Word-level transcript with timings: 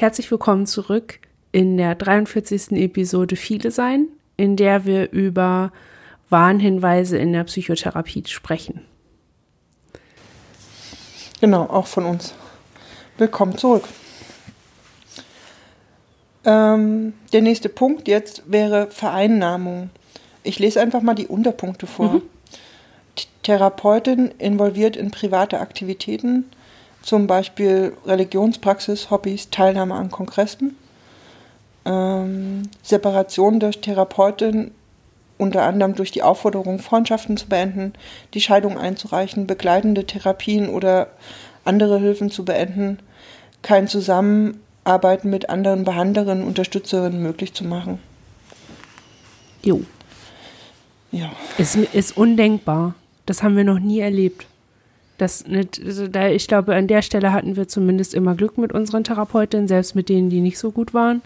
herzlich 0.00 0.30
willkommen 0.30 0.66
zurück 0.66 1.18
in 1.50 1.76
der 1.76 1.96
43. 1.96 2.70
Episode 2.72 3.34
Viele 3.34 3.72
sein, 3.72 4.06
in 4.36 4.54
der 4.54 4.84
wir 4.84 5.10
über 5.10 5.72
Warnhinweise 6.30 7.18
in 7.18 7.32
der 7.32 7.42
Psychotherapie 7.44 8.22
sprechen. 8.26 8.82
Genau, 11.40 11.64
auch 11.64 11.88
von 11.88 12.04
uns. 12.04 12.32
Willkommen 13.16 13.58
zurück. 13.58 13.84
Ähm, 16.44 17.14
der 17.32 17.42
nächste 17.42 17.68
Punkt 17.68 18.06
jetzt 18.06 18.44
wäre 18.46 18.92
Vereinnahmung. 18.92 19.90
Ich 20.44 20.60
lese 20.60 20.80
einfach 20.80 21.02
mal 21.02 21.14
die 21.14 21.26
Unterpunkte 21.26 21.88
vor. 21.88 22.12
Mhm. 22.14 22.22
Therapeutin 23.42 24.30
involviert 24.38 24.94
in 24.94 25.10
private 25.10 25.58
Aktivitäten, 25.58 26.44
zum 27.02 27.26
Beispiel 27.26 27.94
Religionspraxis, 28.06 29.10
Hobbys, 29.10 29.50
Teilnahme 29.50 29.94
an 29.94 30.10
Kongressen. 30.10 30.76
Ähm, 31.84 32.62
Separation 32.82 33.60
der 33.60 33.70
Therapeutin 33.70 34.72
unter 35.38 35.62
anderem 35.62 35.94
durch 35.94 36.10
die 36.10 36.22
Aufforderung, 36.22 36.80
Freundschaften 36.80 37.36
zu 37.36 37.48
beenden, 37.48 37.92
die 38.34 38.40
Scheidung 38.40 38.76
einzureichen, 38.76 39.46
begleitende 39.46 40.04
Therapien 40.04 40.68
oder 40.68 41.08
andere 41.64 41.98
Hilfen 41.98 42.30
zu 42.30 42.44
beenden, 42.44 42.98
kein 43.62 43.88
Zusammenarbeiten 43.88 45.30
mit 45.30 45.48
anderen 45.48 45.84
Behandlerinnen, 45.84 46.44
Unterstützerinnen 46.44 47.22
möglich 47.22 47.54
zu 47.54 47.64
machen. 47.64 48.00
Jo. 49.62 49.82
Ja. 51.12 51.30
Ist, 51.56 51.76
ist 51.76 52.16
undenkbar. 52.16 52.94
Das 53.26 53.42
haben 53.42 53.56
wir 53.56 53.64
noch 53.64 53.78
nie 53.78 54.00
erlebt. 54.00 54.46
Das 55.18 55.46
nicht, 55.46 55.82
also 55.84 56.06
da, 56.06 56.28
ich 56.28 56.46
glaube, 56.46 56.76
an 56.76 56.86
der 56.86 57.02
Stelle 57.02 57.32
hatten 57.32 57.56
wir 57.56 57.66
zumindest 57.66 58.14
immer 58.14 58.36
Glück 58.36 58.56
mit 58.56 58.72
unseren 58.72 59.02
Therapeutinnen, 59.02 59.66
selbst 59.66 59.96
mit 59.96 60.08
denen, 60.08 60.30
die 60.30 60.40
nicht 60.40 60.58
so 60.58 60.70
gut 60.70 60.94
waren. 60.94 61.22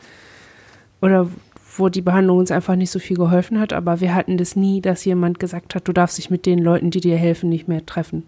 Oder 1.03 1.29
wo 1.77 1.91
die 1.91 2.01
Behandlung 2.01 2.39
uns 2.39 2.51
einfach 2.51 2.75
nicht 2.75 2.91
so 2.91 2.99
viel 2.99 3.17
geholfen 3.17 3.61
hat. 3.61 3.75
Aber 3.75 4.01
wir 4.01 4.15
hatten 4.15 4.39
das 4.39 4.57
nie, 4.57 4.81
dass 4.81 5.05
jemand 5.05 5.39
gesagt 5.39 5.75
hat, 5.75 5.87
du 5.87 5.93
darfst 5.93 6.17
dich 6.17 6.31
mit 6.31 6.47
den 6.47 6.59
Leuten, 6.59 6.91
die 6.91 7.01
dir 7.01 7.17
helfen, 7.17 7.51
nicht 7.51 7.69
mehr 7.69 7.85
treffen. 7.85 8.27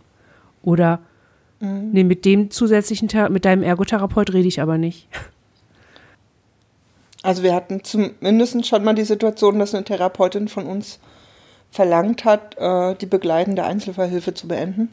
Oder 0.63 1.01
mhm. 1.61 1.91
nee, 1.93 2.05
mit 2.05 2.27
dem 2.27 2.51
zusätzlichen, 2.51 3.09
mit 3.31 3.47
deinem 3.47 3.63
Ergotherapeut 3.63 4.33
rede 4.35 4.49
ich 4.49 4.61
aber 4.61 4.77
nicht. 4.79 5.09
Also 7.23 7.43
wir 7.43 7.55
hatten 7.55 7.83
zumindest 7.83 8.67
schon 8.67 8.85
mal 8.85 8.95
die 8.95 9.05
Situation, 9.05 9.59
dass 9.59 9.75
eine 9.75 9.85
Therapeutin 9.85 10.47
von 10.47 10.67
uns 10.67 11.01
verlangt 11.71 12.27
hat, 12.27 12.55
äh, 12.59 12.95
die 12.97 13.07
begleitende 13.07 13.65
Einzelfallhilfe 13.65 14.35
zu 14.35 14.47
beenden 14.47 14.91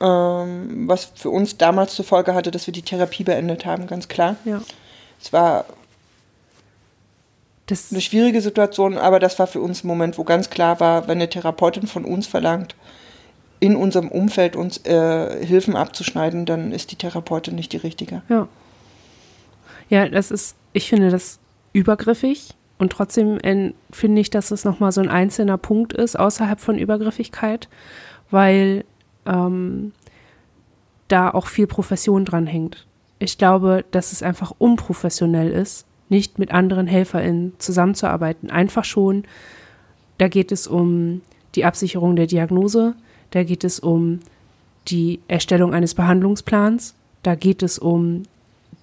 ähm, 0.00 0.88
was 0.88 1.12
für 1.14 1.30
uns 1.30 1.56
damals 1.56 1.94
zur 1.94 2.04
Folge 2.04 2.34
hatte, 2.34 2.50
dass 2.50 2.66
wir 2.66 2.72
die 2.72 2.82
Therapie 2.82 3.24
beendet 3.24 3.66
haben, 3.66 3.86
ganz 3.86 4.08
klar. 4.08 4.36
Ja. 4.44 4.60
Es 5.20 5.32
war 5.32 5.64
das 7.66 7.92
eine 7.92 8.00
schwierige 8.00 8.40
Situation, 8.40 8.96
aber 8.96 9.18
das 9.18 9.38
war 9.38 9.46
für 9.46 9.60
uns 9.60 9.84
ein 9.84 9.88
Moment, 9.88 10.18
wo 10.18 10.24
ganz 10.24 10.50
klar 10.50 10.80
war, 10.80 11.06
wenn 11.06 11.18
eine 11.18 11.28
Therapeutin 11.28 11.86
von 11.86 12.04
uns 12.04 12.26
verlangt, 12.26 12.74
in 13.60 13.76
unserem 13.76 14.08
Umfeld 14.08 14.56
uns 14.56 14.78
äh, 14.86 15.44
Hilfen 15.44 15.76
abzuschneiden, 15.76 16.46
dann 16.46 16.72
ist 16.72 16.92
die 16.92 16.96
Therapeutin 16.96 17.54
nicht 17.54 17.72
die 17.72 17.78
richtige. 17.78 18.22
Ja. 18.28 18.48
Ja, 19.90 20.08
das 20.08 20.30
ist, 20.30 20.54
ich 20.72 20.88
finde 20.88 21.10
das 21.10 21.38
übergriffig 21.72 22.50
und 22.78 22.92
trotzdem 22.92 23.38
finde 23.90 24.20
ich, 24.20 24.30
dass 24.30 24.50
es 24.50 24.64
nochmal 24.64 24.92
so 24.92 25.00
ein 25.00 25.08
einzelner 25.08 25.58
Punkt 25.58 25.92
ist 25.92 26.18
außerhalb 26.18 26.60
von 26.60 26.78
Übergriffigkeit, 26.78 27.68
weil 28.30 28.84
ähm, 29.26 29.92
da 31.08 31.30
auch 31.30 31.46
viel 31.46 31.66
Profession 31.66 32.24
dran 32.24 32.46
hängt. 32.46 32.86
Ich 33.18 33.38
glaube, 33.38 33.84
dass 33.90 34.12
es 34.12 34.22
einfach 34.22 34.52
unprofessionell 34.58 35.50
ist, 35.50 35.86
nicht 36.08 36.38
mit 36.38 36.52
anderen 36.52 36.86
HelferInnen 36.86 37.54
zusammenzuarbeiten. 37.58 38.50
Einfach 38.50 38.84
schon, 38.84 39.24
da 40.18 40.28
geht 40.28 40.52
es 40.52 40.66
um 40.66 41.22
die 41.54 41.64
Absicherung 41.64 42.16
der 42.16 42.26
Diagnose, 42.26 42.94
da 43.30 43.42
geht 43.42 43.64
es 43.64 43.80
um 43.80 44.20
die 44.88 45.20
Erstellung 45.28 45.74
eines 45.74 45.94
Behandlungsplans, 45.94 46.94
da 47.22 47.34
geht 47.34 47.62
es 47.62 47.78
um 47.78 48.22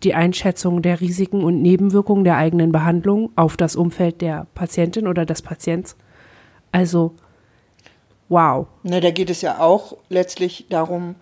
die 0.04 0.14
Einschätzung 0.14 0.82
der 0.82 1.02
Risiken 1.02 1.44
und 1.44 1.62
Nebenwirkungen 1.62 2.26
der 2.26 2.38
eigenen 2.38 2.72
Behandlung 2.72 3.32
auf 3.36 3.58
das 3.58 3.76
Umfeld 3.76 4.22
der 4.22 4.46
Patientin 4.54 5.08
oder 5.08 5.26
des 5.26 5.42
Patients. 5.42 5.96
Also 6.72 7.14
wow. 8.30 8.68
Na, 8.84 9.00
da 9.00 9.12
geht 9.12 9.30
es 9.30 9.42
ja 9.42 9.60
auch 9.60 9.98
letztlich 10.10 10.66
darum, 10.70 11.16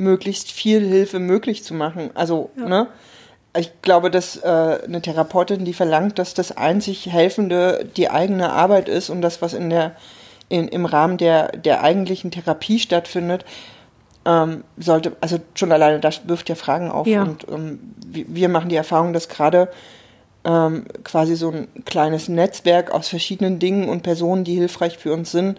möglichst 0.00 0.50
viel 0.50 0.80
Hilfe 0.80 1.18
möglich 1.18 1.62
zu 1.62 1.74
machen. 1.74 2.10
Also, 2.14 2.50
ja. 2.56 2.66
ne? 2.66 2.86
Ich 3.56 3.82
glaube, 3.82 4.10
dass 4.10 4.36
äh, 4.36 4.78
eine 4.84 5.02
Therapeutin, 5.02 5.64
die 5.64 5.72
verlangt, 5.72 6.18
dass 6.18 6.34
das 6.34 6.56
einzig 6.56 7.06
Helfende 7.06 7.88
die 7.96 8.08
eigene 8.08 8.52
Arbeit 8.52 8.88
ist 8.88 9.10
und 9.10 9.22
das, 9.22 9.42
was 9.42 9.54
in 9.54 9.70
der, 9.70 9.96
in, 10.48 10.68
im 10.68 10.86
Rahmen 10.86 11.16
der, 11.16 11.48
der 11.48 11.82
eigentlichen 11.82 12.30
Therapie 12.30 12.78
stattfindet, 12.78 13.44
ähm, 14.24 14.62
sollte, 14.76 15.16
also 15.20 15.38
schon 15.54 15.72
alleine 15.72 15.98
das 15.98 16.28
wirft 16.28 16.48
ja 16.48 16.54
Fragen 16.54 16.90
auf. 16.90 17.06
Ja. 17.08 17.22
Und 17.22 17.46
ähm, 17.48 17.94
wir 18.06 18.48
machen 18.48 18.68
die 18.68 18.76
Erfahrung, 18.76 19.12
dass 19.12 19.28
gerade 19.28 19.68
ähm, 20.44 20.84
quasi 21.02 21.34
so 21.34 21.50
ein 21.50 21.68
kleines 21.84 22.28
Netzwerk 22.28 22.92
aus 22.92 23.08
verschiedenen 23.08 23.58
Dingen 23.58 23.88
und 23.88 24.02
Personen, 24.02 24.44
die 24.44 24.54
hilfreich 24.54 24.96
für 24.98 25.12
uns 25.12 25.32
sind, 25.32 25.58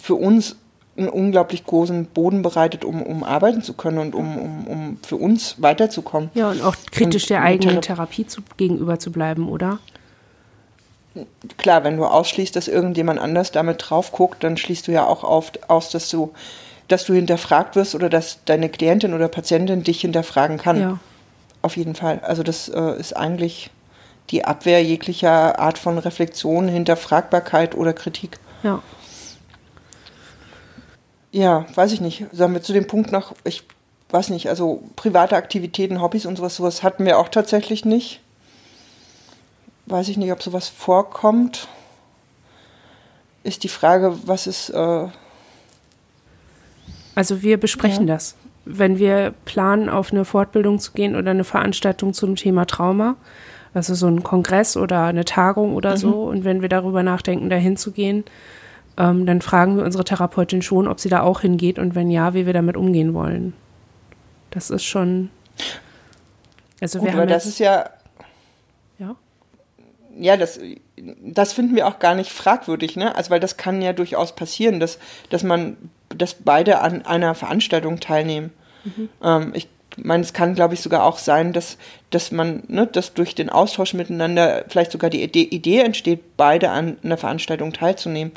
für 0.00 0.14
uns 0.14 0.56
einen 0.96 1.08
unglaublich 1.08 1.64
großen 1.64 2.06
Boden 2.06 2.42
bereitet, 2.42 2.84
um, 2.84 3.02
um 3.02 3.24
arbeiten 3.24 3.62
zu 3.62 3.74
können 3.74 3.98
und 3.98 4.14
um, 4.14 4.38
um, 4.38 4.66
um 4.66 4.98
für 5.02 5.16
uns 5.16 5.56
weiterzukommen. 5.58 6.30
Ja, 6.34 6.50
und 6.50 6.62
auch 6.62 6.76
kritisch 6.92 7.24
und 7.24 7.30
der 7.30 7.42
eigenen 7.42 7.80
Thera 7.80 7.96
Therapie 7.96 8.26
zu, 8.26 8.42
gegenüber 8.56 8.98
zu 8.98 9.10
bleiben, 9.10 9.48
oder? 9.48 9.80
Klar, 11.58 11.84
wenn 11.84 11.96
du 11.96 12.04
ausschließt, 12.04 12.54
dass 12.54 12.68
irgendjemand 12.68 13.20
anders 13.20 13.52
damit 13.52 13.84
drauf 13.88 14.12
guckt, 14.12 14.42
dann 14.42 14.56
schließt 14.56 14.88
du 14.88 14.92
ja 14.92 15.06
auch 15.06 15.24
auf, 15.24 15.52
aus, 15.68 15.90
dass 15.90 16.08
du, 16.08 16.32
dass 16.88 17.04
du 17.04 17.14
hinterfragt 17.14 17.76
wirst 17.76 17.94
oder 17.94 18.08
dass 18.08 18.44
deine 18.44 18.68
Klientin 18.68 19.14
oder 19.14 19.28
Patientin 19.28 19.82
dich 19.82 20.00
hinterfragen 20.00 20.58
kann. 20.58 20.80
Ja. 20.80 20.98
Auf 21.62 21.76
jeden 21.76 21.94
Fall. 21.94 22.20
Also 22.22 22.42
das 22.42 22.68
äh, 22.68 22.98
ist 22.98 23.16
eigentlich 23.16 23.70
die 24.30 24.44
Abwehr 24.44 24.82
jeglicher 24.82 25.58
Art 25.58 25.78
von 25.78 25.98
Reflexion, 25.98 26.68
Hinterfragbarkeit 26.68 27.74
oder 27.74 27.92
Kritik. 27.92 28.38
Ja. 28.62 28.82
Ja, 31.34 31.66
weiß 31.74 31.90
ich 31.90 32.00
nicht. 32.00 32.26
Sagen 32.30 32.54
wir 32.54 32.62
zu 32.62 32.72
dem 32.72 32.86
Punkt 32.86 33.10
noch, 33.10 33.34
ich 33.42 33.64
weiß 34.10 34.30
nicht, 34.30 34.48
also 34.48 34.84
private 34.94 35.34
Aktivitäten, 35.34 36.00
Hobbys 36.00 36.26
und 36.26 36.36
sowas, 36.36 36.54
sowas 36.54 36.84
hatten 36.84 37.04
wir 37.04 37.18
auch 37.18 37.28
tatsächlich 37.28 37.84
nicht. 37.84 38.20
Weiß 39.86 40.08
ich 40.08 40.16
nicht, 40.16 40.30
ob 40.30 40.40
sowas 40.44 40.68
vorkommt. 40.68 41.66
Ist 43.42 43.64
die 43.64 43.68
Frage, 43.68 44.16
was 44.26 44.46
ist. 44.46 44.70
Äh 44.70 45.08
also 47.16 47.42
wir 47.42 47.58
besprechen 47.58 48.06
ja. 48.06 48.14
das. 48.14 48.36
Wenn 48.64 49.00
wir 49.00 49.34
planen, 49.44 49.88
auf 49.88 50.12
eine 50.12 50.24
Fortbildung 50.24 50.78
zu 50.78 50.92
gehen 50.92 51.16
oder 51.16 51.32
eine 51.32 51.42
Veranstaltung 51.42 52.14
zum 52.14 52.36
Thema 52.36 52.64
Trauma, 52.64 53.16
also 53.74 53.96
so 53.96 54.06
ein 54.06 54.22
Kongress 54.22 54.76
oder 54.76 55.02
eine 55.06 55.24
Tagung 55.24 55.74
oder 55.74 55.94
mhm. 55.94 55.96
so, 55.96 56.22
und 56.26 56.44
wenn 56.44 56.62
wir 56.62 56.68
darüber 56.68 57.02
nachdenken, 57.02 57.50
dahin 57.50 57.76
zu 57.76 57.90
gehen, 57.90 58.22
ähm, 58.96 59.26
dann 59.26 59.40
fragen 59.40 59.76
wir 59.76 59.84
unsere 59.84 60.04
Therapeutin 60.04 60.62
schon, 60.62 60.88
ob 60.88 61.00
sie 61.00 61.08
da 61.08 61.22
auch 61.22 61.40
hingeht 61.40 61.78
und 61.78 61.94
wenn 61.94 62.10
ja, 62.10 62.34
wie 62.34 62.46
wir 62.46 62.52
damit 62.52 62.76
umgehen 62.76 63.14
wollen. 63.14 63.54
Das 64.50 64.70
ist 64.70 64.84
schon. 64.84 65.30
Also 66.80 67.00
Gut, 67.00 67.08
wir 67.08 67.16
haben 67.16 67.28
das 67.28 67.46
ist 67.46 67.58
ja. 67.58 67.90
Ja. 68.98 69.16
Ja, 70.16 70.36
das, 70.36 70.60
das 70.96 71.52
finden 71.52 71.74
wir 71.74 71.88
auch 71.88 71.98
gar 71.98 72.14
nicht 72.14 72.30
fragwürdig, 72.30 72.96
ne? 72.96 73.16
Also, 73.16 73.30
weil 73.30 73.40
das 73.40 73.56
kann 73.56 73.82
ja 73.82 73.92
durchaus 73.92 74.34
passieren, 74.34 74.78
dass, 74.78 74.98
dass 75.28 75.42
man, 75.42 75.76
dass 76.10 76.34
beide 76.34 76.80
an 76.80 77.04
einer 77.04 77.34
Veranstaltung 77.34 77.98
teilnehmen. 77.98 78.52
Mhm. 78.84 79.08
Ähm, 79.22 79.52
ich 79.54 79.68
meine, 79.96 80.22
es 80.22 80.32
kann, 80.32 80.54
glaube 80.54 80.74
ich, 80.74 80.80
sogar 80.80 81.02
auch 81.02 81.18
sein, 81.18 81.52
dass, 81.52 81.78
dass 82.10 82.30
man, 82.30 82.62
ne, 82.68 82.86
dass 82.86 83.14
durch 83.14 83.34
den 83.34 83.50
Austausch 83.50 83.94
miteinander 83.94 84.64
vielleicht 84.68 84.92
sogar 84.92 85.10
die 85.10 85.22
Idee, 85.22 85.42
Idee 85.42 85.80
entsteht, 85.80 86.36
beide 86.36 86.70
an 86.70 86.96
einer 87.02 87.16
Veranstaltung 87.16 87.72
teilzunehmen. 87.72 88.32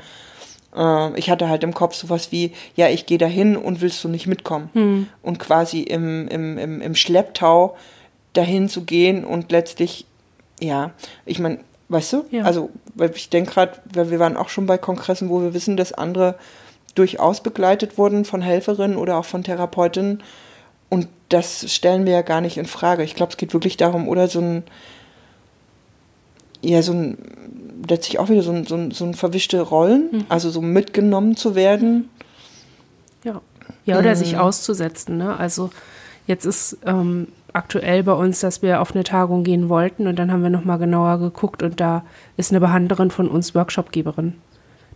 Äh, 0.77 1.18
ich 1.18 1.29
hatte 1.29 1.50
halt 1.50 1.63
im 1.63 1.74
Kopf 1.74 1.95
sowas 1.95 2.31
wie, 2.31 2.53
ja, 2.75 2.88
ich 2.88 3.06
gehe 3.06 3.18
dahin 3.18 3.57
und 3.57 3.81
willst 3.81 4.03
du 4.03 4.07
nicht 4.09 4.27
mitkommen? 4.27 4.69
Hm. 4.74 5.07
Und 5.21 5.39
quasi 5.39 5.81
im, 5.81 6.27
im, 6.27 6.57
im, 6.57 6.81
im 6.81 6.95
Schlepptau 6.95 7.75
dahin 8.33 8.69
zu 8.69 8.83
gehen 8.83 9.25
und 9.25 9.51
letztlich, 9.51 10.06
ja, 10.62 10.91
ich 11.25 11.39
meine, 11.39 11.59
weißt 11.89 12.13
du, 12.13 12.25
ja. 12.31 12.44
also 12.44 12.69
weil 12.95 13.12
ich 13.15 13.29
denke 13.29 13.51
gerade, 13.51 13.74
wir 13.85 14.19
waren 14.19 14.38
auch 14.38 14.50
schon 14.50 14.65
bei 14.65 14.77
Kongressen, 14.77 15.29
wo 15.29 15.41
wir 15.41 15.53
wissen, 15.53 15.77
dass 15.77 15.94
andere 15.94 16.35
durchaus 16.95 17.41
begleitet 17.41 17.97
wurden 17.97 18.25
von 18.25 18.41
Helferinnen 18.41 18.97
oder 18.97 19.18
auch 19.18 19.25
von 19.25 19.44
Therapeutinnen. 19.44 20.24
Und 20.89 21.07
das 21.29 21.71
stellen 21.71 22.06
wir 22.06 22.13
ja 22.13 22.21
gar 22.21 22.41
nicht 22.41 22.57
in 22.57 22.65
Frage. 22.65 23.03
Ich 23.03 23.15
glaube, 23.15 23.31
es 23.31 23.38
geht 23.38 23.53
wirklich 23.53 23.77
darum, 23.77 24.07
oder 24.07 24.27
so 24.27 24.39
ein, 24.39 24.63
ja, 26.62 26.81
so 26.81 26.94
ein, 26.94 27.18
letztlich 27.88 28.19
auch 28.19 28.30
wieder 28.30 28.42
so 28.42 28.51
ein, 28.51 28.65
so 28.65 28.75
ein, 28.75 28.92
so 28.92 29.06
ein 29.06 29.13
verwischte 29.13 29.62
Rollen, 29.62 30.09
mhm. 30.12 30.25
also 30.30 30.50
so 30.50 30.62
mitgenommen 30.62 31.36
zu 31.36 31.56
werden. 31.56 32.09
Ja. 33.24 33.42
Ja, 33.86 34.00
oder 34.00 34.12
mhm. 34.12 34.15
sich 34.15 34.38
auszusetzen, 34.38 35.18
ne? 35.18 35.38
Also 35.38 35.69
Jetzt 36.27 36.45
ist 36.45 36.77
ähm, 36.86 37.30
aktuell 37.54 38.04
bei 38.04 38.12
uns, 38.12 38.42
dass 38.42 38.62
wir 38.62 38.81
auf 38.81 38.94
eine 38.94 39.06
Tagung 39.06 39.45
gehen 39.45 39.69
wollten 39.69 40.07
und 40.07 40.19
dann 40.19 40.31
haben 40.31 40.44
wir 40.44 40.50
nochmal 40.50 40.77
genauer 40.77 41.19
geguckt 41.19 41.63
und 41.63 41.80
da 41.80 42.04
ist 42.36 42.51
eine 42.51 42.60
Behandlerin 42.60 43.12
von 43.12 43.30
uns 43.30 43.56
Workshopgeberin. 43.56 44.36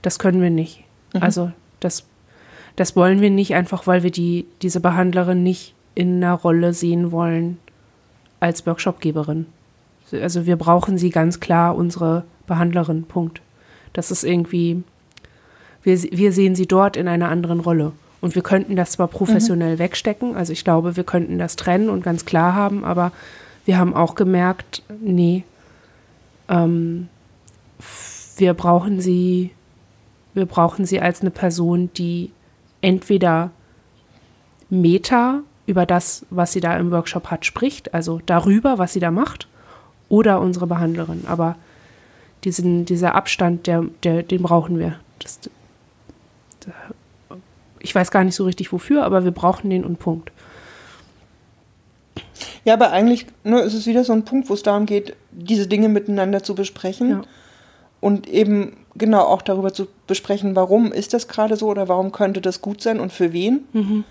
Das 0.01 0.19
können 0.19 0.41
wir 0.41 0.49
nicht. 0.49 0.83
Mhm. 1.13 1.23
Also 1.23 1.51
das, 1.79 2.05
das 2.75 2.97
wollen 2.97 3.21
wir 3.21 3.29
nicht, 3.29 3.55
einfach 3.55 3.87
weil 3.87 4.03
wir 4.03 4.11
die, 4.11 4.45
diese 4.61 4.81
Behandlerin 4.81 5.41
nicht 5.41 5.73
in 5.95 6.17
einer 6.17 6.33
Rolle 6.33 6.73
sehen 6.73 7.13
wollen 7.13 7.59
als 8.41 8.65
Workshopgeberin. 8.67 9.45
Also 10.13 10.45
wir 10.45 10.55
brauchen 10.55 10.97
sie 10.97 11.09
ganz 11.09 11.39
klar, 11.39 11.75
unsere 11.75 12.23
Behandlerin, 12.47 13.03
Punkt. 13.03 13.41
Das 13.93 14.11
ist 14.11 14.23
irgendwie, 14.23 14.83
wir, 15.83 16.01
wir 16.01 16.31
sehen 16.31 16.55
sie 16.55 16.67
dort 16.67 16.97
in 16.97 17.07
einer 17.07 17.29
anderen 17.29 17.59
Rolle. 17.59 17.93
Und 18.19 18.35
wir 18.35 18.43
könnten 18.43 18.75
das 18.75 18.91
zwar 18.91 19.07
professionell 19.07 19.75
mhm. 19.75 19.79
wegstecken, 19.79 20.35
also 20.35 20.53
ich 20.53 20.63
glaube, 20.63 20.95
wir 20.95 21.03
könnten 21.03 21.39
das 21.39 21.55
trennen 21.55 21.89
und 21.89 22.03
ganz 22.03 22.23
klar 22.23 22.53
haben, 22.53 22.83
aber 22.85 23.11
wir 23.65 23.79
haben 23.79 23.95
auch 23.95 24.13
gemerkt, 24.13 24.83
nee, 25.01 25.43
ähm, 26.47 27.09
wir 28.37 28.53
brauchen 28.53 29.01
sie, 29.01 29.51
wir 30.35 30.45
brauchen 30.45 30.85
sie 30.85 31.01
als 31.01 31.21
eine 31.21 31.31
Person, 31.31 31.89
die 31.97 32.31
entweder 32.81 33.49
Meta 34.69 35.41
über 35.65 35.85
das, 35.85 36.25
was 36.29 36.51
sie 36.51 36.59
da 36.59 36.77
im 36.77 36.91
Workshop 36.91 37.31
hat, 37.31 37.45
spricht, 37.45 37.93
also 37.93 38.21
darüber, 38.25 38.77
was 38.77 38.93
sie 38.93 38.99
da 38.99 39.09
macht, 39.09 39.47
oder 40.11 40.41
unsere 40.41 40.67
Behandlerin. 40.67 41.23
Aber 41.25 41.55
diesen, 42.43 42.85
dieser 42.85 43.15
Abstand, 43.15 43.65
der, 43.65 43.85
der, 44.03 44.23
den 44.23 44.43
brauchen 44.43 44.77
wir. 44.77 44.99
Das, 45.19 45.39
ich 47.79 47.95
weiß 47.95 48.11
gar 48.11 48.23
nicht 48.23 48.35
so 48.35 48.43
richtig 48.43 48.71
wofür, 48.73 49.03
aber 49.03 49.23
wir 49.23 49.31
brauchen 49.31 49.69
den 49.69 49.85
und 49.85 49.99
Punkt. 49.99 50.31
Ja, 52.65 52.73
aber 52.73 52.91
eigentlich 52.91 53.25
ne, 53.43 53.61
ist 53.61 53.73
es 53.73 53.87
wieder 53.87 54.03
so 54.03 54.13
ein 54.13 54.25
Punkt, 54.25 54.49
wo 54.49 54.53
es 54.53 54.63
darum 54.63 54.85
geht, 54.85 55.15
diese 55.31 55.65
Dinge 55.65 55.87
miteinander 55.87 56.43
zu 56.43 56.53
besprechen 56.55 57.09
ja. 57.09 57.21
und 58.01 58.27
eben 58.27 58.77
genau 58.95 59.21
auch 59.21 59.41
darüber 59.41 59.73
zu 59.73 59.87
besprechen, 60.05 60.55
warum 60.55 60.91
ist 60.91 61.13
das 61.13 61.27
gerade 61.27 61.55
so 61.55 61.67
oder 61.67 61.87
warum 61.87 62.11
könnte 62.11 62.41
das 62.41 62.61
gut 62.61 62.81
sein 62.81 62.99
und 62.99 63.13
für 63.13 63.31
wen. 63.33 63.65
Mhm. 63.71 64.03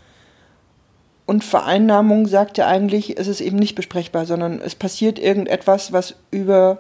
Und 1.31 1.45
Vereinnahmung 1.45 2.27
sagt 2.27 2.59
ja 2.59 2.67
eigentlich, 2.67 3.17
es 3.17 3.29
ist 3.29 3.41
eben 3.41 3.57
nicht 3.57 3.77
besprechbar, 3.77 4.27
sondern 4.27 4.61
es 4.61 4.75
passiert 4.75 5.17
irgendetwas, 5.17 5.93
was 5.93 6.17
über 6.33 6.79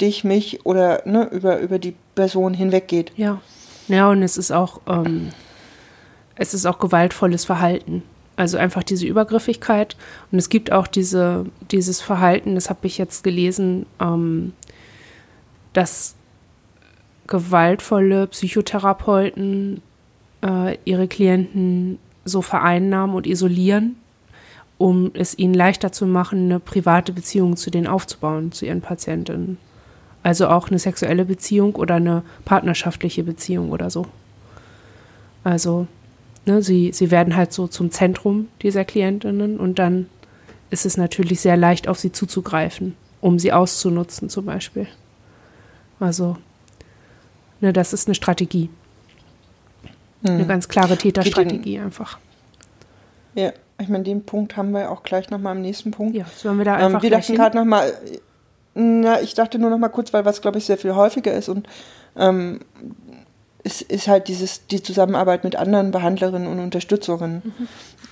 dich, 0.00 0.22
mich 0.22 0.64
oder 0.64 1.02
ne, 1.06 1.24
über, 1.24 1.58
über 1.58 1.80
die 1.80 1.96
Person 2.14 2.54
hinweggeht. 2.54 3.10
Ja. 3.16 3.40
Ja, 3.88 4.08
und 4.08 4.22
es 4.22 4.36
ist 4.36 4.52
auch 4.52 4.80
ähm, 4.86 5.30
es 6.36 6.54
ist 6.54 6.66
auch 6.66 6.78
gewaltvolles 6.78 7.44
Verhalten. 7.44 8.04
Also 8.36 8.58
einfach 8.58 8.84
diese 8.84 9.08
Übergriffigkeit. 9.08 9.96
Und 10.30 10.38
es 10.38 10.50
gibt 10.50 10.70
auch 10.70 10.86
diese, 10.86 11.46
dieses 11.72 12.00
Verhalten, 12.00 12.54
das 12.54 12.70
habe 12.70 12.86
ich 12.86 12.96
jetzt 12.96 13.24
gelesen, 13.24 13.86
ähm, 14.00 14.52
dass 15.72 16.14
gewaltvolle 17.26 18.28
Psychotherapeuten 18.28 19.82
äh, 20.44 20.78
ihre 20.84 21.08
Klienten 21.08 21.98
so 22.24 22.42
vereinnahmen 22.42 23.14
und 23.14 23.26
isolieren, 23.26 23.96
um 24.78 25.10
es 25.14 25.38
ihnen 25.38 25.54
leichter 25.54 25.92
zu 25.92 26.06
machen, 26.06 26.44
eine 26.46 26.60
private 26.60 27.12
Beziehung 27.12 27.56
zu 27.56 27.70
denen 27.70 27.86
aufzubauen, 27.86 28.52
zu 28.52 28.66
ihren 28.66 28.80
Patientinnen. 28.80 29.58
Also 30.22 30.48
auch 30.48 30.68
eine 30.68 30.78
sexuelle 30.78 31.24
Beziehung 31.24 31.74
oder 31.74 31.96
eine 31.96 32.22
partnerschaftliche 32.44 33.22
Beziehung 33.22 33.70
oder 33.70 33.90
so. 33.90 34.06
Also 35.44 35.86
ne, 36.46 36.62
sie, 36.62 36.92
sie 36.92 37.10
werden 37.10 37.36
halt 37.36 37.52
so 37.52 37.66
zum 37.66 37.90
Zentrum 37.90 38.48
dieser 38.62 38.84
Klientinnen 38.84 39.58
und 39.58 39.78
dann 39.78 40.06
ist 40.70 40.86
es 40.86 40.96
natürlich 40.96 41.40
sehr 41.40 41.56
leicht, 41.56 41.88
auf 41.88 41.98
sie 41.98 42.12
zuzugreifen, 42.12 42.94
um 43.20 43.38
sie 43.38 43.52
auszunutzen 43.52 44.28
zum 44.28 44.46
Beispiel. 44.46 44.86
Also, 45.98 46.36
ne, 47.60 47.72
das 47.72 47.92
ist 47.92 48.06
eine 48.06 48.14
Strategie. 48.14 48.70
Hm. 50.22 50.34
Eine 50.34 50.46
ganz 50.46 50.68
klare 50.68 50.96
Täterstrategie 50.96 51.78
einfach. 51.78 52.18
Ja, 53.34 53.52
ich 53.78 53.88
meine, 53.88 54.04
den 54.04 54.24
Punkt 54.24 54.56
haben 54.56 54.72
wir 54.72 54.90
auch 54.90 55.02
gleich 55.02 55.30
nochmal 55.30 55.56
im 55.56 55.62
nächsten 55.62 55.90
Punkt. 55.90 56.14
Ja, 56.14 56.24
sollen 56.36 56.58
wir 56.58 56.64
da 56.64 56.78
ähm, 56.78 56.86
einfach 56.86 56.98
ähm, 56.98 57.02
Wir 57.02 57.10
dachten 57.10 57.34
gerade 57.34 57.56
nochmal, 57.56 57.92
na, 58.74 59.20
ich 59.20 59.34
dachte 59.34 59.58
nur 59.58 59.70
nochmal 59.70 59.90
kurz, 59.90 60.12
weil 60.12 60.24
was, 60.24 60.42
glaube 60.42 60.58
ich, 60.58 60.66
sehr 60.66 60.78
viel 60.78 60.94
häufiger 60.94 61.32
ist 61.32 61.48
und 61.48 61.68
ähm, 62.16 62.60
ist, 63.62 63.82
ist 63.82 64.08
halt 64.08 64.28
dieses, 64.28 64.66
die 64.66 64.82
Zusammenarbeit 64.82 65.44
mit 65.44 65.56
anderen 65.56 65.90
Behandlerinnen 65.90 66.48
und 66.48 66.60
Unterstützerinnen. 66.60 67.42
Mhm. 67.44 67.68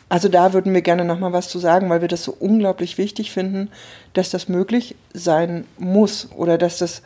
Also 0.08 0.28
da 0.28 0.52
würden 0.52 0.72
wir 0.72 0.82
gerne 0.82 1.04
nochmal 1.04 1.32
was 1.32 1.48
zu 1.48 1.58
sagen, 1.58 1.90
weil 1.90 2.00
wir 2.00 2.08
das 2.08 2.24
so 2.24 2.34
unglaublich 2.38 2.96
wichtig 2.96 3.30
finden, 3.30 3.70
dass 4.14 4.30
das 4.30 4.48
möglich 4.48 4.96
sein 5.12 5.66
muss 5.78 6.28
oder 6.34 6.56
dass 6.56 6.78
das, 6.78 7.02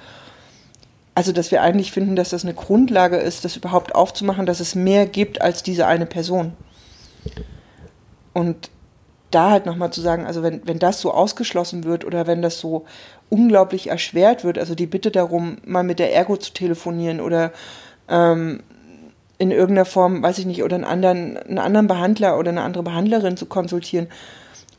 also 1.15 1.33
dass 1.33 1.51
wir 1.51 1.63
eigentlich 1.63 1.93
finden, 1.93 2.17
dass 2.17 2.31
das 2.31 2.45
eine 2.45 2.55
Grundlage 2.55 3.17
ist, 3.17 3.45
das 3.45 3.57
überhaupt 3.57 3.95
aufzumachen, 3.95 4.47
dass 4.47 4.61
es 4.61 4.75
mehr 4.75 5.07
gibt 5.07 5.41
als 5.43 5.63
diese 5.63 5.87
eine 5.87 6.07
Person. 6.07 6.55
Und 8.33 8.71
da 9.31 9.51
halt 9.51 9.67
nochmal 9.67 9.93
zu 9.93 10.01
sagen, 10.01 10.27
also 10.27 10.43
wenn, 10.43 10.67
wenn 10.67 10.79
das 10.79 11.01
so 11.01 11.13
ausgeschlossen 11.13 11.85
wird 11.85 12.05
oder 12.05 12.27
wenn 12.27 12.43
das 12.43 12.61
so 12.61 12.85
unglaublich 13.29 13.89
erschwert 13.89 14.45
wird, 14.45 14.59
also 14.59 14.75
die 14.75 14.87
Bitte 14.87 15.11
darum, 15.11 15.59
mal 15.65 15.83
mit 15.83 15.99
der 15.99 16.15
Ergo 16.15 16.37
zu 16.37 16.53
telefonieren 16.53 17.21
oder 17.21 17.53
ähm, 18.09 18.63
in 19.39 19.51
irgendeiner 19.51 19.87
Form, 19.87 20.23
weiß 20.23 20.39
ich 20.39 20.47
nicht, 20.47 20.63
oder 20.63 20.77
einen 20.77 20.85
anderen, 20.85 21.37
einen 21.37 21.59
anderen 21.59 21.87
Behandler 21.87 22.39
oder 22.39 22.51
eine 22.51 22.63
andere 22.63 22.83
Behandlerin 22.83 23.37
zu 23.37 23.47
konsultieren. 23.47 24.09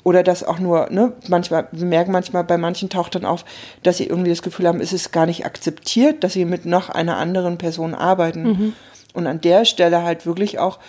Oder 0.04 0.24
das 0.24 0.44
auch 0.44 0.60
nur, 0.60 0.90
ne, 0.90 1.14
manchmal, 1.30 1.68
wir 1.72 1.86
merken 1.86 2.12
manchmal, 2.12 2.44
bei 2.44 2.58
manchen 2.58 2.90
taucht 2.90 3.16
dann 3.16 3.26
auf, 3.26 3.46
dass 3.84 3.98
sie 3.98 4.08
irgendwie 4.08 4.30
das 4.30 4.42
Gefühl 4.42 4.68
haben, 4.68 4.82
es 4.82 4.92
ist 4.92 5.12
gar 5.12 5.26
nicht 5.26 5.46
akzeptiert, 5.46 6.24
dass 6.24 6.34
sie 6.34 6.46
mit 6.46 6.66
noch 6.66 6.90
einer 6.90 7.18
anderen 7.18 7.58
Person 7.58 7.96
arbeiten. 7.96 8.44
Mhm. 8.44 8.74
Und 9.14 9.28
an 9.28 9.40
der 9.42 9.64
Stelle 9.64 10.04
halt 10.04 10.26
wirklich 10.26 10.60
auch 10.60 10.80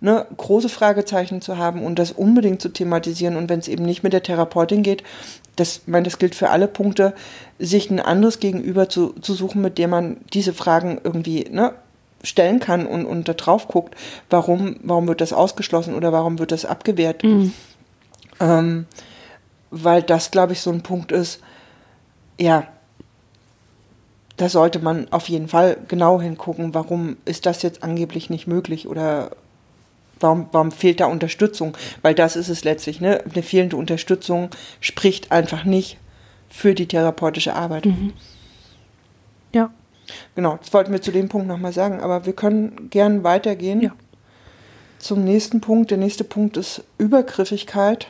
ne, 0.00 0.26
große 0.36 0.68
Fragezeichen 0.68 1.40
zu 1.40 1.56
haben 1.56 1.84
und 1.84 1.98
das 1.98 2.12
unbedingt 2.12 2.60
zu 2.60 2.68
thematisieren. 2.68 3.36
Und 3.36 3.48
wenn 3.48 3.58
es 3.58 3.68
eben 3.68 3.84
nicht 3.84 4.02
mit 4.02 4.12
der 4.12 4.22
Therapeutin 4.22 4.82
geht, 4.82 5.02
das, 5.56 5.82
meine, 5.86 6.04
das 6.04 6.18
gilt 6.18 6.34
für 6.34 6.50
alle 6.50 6.66
Punkte, 6.66 7.14
sich 7.58 7.90
ein 7.90 8.00
anderes 8.00 8.40
Gegenüber 8.40 8.88
zu, 8.88 9.14
zu 9.20 9.34
suchen, 9.34 9.62
mit 9.62 9.78
dem 9.78 9.90
man 9.90 10.16
diese 10.32 10.52
Fragen 10.52 11.00
irgendwie 11.02 11.46
ne, 11.50 11.72
stellen 12.22 12.58
kann 12.60 12.86
und, 12.86 13.06
und 13.06 13.28
da 13.28 13.34
drauf 13.34 13.68
guckt, 13.68 13.94
warum, 14.30 14.76
warum 14.82 15.06
wird 15.06 15.20
das 15.20 15.32
ausgeschlossen 15.32 15.94
oder 15.94 16.12
warum 16.12 16.38
wird 16.38 16.52
das 16.52 16.64
abgewehrt. 16.64 17.22
Mhm. 17.22 17.52
Ähm, 18.40 18.86
weil 19.70 20.02
das, 20.02 20.30
glaube 20.30 20.52
ich, 20.52 20.60
so 20.60 20.70
ein 20.70 20.82
Punkt 20.82 21.12
ist, 21.12 21.40
ja, 22.38 22.66
da 24.36 24.48
sollte 24.48 24.78
man 24.78 25.10
auf 25.12 25.28
jeden 25.28 25.48
Fall 25.48 25.76
genau 25.88 26.20
hingucken, 26.20 26.74
warum 26.74 27.16
ist 27.24 27.46
das 27.46 27.62
jetzt 27.62 27.82
angeblich 27.82 28.30
nicht 28.30 28.46
möglich 28.46 28.88
oder 28.88 29.30
warum, 30.20 30.48
warum 30.52 30.72
fehlt 30.72 31.00
da 31.00 31.06
Unterstützung? 31.06 31.76
Weil 32.02 32.14
das 32.14 32.36
ist 32.36 32.48
es 32.48 32.64
letztlich, 32.64 33.00
ne? 33.00 33.22
Eine 33.32 33.42
fehlende 33.42 33.76
Unterstützung 33.76 34.50
spricht 34.80 35.30
einfach 35.30 35.64
nicht 35.64 35.98
für 36.48 36.74
die 36.74 36.86
therapeutische 36.86 37.54
Arbeit. 37.54 37.86
Mhm. 37.86 38.12
Ja. 39.52 39.70
Genau, 40.34 40.58
das 40.58 40.72
wollten 40.72 40.92
wir 40.92 41.00
zu 41.00 41.12
dem 41.12 41.28
Punkt 41.28 41.46
nochmal 41.46 41.72
sagen, 41.72 42.00
aber 42.00 42.26
wir 42.26 42.34
können 42.34 42.90
gern 42.90 43.24
weitergehen. 43.24 43.80
Ja. 43.80 43.92
Zum 44.98 45.24
nächsten 45.24 45.60
Punkt. 45.60 45.90
Der 45.90 45.98
nächste 45.98 46.24
Punkt 46.24 46.56
ist 46.56 46.82
Übergriffigkeit 46.98 48.08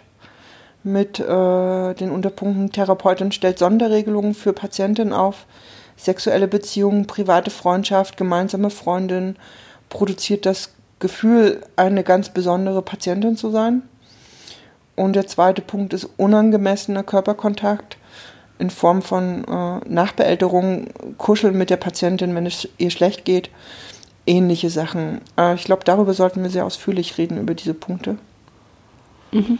mit 0.85 1.19
äh, 1.19 1.95
den 1.95 2.11
Unterpunkten 2.11 2.71
Therapeutin 2.71 3.33
stellt 3.33 3.59
Sonderregelungen 3.59 4.35
für 4.35 4.53
Patientinnen 4.53 5.13
auf, 5.13 5.47
sexuelle 5.97 6.47
Beziehungen, 6.47 7.07
private 7.07 7.51
Freundschaft, 7.51 8.17
gemeinsame 8.17 8.71
Freundin, 8.71 9.37
produziert 9.89 10.47
das 10.47 10.75
Gefühl, 10.99 11.63
eine 11.77 12.05
ganz 12.05 12.29
besondere 12.29 12.83
Patientin 12.83 13.37
zu 13.37 13.51
sein. 13.51 13.83
Und 14.97 15.17
der 15.17 15.27
zweite 15.27 15.63
Punkt 15.63 15.93
ist 15.93 16.09
unangemessener 16.17 17.03
Körperkontakt 17.03 17.97
in 18.59 18.71
Form 18.71 19.03
von 19.03 19.45
äh, 19.45 19.89
Nachbeälterung, 19.89 20.89
Kuscheln 21.19 21.59
mit 21.59 21.71
der 21.71 21.77
Patientin, 21.77 22.35
wenn 22.35 22.47
es 22.47 22.69
ihr 22.79 22.91
schlecht 22.91 23.25
geht, 23.25 23.51
ähnliche 24.27 24.71
Sachen. 24.71 25.21
Äh, 25.37 25.55
ich 25.55 25.65
glaube, 25.65 25.83
darüber 25.85 26.15
sollten 26.15 26.43
wir 26.43 26.51
sehr 26.51 26.65
ausführlich 26.65 27.19
reden, 27.19 27.41
über 27.41 27.55
diese 27.55 27.75
Punkte. 27.75 28.17
Mhm. 29.33 29.59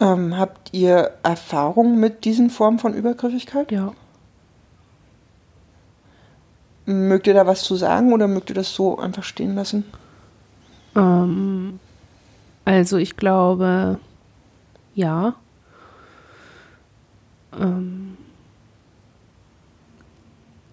Ähm, 0.00 0.38
habt 0.38 0.72
ihr 0.72 1.12
Erfahrung 1.22 2.00
mit 2.00 2.24
diesen 2.24 2.50
Formen 2.50 2.78
von 2.78 2.94
Übergriffigkeit? 2.94 3.70
Ja. 3.70 3.92
Mögt 6.86 7.26
ihr 7.26 7.34
da 7.34 7.46
was 7.46 7.62
zu 7.62 7.76
sagen 7.76 8.12
oder 8.12 8.26
mögt 8.26 8.50
ihr 8.50 8.54
das 8.54 8.74
so 8.74 8.98
einfach 8.98 9.22
stehen 9.22 9.54
lassen? 9.54 9.84
Ähm, 10.96 11.78
also 12.64 12.96
ich 12.96 13.16
glaube, 13.16 13.98
ja 14.94 15.34
ähm, 17.58 18.16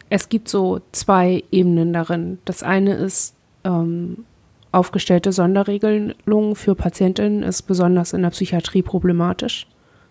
es 0.10 0.29
gibt 0.29 0.48
so 0.48 0.81
zwei 0.91 1.43
Ebenen 1.51 1.93
darin. 1.93 2.39
Das 2.46 2.63
eine 2.63 2.93
ist 2.93 3.36
ähm, 3.63 4.25
aufgestellte 4.72 5.32
Sonderregelung 5.32 6.56
für 6.56 6.76
Patientinnen 6.76 7.44
ist 7.44 7.64
besonders 7.64 8.14
in 8.14 8.22
der 8.22 8.30
Psychiatrie 8.32 8.82
problematisch. 8.82 9.68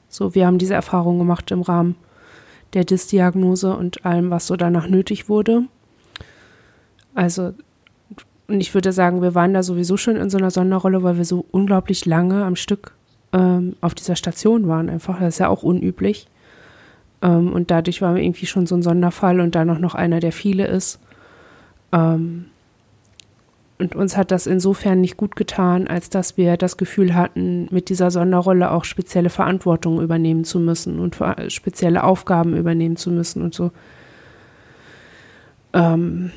So, 0.08 0.34
wir 0.34 0.46
haben 0.46 0.58
diese 0.58 0.74
Erfahrung 0.74 1.18
gemacht 1.18 1.50
im 1.50 1.62
Rahmen 1.62 1.96
der 2.72 2.84
Dysdiagnose 2.84 3.76
und 3.76 4.04
allem, 4.04 4.30
was 4.30 4.46
so 4.46 4.56
danach 4.56 4.88
nötig 4.88 5.28
wurde. 5.28 5.62
Also, 7.14 7.54
und 8.48 8.60
ich 8.60 8.74
würde 8.74 8.92
sagen, 8.92 9.22
wir 9.22 9.34
waren 9.34 9.54
da 9.54 9.62
sowieso 9.62 9.96
schon 9.96 10.16
in 10.16 10.30
so 10.30 10.38
einer 10.38 10.50
Sonderrolle, 10.50 11.02
weil 11.02 11.16
wir 11.16 11.24
so 11.24 11.46
unglaublich 11.50 12.06
lange 12.06 12.44
am 12.44 12.56
Stück 12.56 12.92
ähm, 13.32 13.76
auf 13.80 13.94
dieser 13.94 14.16
Station 14.16 14.68
waren. 14.68 14.88
Einfach, 14.88 15.18
das 15.18 15.34
ist 15.34 15.38
ja 15.38 15.48
auch 15.48 15.62
unüblich. 15.62 16.28
Ähm, 17.22 17.52
und 17.52 17.70
dadurch 17.70 18.02
waren 18.02 18.14
wir 18.14 18.22
irgendwie 18.22 18.46
schon 18.46 18.66
so 18.66 18.74
ein 18.74 18.82
Sonderfall 18.82 19.40
und 19.40 19.56
auch 19.56 19.64
noch 19.64 19.94
einer, 19.94 20.20
der 20.20 20.32
viele 20.32 20.66
ist. 20.66 21.00
Ähm, 21.92 22.46
und 23.78 23.94
uns 23.94 24.16
hat 24.16 24.30
das 24.30 24.46
insofern 24.46 25.00
nicht 25.02 25.16
gut 25.16 25.36
getan, 25.36 25.86
als 25.86 26.08
dass 26.08 26.36
wir 26.36 26.56
das 26.56 26.76
Gefühl 26.76 27.14
hatten, 27.14 27.68
mit 27.70 27.90
dieser 27.90 28.10
Sonderrolle 28.10 28.70
auch 28.70 28.84
spezielle 28.84 29.28
Verantwortung 29.28 30.00
übernehmen 30.00 30.44
zu 30.44 30.58
müssen 30.58 30.98
und 30.98 31.18
spezielle 31.48 32.04
Aufgaben 32.04 32.56
übernehmen 32.56 32.96
zu 32.96 33.10
müssen 33.10 33.42
und 33.42 33.54
so. 33.54 33.72
Ähm, 35.74 36.30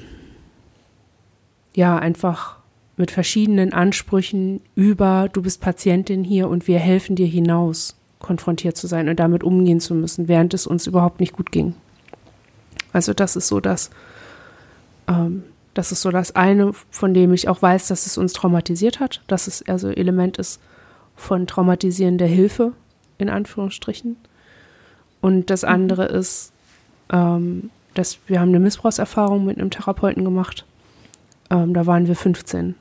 ja, 1.74 1.98
einfach 1.98 2.58
mit 2.98 3.12
verschiedenen 3.12 3.72
Ansprüchen 3.72 4.60
über, 4.76 5.30
du 5.32 5.42
bist 5.42 5.62
Patientin 5.62 6.26
hier 6.26 6.50
und 6.50 6.68
wir 6.68 6.80
helfen 6.80 7.16
dir 7.16 7.28
hinaus 7.28 7.96
konfrontiert 8.20 8.76
zu 8.76 8.88
sein 8.88 9.08
und 9.08 9.18
damit 9.18 9.46
umgehen 9.46 9.80
zu 9.80 9.96
müssen, 9.96 10.28
während 10.28 10.54
es 10.54 10.68
uns 10.68 10.88
überhaupt 10.88 11.22
nicht 11.22 11.32
gut 11.32 11.54
ging. 11.54 11.74
Also 12.92 13.14
das 13.14 13.38
ist 13.38 13.48
so 13.48 13.62
das, 13.62 13.92
ähm, 15.08 15.44
das 15.74 15.92
ist 15.92 16.02
so 16.02 16.12
das 16.12 16.36
eine, 16.36 16.74
von 16.90 17.14
dem 17.14 17.34
ich 17.34 17.48
auch 17.48 17.62
weiß, 17.62 17.88
dass 17.88 18.06
es 18.06 18.18
uns 18.18 18.34
traumatisiert 18.34 19.00
hat, 19.00 19.22
dass 19.28 19.48
es 19.48 19.68
also 19.68 19.90
Element 19.90 20.38
ist 20.38 20.60
von 21.16 21.48
traumatisierender 21.48 22.26
Hilfe, 22.26 22.74
in 23.18 23.30
Anführungsstrichen. 23.30 24.18
Und 25.22 25.50
das 25.50 25.64
mhm. 25.64 25.70
andere 25.70 26.06
ist, 26.06 26.52
ähm, 27.12 27.70
dass 27.94 28.20
wir 28.28 28.40
haben 28.40 28.50
eine 28.50 28.60
Missbrauchserfahrung 28.60 29.46
mit 29.46 29.58
einem 29.58 29.70
Therapeuten 29.70 30.24
gemacht. 30.24 30.66
Ähm, 31.50 31.74
da 31.74 31.86
waren 31.86 32.08
wir 32.08 32.16
15. 32.16 32.76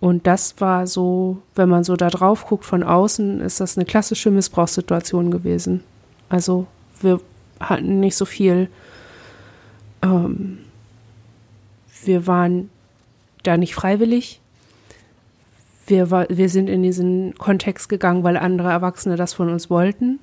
Und 0.00 0.26
das 0.26 0.60
war 0.60 0.86
so, 0.86 1.38
wenn 1.54 1.68
man 1.68 1.84
so 1.84 1.96
da 1.96 2.10
drauf 2.10 2.46
guckt 2.46 2.64
von 2.64 2.82
außen, 2.82 3.40
ist 3.40 3.60
das 3.60 3.78
eine 3.78 3.86
klassische 3.86 4.30
Missbrauchssituation 4.30 5.30
gewesen. 5.30 5.82
Also 6.28 6.66
wir 7.00 7.20
hatten 7.60 8.00
nicht 8.00 8.16
so 8.16 8.24
viel 8.24 8.68
ähm, 10.02 10.58
wir 12.06 12.26
waren 12.26 12.70
da 13.42 13.56
nicht 13.56 13.74
freiwillig. 13.74 14.40
Wir, 15.86 16.10
wir 16.10 16.48
sind 16.48 16.68
in 16.68 16.82
diesen 16.82 17.34
Kontext 17.34 17.88
gegangen, 17.88 18.24
weil 18.24 18.36
andere 18.36 18.70
Erwachsene 18.70 19.16
das 19.16 19.34
von 19.34 19.50
uns 19.50 19.68
wollten 19.68 20.18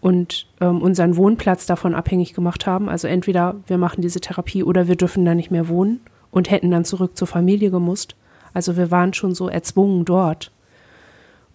und 0.00 0.46
ähm, 0.60 0.82
unseren 0.82 1.16
Wohnplatz 1.16 1.66
davon 1.66 1.94
abhängig 1.94 2.34
gemacht 2.34 2.66
haben. 2.66 2.88
Also 2.88 3.06
entweder 3.06 3.56
wir 3.66 3.78
machen 3.78 4.02
diese 4.02 4.20
Therapie 4.20 4.64
oder 4.64 4.88
wir 4.88 4.96
dürfen 4.96 5.24
da 5.24 5.34
nicht 5.34 5.50
mehr 5.50 5.68
wohnen 5.68 6.00
und 6.30 6.50
hätten 6.50 6.70
dann 6.70 6.84
zurück 6.84 7.16
zur 7.16 7.28
Familie 7.28 7.70
gemusst. 7.70 8.16
Also 8.52 8.76
wir 8.76 8.90
waren 8.90 9.14
schon 9.14 9.34
so 9.34 9.48
erzwungen 9.48 10.04
dort. 10.04 10.50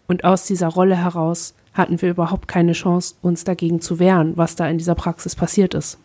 Und 0.07 0.23
aus 0.23 0.45
dieser 0.45 0.69
Rolle 0.69 0.95
heraus 0.95 1.55
hatten 1.73 2.01
wir 2.01 2.09
überhaupt 2.09 2.47
keine 2.47 2.71
Chance, 2.71 3.15
uns 3.21 3.43
dagegen 3.43 3.81
zu 3.81 3.99
wehren, 3.99 4.37
was 4.37 4.55
da 4.55 4.67
in 4.67 4.77
dieser 4.77 4.95
Praxis 4.95 5.35
passiert 5.35 5.73
ist. 5.73 5.97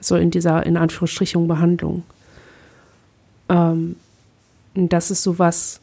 So 0.00 0.16
in 0.16 0.30
dieser, 0.30 0.64
in 0.64 0.76
Anführungsstrichen, 0.76 1.46
Behandlung. 1.46 2.02
Ähm, 3.48 3.96
das 4.74 5.10
ist 5.10 5.22
so 5.22 5.38
was, 5.38 5.80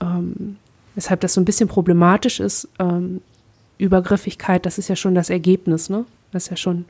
ähm, 0.00 0.56
weshalb 0.94 1.20
das 1.20 1.34
so 1.34 1.40
ein 1.40 1.44
bisschen 1.44 1.68
problematisch 1.68 2.40
ist. 2.40 2.68
Ähm, 2.78 3.20
Übergriffigkeit, 3.78 4.66
das 4.66 4.78
ist 4.78 4.88
ja 4.88 4.96
schon 4.96 5.14
das 5.14 5.30
Ergebnis, 5.30 5.90
ne? 5.90 6.04
Das 6.30 6.44
ist 6.44 6.50
ja 6.50 6.56
schon, 6.56 6.84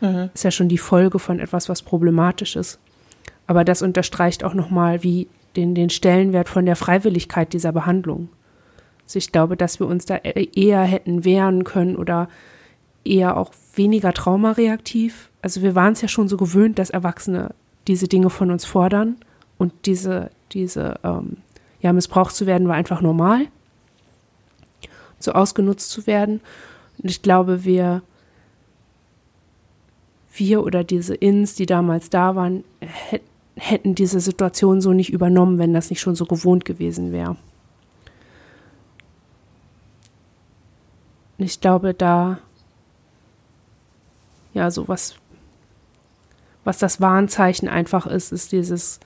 mhm. 0.00 0.30
ist 0.34 0.44
ja 0.44 0.50
schon 0.50 0.68
die 0.68 0.78
Folge 0.78 1.18
von 1.18 1.40
etwas, 1.40 1.68
was 1.68 1.82
problematisch 1.82 2.56
ist. 2.56 2.78
Aber 3.46 3.64
das 3.64 3.82
unterstreicht 3.82 4.44
auch 4.44 4.54
nochmal, 4.54 5.02
wie 5.02 5.28
den, 5.56 5.74
den 5.74 5.90
Stellenwert 5.90 6.48
von 6.48 6.64
der 6.64 6.76
Freiwilligkeit 6.76 7.52
dieser 7.52 7.72
Behandlung. 7.72 8.28
Also 9.04 9.18
ich 9.18 9.32
glaube, 9.32 9.56
dass 9.56 9.80
wir 9.80 9.86
uns 9.86 10.06
da 10.06 10.16
e-, 10.16 10.48
eher 10.54 10.82
hätten 10.82 11.24
wehren 11.24 11.64
können 11.64 11.96
oder 11.96 12.28
eher 13.04 13.36
auch 13.36 13.52
weniger 13.74 14.12
traumareaktiv. 14.12 15.30
Also 15.42 15.62
wir 15.62 15.74
waren 15.74 15.92
es 15.92 16.00
ja 16.00 16.08
schon 16.08 16.28
so 16.28 16.36
gewöhnt, 16.36 16.78
dass 16.78 16.90
Erwachsene 16.90 17.54
diese 17.88 18.08
Dinge 18.08 18.30
von 18.30 18.50
uns 18.50 18.64
fordern. 18.64 19.16
Und 19.62 19.86
diese, 19.86 20.30
diese, 20.50 20.98
ähm, 21.04 21.36
ja, 21.80 21.92
missbraucht 21.92 22.34
zu 22.34 22.46
werden 22.46 22.66
war 22.66 22.74
einfach 22.74 23.00
normal, 23.00 23.46
so 25.20 25.30
ausgenutzt 25.30 25.88
zu 25.88 26.08
werden. 26.08 26.40
Und 27.00 27.08
ich 27.12 27.22
glaube, 27.22 27.62
wir, 27.62 28.02
wir 30.34 30.64
oder 30.64 30.82
diese 30.82 31.14
Ins, 31.14 31.54
die 31.54 31.66
damals 31.66 32.10
da 32.10 32.34
waren, 32.34 32.64
hätten 33.54 33.94
diese 33.94 34.18
Situation 34.18 34.80
so 34.80 34.92
nicht 34.92 35.12
übernommen, 35.12 35.60
wenn 35.60 35.72
das 35.72 35.90
nicht 35.90 36.00
schon 36.00 36.16
so 36.16 36.26
gewohnt 36.26 36.64
gewesen 36.64 37.12
wäre. 37.12 37.36
ich 41.38 41.60
glaube, 41.60 41.94
da, 41.94 42.40
ja, 44.54 44.72
so 44.72 44.88
was, 44.88 45.14
was 46.64 46.78
das 46.78 47.00
Warnzeichen 47.00 47.68
einfach 47.68 48.08
ist, 48.08 48.32
ist 48.32 48.50
dieses, 48.50 48.98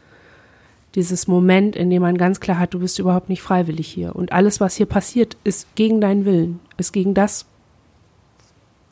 dieses 0.97 1.29
Moment, 1.29 1.77
in 1.77 1.91
dem 1.91 2.03
man 2.03 2.17
ganz 2.17 2.41
klar 2.41 2.59
hat, 2.59 2.73
du 2.73 2.81
bist 2.81 2.99
überhaupt 2.99 3.29
nicht 3.29 3.43
freiwillig 3.43 3.87
hier. 3.87 4.17
Und 4.17 4.33
alles, 4.33 4.61
was 4.61 4.77
hier 4.77 4.87
passiert, 4.87 5.37
ist 5.45 5.73
gegen 5.75 6.01
deinen 6.01 6.25
Willen, 6.25 6.59
ist 6.79 6.93
gegen 6.93 7.13
das, 7.13 7.45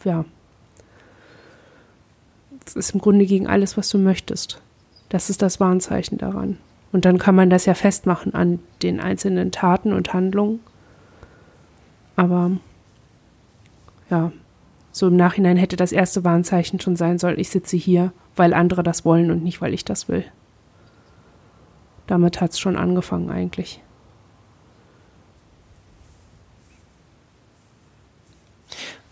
ja, 0.04 0.26
es 2.66 2.76
ist 2.76 2.90
im 2.90 3.00
Grunde 3.00 3.24
gegen 3.26 3.46
alles, 3.46 3.76
was 3.76 3.88
du 3.88 3.98
möchtest. 3.98 4.60
Das 5.08 5.30
ist 5.30 5.42
das 5.42 5.60
Warnzeichen 5.60 6.18
daran. 6.18 6.58
Und 6.92 7.06
dann 7.06 7.18
kann 7.18 7.34
man 7.34 7.50
das 7.50 7.66
ja 7.66 7.74
festmachen 7.74 8.34
an 8.34 8.60
den 8.82 9.00
einzelnen 9.00 9.50
Taten 9.50 9.92
und 9.92 10.12
Handlungen. 10.12 10.60
Aber 12.16 12.52
ja, 14.10 14.30
so 14.92 15.08
im 15.08 15.16
Nachhinein 15.16 15.56
hätte 15.56 15.76
das 15.76 15.90
erste 15.90 16.22
Warnzeichen 16.22 16.80
schon 16.80 16.96
sein 16.96 17.18
sollen, 17.18 17.38
ich 17.38 17.50
sitze 17.50 17.76
hier, 17.76 18.12
weil 18.36 18.54
andere 18.54 18.82
das 18.82 19.04
wollen 19.04 19.30
und 19.30 19.42
nicht, 19.42 19.60
weil 19.60 19.74
ich 19.74 19.84
das 19.84 20.08
will. 20.08 20.24
Damit 22.06 22.40
hat 22.40 22.52
es 22.52 22.58
schon 22.58 22.76
angefangen 22.76 23.30
eigentlich. 23.30 23.80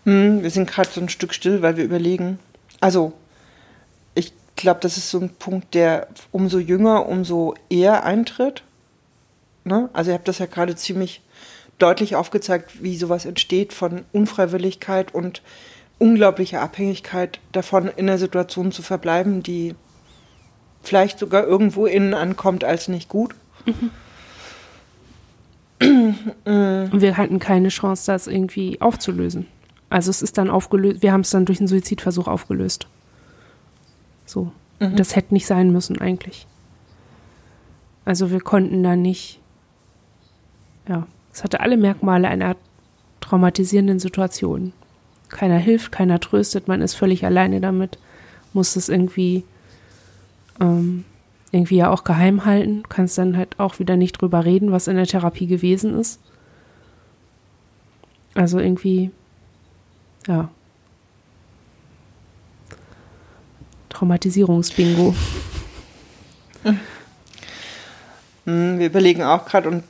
Hm, 0.05 0.43
wir 0.43 0.49
sind 0.49 0.69
gerade 0.69 0.89
so 0.89 1.01
ein 1.01 1.09
Stück 1.09 1.33
still, 1.33 1.61
weil 1.61 1.77
wir 1.77 1.83
überlegen. 1.83 2.39
Also, 2.79 3.13
ich 4.15 4.33
glaube, 4.55 4.81
das 4.81 4.97
ist 4.97 5.09
so 5.09 5.19
ein 5.19 5.29
Punkt, 5.29 5.73
der 5.73 6.07
umso 6.31 6.59
jünger, 6.59 7.07
umso 7.07 7.55
eher 7.69 8.03
eintritt. 8.03 8.63
Ne? 9.63 9.89
Also, 9.93 10.11
ihr 10.11 10.15
habt 10.15 10.27
das 10.27 10.39
ja 10.39 10.45
gerade 10.45 10.75
ziemlich 10.75 11.21
deutlich 11.79 12.15
aufgezeigt, 12.15 12.83
wie 12.83 12.97
sowas 12.97 13.25
entsteht 13.25 13.73
von 13.73 14.05
Unfreiwilligkeit 14.11 15.13
und 15.13 15.41
unglaublicher 15.99 16.61
Abhängigkeit 16.61 17.39
davon, 17.51 17.87
in 17.87 18.09
einer 18.09 18.17
Situation 18.17 18.71
zu 18.71 18.81
verbleiben, 18.81 19.41
die 19.41 19.75
vielleicht 20.83 21.17
sogar 21.17 21.45
irgendwo 21.45 21.85
innen 21.85 22.13
ankommt 22.13 22.63
als 22.63 22.87
nicht 22.87 23.09
gut. 23.09 23.33
Mhm. 23.65 23.89
Und 26.45 27.01
wir 27.01 27.17
hatten 27.17 27.39
keine 27.39 27.69
Chance, 27.69 28.11
das 28.11 28.27
irgendwie 28.27 28.79
aufzulösen. 28.79 29.47
Also 29.89 30.09
es 30.09 30.21
ist 30.21 30.37
dann 30.37 30.49
aufgelöst, 30.49 31.01
wir 31.01 31.11
haben 31.11 31.21
es 31.21 31.29
dann 31.29 31.45
durch 31.45 31.59
einen 31.59 31.67
Suizidversuch 31.67 32.27
aufgelöst. 32.27 32.87
So. 34.25 34.51
Mhm. 34.79 34.95
Das 34.95 35.15
hätte 35.15 35.33
nicht 35.33 35.45
sein 35.45 35.71
müssen 35.71 35.99
eigentlich. 35.99 36.47
Also 38.05 38.31
wir 38.31 38.41
konnten 38.41 38.83
da 38.83 38.95
nicht, 38.95 39.39
ja, 40.87 41.07
es 41.31 41.43
hatte 41.43 41.61
alle 41.61 41.77
Merkmale 41.77 42.27
einer 42.27 42.55
traumatisierenden 43.21 43.99
Situation. 43.99 44.73
Keiner 45.29 45.57
hilft, 45.57 45.91
keiner 45.91 46.19
tröstet, 46.19 46.67
man 46.67 46.81
ist 46.81 46.95
völlig 46.95 47.25
alleine 47.25 47.61
damit, 47.61 47.97
muss 48.51 48.75
es 48.75 48.89
irgendwie 48.89 49.43
ähm, 50.59 51.05
irgendwie 51.51 51.77
ja 51.77 51.89
auch 51.89 52.03
geheim 52.03 52.45
halten. 52.45 52.83
Kannst 52.89 53.17
dann 53.17 53.37
halt 53.37 53.59
auch 53.59 53.79
wieder 53.79 53.95
nicht 53.95 54.21
drüber 54.21 54.45
reden, 54.45 54.71
was 54.71 54.87
in 54.87 54.95
der 54.95 55.05
Therapie 55.05 55.47
gewesen 55.47 55.99
ist. 55.99 56.19
Also 58.33 58.59
irgendwie, 58.59 59.11
ja. 60.27 60.49
Traumatisierungsbingo. 63.89 65.15
Hm, 68.45 68.79
wir 68.79 68.87
überlegen 68.87 69.23
auch 69.23 69.45
gerade 69.45 69.69
und 69.69 69.83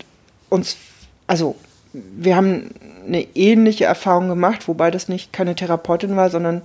uns, 0.50 0.78
also 1.26 1.56
wir 1.92 2.36
haben 2.36 2.70
eine 3.06 3.22
ähnliche 3.36 3.86
Erfahrung 3.86 4.28
gemacht, 4.30 4.68
wobei 4.68 4.92
das 4.92 5.10
nicht 5.10 5.34
keine 5.34 5.56
Therapeutin 5.56 6.16
war, 6.16 6.30
sondern 6.30 6.62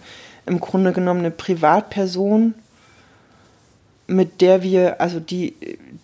im 0.46 0.60
Grunde 0.60 0.92
genommen 0.92 1.20
eine 1.20 1.30
Privatperson, 1.30 2.54
mit 4.08 4.40
der 4.40 4.62
wir, 4.62 5.00
also 5.00 5.20
die, 5.20 5.54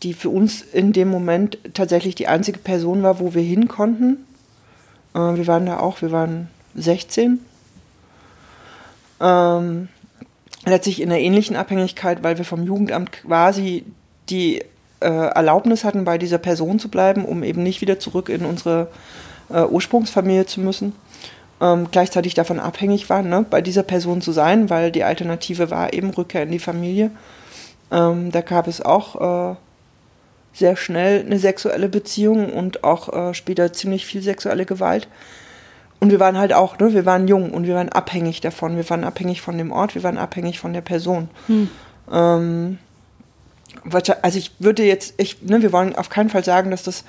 die 0.03 0.13
für 0.13 0.29
uns 0.29 0.63
in 0.63 0.93
dem 0.93 1.09
Moment 1.09 1.59
tatsächlich 1.73 2.15
die 2.15 2.29
einzige 2.29 2.59
Person 2.59 3.03
war, 3.03 3.19
wo 3.19 3.35
wir 3.35 3.43
hin 3.43 3.67
konnten. 3.67 4.27
Äh, 5.15 5.19
wir 5.19 5.47
waren 5.47 5.67
da 5.67 5.81
auch, 5.81 6.03
wir 6.03 6.13
waren 6.13 6.49
16. 6.77 7.41
Ähm, 9.21 9.89
letztlich 10.67 11.01
in 11.01 11.11
einer 11.11 11.21
ähnlichen 11.21 11.57
Abhängigkeit, 11.57 12.23
weil 12.23 12.37
wir 12.37 12.45
vom 12.45 12.65
Jugendamt 12.65 13.11
quasi 13.13 13.85
die 14.29 14.63
äh, 15.01 15.07
Erlaubnis 15.09 15.83
hatten, 15.83 16.05
bei 16.05 16.19
dieser 16.19 16.39
Person 16.39 16.79
zu 16.79 16.91
bleiben, 16.91 17.25
um 17.25 17.43
eben 17.43 17.63
nicht 17.63 17.81
wieder 17.81 17.99
zurück 17.99 18.29
in 18.29 18.45
unsere 18.45 18.89
äh, 19.49 19.65
Ursprungsfamilie 19.65 20.45
zu 20.45 20.61
müssen. 20.61 20.95
Ähm, 21.61 21.89
gleichzeitig 21.91 22.35
davon 22.35 22.61
abhängig 22.61 23.09
waren, 23.09 23.31
ne, 23.31 23.47
bei 23.49 23.63
dieser 23.63 23.83
Person 23.83 24.21
zu 24.21 24.33
sein, 24.33 24.69
weil 24.69 24.91
die 24.91 25.05
Alternative 25.05 25.71
war 25.71 25.95
eben 25.95 26.11
Rückkehr 26.11 26.43
in 26.43 26.51
die 26.51 26.59
Familie. 26.59 27.11
Ähm, 27.95 28.33
da 28.33 28.41
gab 28.41 28.67
es 28.67 28.81
auch 28.81 29.53
äh, 29.53 29.57
sehr 30.53 30.77
schnell 30.77 31.25
eine 31.25 31.39
sexuelle 31.39 31.89
Beziehung 31.89 32.53
und 32.53 32.83
auch 32.83 33.13
äh, 33.13 33.35
später 33.35 33.73
ziemlich 33.73 34.05
viel 34.05 34.21
sexuelle 34.21 34.67
Gewalt. 34.67 35.07
Und 36.01 36.11
wir 36.11 36.21
waren 36.21 36.37
halt 36.37 36.53
auch, 36.53 36.79
ne, 36.79 36.93
wir 36.93 37.07
waren 37.07 37.29
jung 37.29 37.53
und 37.53 37.67
wir 37.67 37.77
waren 37.77 37.89
abhängig 37.89 38.41
davon. 38.41 38.77
Wir 38.77 38.89
waren 38.91 39.05
abhängig 39.05 39.41
von 39.41 39.57
dem 39.57 39.71
Ort, 39.71 39.95
wir 39.95 40.03
waren 40.03 40.19
abhängig 40.19 40.59
von 40.59 40.73
der 40.73 40.81
Person. 40.81 41.29
Hm. 41.47 41.71
Ähm, 42.13 42.79
also 44.23 44.39
ich 44.39 44.53
würde 44.59 44.85
jetzt, 44.85 45.15
ich, 45.19 45.43
ne, 45.43 45.63
wir 45.63 45.73
wollen 45.73 45.95
auf 45.95 46.11
keinen 46.11 46.31
Fall 46.31 46.45
sagen, 46.45 46.71
dass 46.71 46.83
das, 46.83 47.05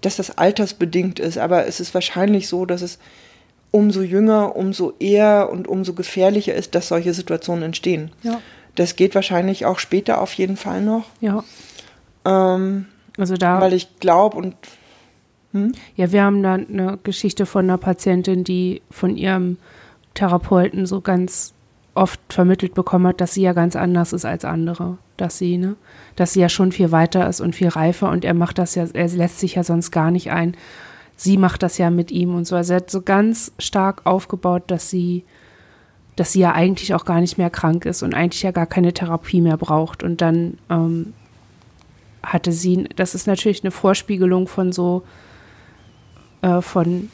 dass 0.00 0.16
das 0.16 0.38
altersbedingt 0.38 1.20
ist, 1.20 1.38
aber 1.38 1.66
es 1.66 1.80
ist 1.80 1.92
wahrscheinlich 1.94 2.48
so, 2.48 2.64
dass 2.64 2.82
es 2.82 2.98
umso 3.70 4.02
jünger, 4.02 4.56
umso 4.56 4.94
eher 4.98 5.50
und 5.52 5.68
umso 5.68 5.92
gefährlicher 5.92 6.54
ist, 6.54 6.74
dass 6.74 6.88
solche 6.88 7.14
Situationen 7.14 7.62
entstehen. 7.62 8.10
Ja. 8.22 8.40
Das 8.74 8.96
geht 8.96 9.14
wahrscheinlich 9.14 9.66
auch 9.66 9.78
später 9.78 10.20
auf 10.20 10.32
jeden 10.34 10.56
Fall 10.56 10.82
noch. 10.82 11.04
Ja. 11.20 11.44
Ähm, 12.24 12.86
also 13.18 13.36
da. 13.36 13.60
Weil 13.60 13.72
ich 13.72 13.98
glaube 13.98 14.36
und. 14.36 14.54
Hm? 15.52 15.72
Ja, 15.96 16.12
wir 16.12 16.22
haben 16.22 16.42
da 16.42 16.54
eine 16.54 16.98
Geschichte 17.02 17.44
von 17.44 17.64
einer 17.64 17.78
Patientin, 17.78 18.44
die 18.44 18.82
von 18.90 19.16
ihrem 19.16 19.56
Therapeuten 20.14 20.86
so 20.86 21.00
ganz 21.00 21.54
oft 21.94 22.20
vermittelt 22.28 22.74
bekommen 22.74 23.06
hat, 23.06 23.20
dass 23.20 23.34
sie 23.34 23.42
ja 23.42 23.52
ganz 23.52 23.76
anders 23.76 24.12
ist 24.12 24.24
als 24.24 24.44
andere. 24.44 24.98
Dass 25.16 25.38
sie, 25.38 25.58
ne? 25.58 25.76
Dass 26.16 26.32
sie 26.32 26.40
ja 26.40 26.48
schon 26.48 26.72
viel 26.72 26.92
weiter 26.92 27.28
ist 27.28 27.40
und 27.40 27.54
viel 27.54 27.68
reifer 27.68 28.10
und 28.10 28.24
er 28.24 28.34
macht 28.34 28.58
das 28.58 28.74
ja, 28.74 28.86
er 28.92 29.08
lässt 29.08 29.38
sich 29.38 29.56
ja 29.56 29.64
sonst 29.64 29.90
gar 29.90 30.10
nicht 30.10 30.30
ein. 30.30 30.56
Sie 31.16 31.36
macht 31.36 31.62
das 31.62 31.76
ja 31.76 31.90
mit 31.90 32.10
ihm 32.10 32.34
und 32.34 32.46
so. 32.46 32.56
Also 32.56 32.72
er 32.72 32.76
hat 32.76 32.90
so 32.90 33.02
ganz 33.02 33.52
stark 33.58 34.06
aufgebaut, 34.06 34.62
dass 34.68 34.88
sie, 34.88 35.24
dass 36.20 36.32
sie 36.32 36.40
ja 36.40 36.52
eigentlich 36.52 36.92
auch 36.92 37.06
gar 37.06 37.22
nicht 37.22 37.38
mehr 37.38 37.48
krank 37.48 37.86
ist 37.86 38.02
und 38.02 38.12
eigentlich 38.12 38.42
ja 38.42 38.50
gar 38.50 38.66
keine 38.66 38.92
Therapie 38.92 39.40
mehr 39.40 39.56
braucht. 39.56 40.02
Und 40.02 40.20
dann 40.20 40.58
ähm, 40.68 41.14
hatte 42.22 42.52
sie, 42.52 42.90
das 42.94 43.14
ist 43.14 43.26
natürlich 43.26 43.64
eine 43.64 43.70
Vorspiegelung 43.70 44.46
von 44.46 44.70
so, 44.70 45.02
äh, 46.42 46.60
von 46.60 47.08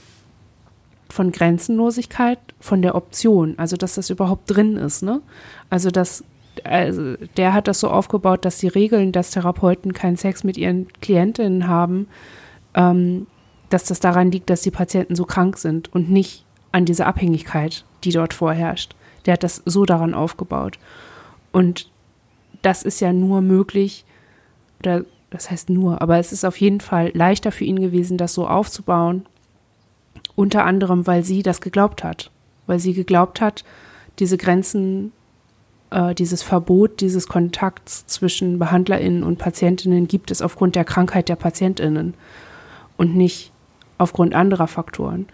von 1.09 1.31
Grenzenlosigkeit, 1.31 2.41
von 2.59 2.83
der 2.83 2.97
Option, 2.97 3.55
also 3.59 3.77
dass 3.77 3.95
das 3.95 4.11
überhaupt 4.11 4.51
drin 4.51 4.77
ist, 4.77 5.05
ne? 5.05 5.23
Also 5.71 5.93
dass 5.93 6.25
also 6.65 7.15
der 7.37 7.53
hat 7.53 7.69
das 7.69 7.79
so 7.79 7.89
aufgebaut, 7.89 8.45
dass 8.45 8.59
die 8.59 8.67
Regeln, 8.67 9.13
dass 9.13 9.31
Therapeuten 9.31 9.93
keinen 9.93 10.17
Sex 10.17 10.43
mit 10.43 10.57
ihren 10.57 10.89
Klientinnen 11.01 11.69
haben, 11.69 12.09
ähm, 12.75 13.29
dass 13.71 13.85
das 13.85 14.01
daran 14.01 14.33
liegt, 14.33 14.51
dass 14.51 14.63
die 14.63 14.73
Patienten 14.73 15.15
so 15.15 15.27
krank 15.27 15.59
sind 15.59 15.93
und 15.95 16.11
nicht 16.11 16.45
an 16.73 16.87
dieser 16.87 17.07
Abhängigkeit, 17.07 17.85
die 18.03 18.11
dort 18.11 18.35
vorherrscht. 18.35 18.96
Der 19.27 19.35
hat 19.35 19.43
das 19.43 19.63
so 19.65 19.85
daran 19.85 20.15
aufgebaut. 20.15 20.79
Und 21.53 21.91
das 22.63 22.83
ist 22.83 23.01
ja 23.01 23.13
nur 23.13 23.41
möglich, 23.41 24.05
oder 24.81 25.05
das 25.31 25.51
heißt 25.51 25.71
nur, 25.71 26.01
aber 26.01 26.19
es 26.19 26.33
ist 26.33 26.45
auf 26.45 26.61
jeden 26.61 26.81
Fall 26.81 27.11
leichter 27.13 27.53
für 27.53 27.65
ihn 27.65 27.81
gewesen, 27.81 28.17
das 28.17 28.35
so 28.35 28.47
aufzubauen 28.47 29.27
unter 30.35 30.65
anderem, 30.65 31.07
weil 31.07 31.25
sie 31.25 31.43
das 31.43 31.61
geglaubt 31.61 32.05
hat. 32.05 32.31
Weil 32.67 32.79
sie 32.79 32.93
geglaubt 32.93 33.41
hat, 33.41 33.65
diese 34.19 34.37
Grenzen, 34.37 35.13
äh, 35.91 36.15
dieses 36.15 36.43
Verbot 36.43 37.01
dieses 37.01 37.27
Kontakts 37.27 38.07
zwischen 38.07 38.59
BehandlerInnen 38.59 39.23
und 39.23 39.39
PatientInnen 39.39 40.09
gibt 40.09 40.31
es 40.31 40.43
aufgrund 40.43 40.77
der 40.77 40.85
Krankheit 40.85 41.29
der 41.29 41.37
PatientInnen 41.37 42.15
und 42.97 43.17
nicht 43.17 43.53
aufgrund 43.99 44.35
anderer 44.35 44.67
Faktoren. 44.67 45.27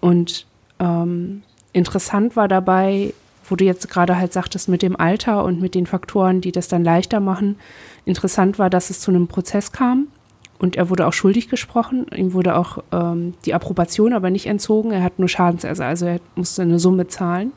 Und 0.00 0.46
ähm, 0.78 1.42
interessant 1.72 2.36
war 2.36 2.48
dabei, 2.48 3.14
wo 3.50 3.56
du 3.56 3.64
jetzt 3.64 3.88
gerade 3.90 4.16
halt 4.18 4.32
sagtest, 4.32 4.68
mit 4.68 4.82
dem 4.82 4.96
Alter 4.96 5.44
und 5.44 5.60
mit 5.60 5.74
den 5.74 5.86
Faktoren, 5.86 6.40
die 6.40 6.52
das 6.52 6.68
dann 6.68 6.84
leichter 6.84 7.20
machen. 7.20 7.56
Interessant 8.04 8.58
war, 8.58 8.70
dass 8.70 8.90
es 8.90 9.00
zu 9.00 9.10
einem 9.10 9.28
Prozess 9.28 9.72
kam, 9.72 10.08
und 10.60 10.76
er 10.76 10.90
wurde 10.90 11.06
auch 11.06 11.14
schuldig 11.14 11.48
gesprochen. 11.48 12.06
Ihm 12.14 12.34
wurde 12.34 12.54
auch 12.54 12.84
ähm, 12.92 13.32
die 13.46 13.54
Approbation 13.54 14.12
aber 14.12 14.28
nicht 14.28 14.44
entzogen. 14.44 14.90
Er 14.90 15.02
hat 15.02 15.18
nur 15.18 15.28
Schadensersatz, 15.28 15.80
also 15.80 16.04
er 16.04 16.20
musste 16.34 16.60
eine 16.60 16.78
Summe 16.78 17.06
zahlen. 17.06 17.52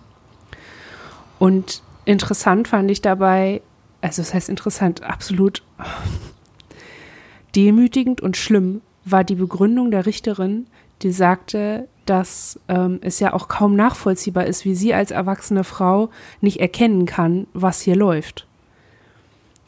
Und 1.37 1.83
interessant 2.05 2.69
fand 2.69 2.89
ich 2.89 3.01
dabei, 3.01 3.61
also 3.99 4.21
das 4.21 4.33
heißt 4.33 4.47
interessant, 4.47 5.03
absolut 5.03 5.63
demütigend 7.57 8.21
und 8.21 8.37
schlimm 8.37 8.81
war 9.03 9.25
die 9.25 9.35
Begründung 9.35 9.91
der 9.91 10.05
Richterin, 10.05 10.67
die 11.01 11.11
sagte, 11.11 11.89
dass 12.05 12.59
ähm, 12.67 12.99
es 13.01 13.19
ja 13.19 13.33
auch 13.33 13.47
kaum 13.47 13.75
nachvollziehbar 13.75 14.45
ist, 14.45 14.65
wie 14.65 14.75
sie 14.75 14.93
als 14.93 15.11
erwachsene 15.11 15.63
Frau 15.63 16.09
nicht 16.41 16.59
erkennen 16.59 17.05
kann, 17.05 17.47
was 17.53 17.81
hier 17.81 17.95
läuft. 17.95 18.45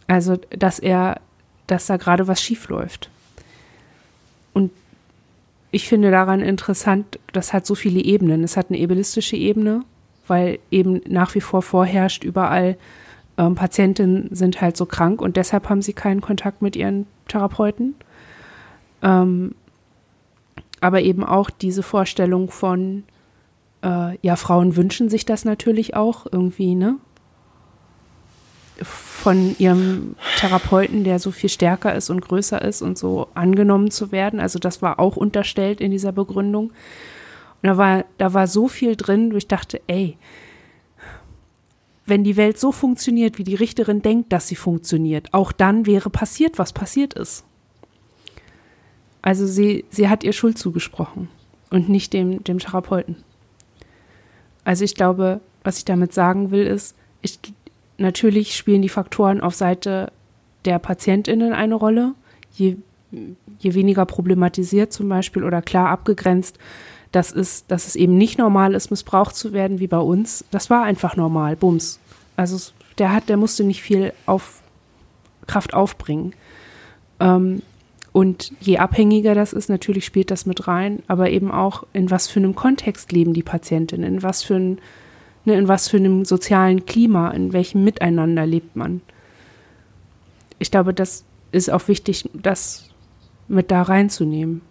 Also, 0.08 0.38
dass 0.50 0.80
er, 0.80 1.22
dass 1.68 1.88
da 1.88 1.98
gerade 1.98 2.28
was 2.28 2.42
schief 2.42 2.70
läuft. 2.70 3.10
Und 4.54 4.72
ich 5.72 5.88
finde 5.88 6.12
daran 6.12 6.42
interessant, 6.42 7.20
das 7.34 7.54
hat 7.54 7.66
so 7.66 7.76
viele 7.76 8.02
Ebenen. 8.02 8.44
Es 8.44 8.58
hat 8.58 8.70
eine 8.70 8.80
ebelistische 8.80 9.36
Ebene, 9.36 9.82
weil 10.28 10.60
eben 10.72 11.02
nach 11.08 11.36
wie 11.36 11.42
vor 11.42 11.62
vorherrscht 11.62 12.24
überall, 12.24 12.78
ähm, 13.38 13.56
Patientinnen 13.56 14.30
sind 14.32 14.62
halt 14.62 14.78
so 14.78 14.86
krank 14.86 15.22
und 15.22 15.38
deshalb 15.38 15.70
haben 15.70 15.82
sie 15.82 15.94
keinen 15.94 16.22
Kontakt 16.22 16.62
mit 16.62 16.76
ihren 16.76 17.08
Therapeuten. 17.28 17.96
Ähm, 19.02 19.56
aber 20.86 21.02
eben 21.02 21.24
auch 21.24 21.50
diese 21.50 21.84
Vorstellung 21.84 22.50
von, 22.52 23.04
äh, 23.84 24.18
ja, 24.22 24.36
Frauen 24.36 24.76
wünschen 24.76 25.10
sich 25.10 25.26
das 25.26 25.46
natürlich 25.46 25.96
auch 25.96 26.28
irgendwie, 26.32 26.76
ne? 26.76 26.98
von 28.84 29.56
ihrem 29.58 30.16
Therapeuten, 30.38 31.04
der 31.04 31.20
so 31.20 31.32
viel 31.32 31.50
stärker 31.50 31.96
ist 31.96 32.10
und 32.10 32.22
größer 32.22 32.62
ist 32.62 32.82
und 32.82 32.98
so 32.98 33.30
angenommen 33.34 33.90
zu 33.90 34.12
werden. 34.12 34.40
Also 34.40 34.60
das 34.60 34.82
war 34.82 35.00
auch 35.00 35.16
unterstellt 35.16 35.80
in 35.80 35.92
dieser 35.92 36.12
Begründung. 36.12 36.66
Und 36.70 36.74
da 37.64 37.78
war, 37.78 38.06
da 38.18 38.34
war 38.34 38.48
so 38.48 38.68
viel 38.68 38.96
drin, 38.96 39.32
wo 39.32 39.38
ich 39.38 39.48
dachte, 39.48 39.82
ey, 39.88 40.18
wenn 42.06 42.24
die 42.24 42.36
Welt 42.36 42.60
so 42.60 42.72
funktioniert, 42.72 43.38
wie 43.38 43.44
die 43.46 43.56
Richterin 43.56 44.02
denkt, 44.02 44.32
dass 44.34 44.50
sie 44.50 44.58
funktioniert, 44.58 45.34
auch 45.34 45.52
dann 45.52 45.86
wäre 45.86 46.10
passiert, 46.10 46.60
was 46.60 46.74
passiert 46.74 47.14
ist. 47.14 47.46
Also 49.26 49.48
sie, 49.48 49.86
sie 49.90 50.08
hat 50.08 50.24
ihr 50.24 50.34
Schuld 50.34 50.60
zugesprochen 50.60 51.30
und 51.72 51.90
nicht 51.90 52.14
dem, 52.14 52.44
dem 52.44 52.60
Therapeuten. 52.60 53.16
Also 54.64 54.84
ich 54.84 54.94
glaube, 54.94 55.42
was 55.64 55.80
ich 55.80 55.86
damit 55.86 56.14
sagen 56.14 56.52
will, 56.52 56.68
ist, 56.68 56.96
ich, 57.24 57.40
natürlich 57.98 58.56
spielen 58.56 58.84
die 58.84 58.90
Faktoren 58.90 59.42
auf 59.42 59.56
Seite 59.56 60.12
der 60.66 60.78
PatientInnen 60.78 61.54
eine 61.54 61.74
Rolle. 61.74 62.14
Je, 62.54 62.78
je 63.58 63.74
weniger 63.74 64.06
problematisiert 64.06 64.94
zum 64.94 65.10
Beispiel 65.10 65.44
oder 65.44 65.64
klar 65.64 65.90
abgegrenzt, 65.90 66.60
das 67.12 67.32
ist, 67.32 67.72
dass 67.72 67.88
es 67.88 67.96
eben 67.96 68.20
nicht 68.20 68.38
normal 68.38 68.76
ist, 68.76 68.92
missbraucht 68.92 69.36
zu 69.36 69.54
werden 69.54 69.80
wie 69.80 69.88
bei 69.88 69.98
uns. 69.98 70.46
Das 70.52 70.70
war 70.70 70.84
einfach 70.84 71.16
normal, 71.16 71.56
Bums. 71.56 72.00
Also 72.36 72.74
der 73.00 73.12
hat, 73.12 73.28
der 73.28 73.38
musste 73.38 73.64
nicht 73.64 73.82
viel 73.82 74.14
auf 74.28 74.62
Kraft 75.48 75.74
aufbringen. 75.74 76.34
Ähm, 77.20 77.64
und 78.16 78.54
je 78.62 78.78
abhängiger 78.78 79.36
das 79.36 79.54
ist, 79.54 79.70
natürlich 79.70 80.06
spielt 80.06 80.32
das 80.32 80.46
mit 80.46 80.68
rein, 80.68 81.04
aber 81.08 81.30
eben 81.30 81.52
auch, 81.52 81.84
in 81.94 82.10
was 82.10 82.28
für 82.28 82.40
einem 82.40 82.56
Kontext 82.56 83.12
leben 83.12 83.34
die 83.34 83.44
Patientinnen, 83.44 84.16
in 84.16 84.24
was 84.24 84.44
für 84.44 84.56
ein 84.56 84.80
Ne, 85.46 85.54
in 85.54 85.68
was 85.68 85.88
für 85.88 85.98
einem 85.98 86.26
sozialen 86.26 86.88
Klima, 86.88 87.30
in 87.30 87.54
welchem 87.54 87.84
Miteinander 87.84 88.48
lebt 88.48 88.76
man. 88.76 89.02
Ich 90.58 90.72
glaube, 90.72 90.94
das 90.94 91.24
ist 91.52 91.70
auch 91.70 91.88
wichtig, 91.88 92.28
das 92.34 92.90
mit 93.48 93.70
da 93.70 93.84
reinzunehmen. 93.84 94.62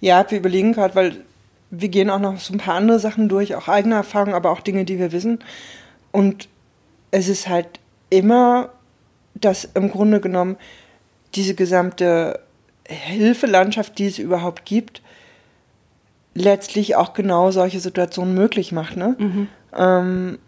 Ja, 0.00 0.30
wir 0.30 0.38
überlegen 0.38 0.74
gerade, 0.74 0.94
weil 0.94 1.24
wir 1.70 1.88
gehen 1.88 2.10
auch 2.10 2.18
noch 2.18 2.38
so 2.38 2.52
ein 2.52 2.58
paar 2.58 2.74
andere 2.74 2.98
Sachen 2.98 3.30
durch, 3.30 3.54
auch 3.54 3.68
eigene 3.68 3.94
Erfahrungen, 3.94 4.34
aber 4.34 4.50
auch 4.50 4.60
Dinge, 4.60 4.84
die 4.84 4.98
wir 4.98 5.12
wissen. 5.12 5.38
Und 6.10 6.50
es 7.12 7.28
ist 7.28 7.48
halt 7.48 7.80
immer, 8.10 8.68
dass 9.44 9.64
im 9.74 9.90
Grunde 9.90 10.20
genommen 10.20 10.56
diese 11.34 11.54
gesamte 11.54 12.40
Hilfelandschaft, 12.86 13.98
die 13.98 14.06
es 14.06 14.18
überhaupt 14.18 14.64
gibt, 14.64 15.02
letztlich 16.34 16.96
auch 16.96 17.12
genau 17.12 17.50
solche 17.50 17.80
Situationen 17.80 18.34
möglich 18.34 18.72
macht. 18.72 18.96
Ne? 18.96 19.16
Mhm. 19.18 19.48
Ähm, 19.76 20.38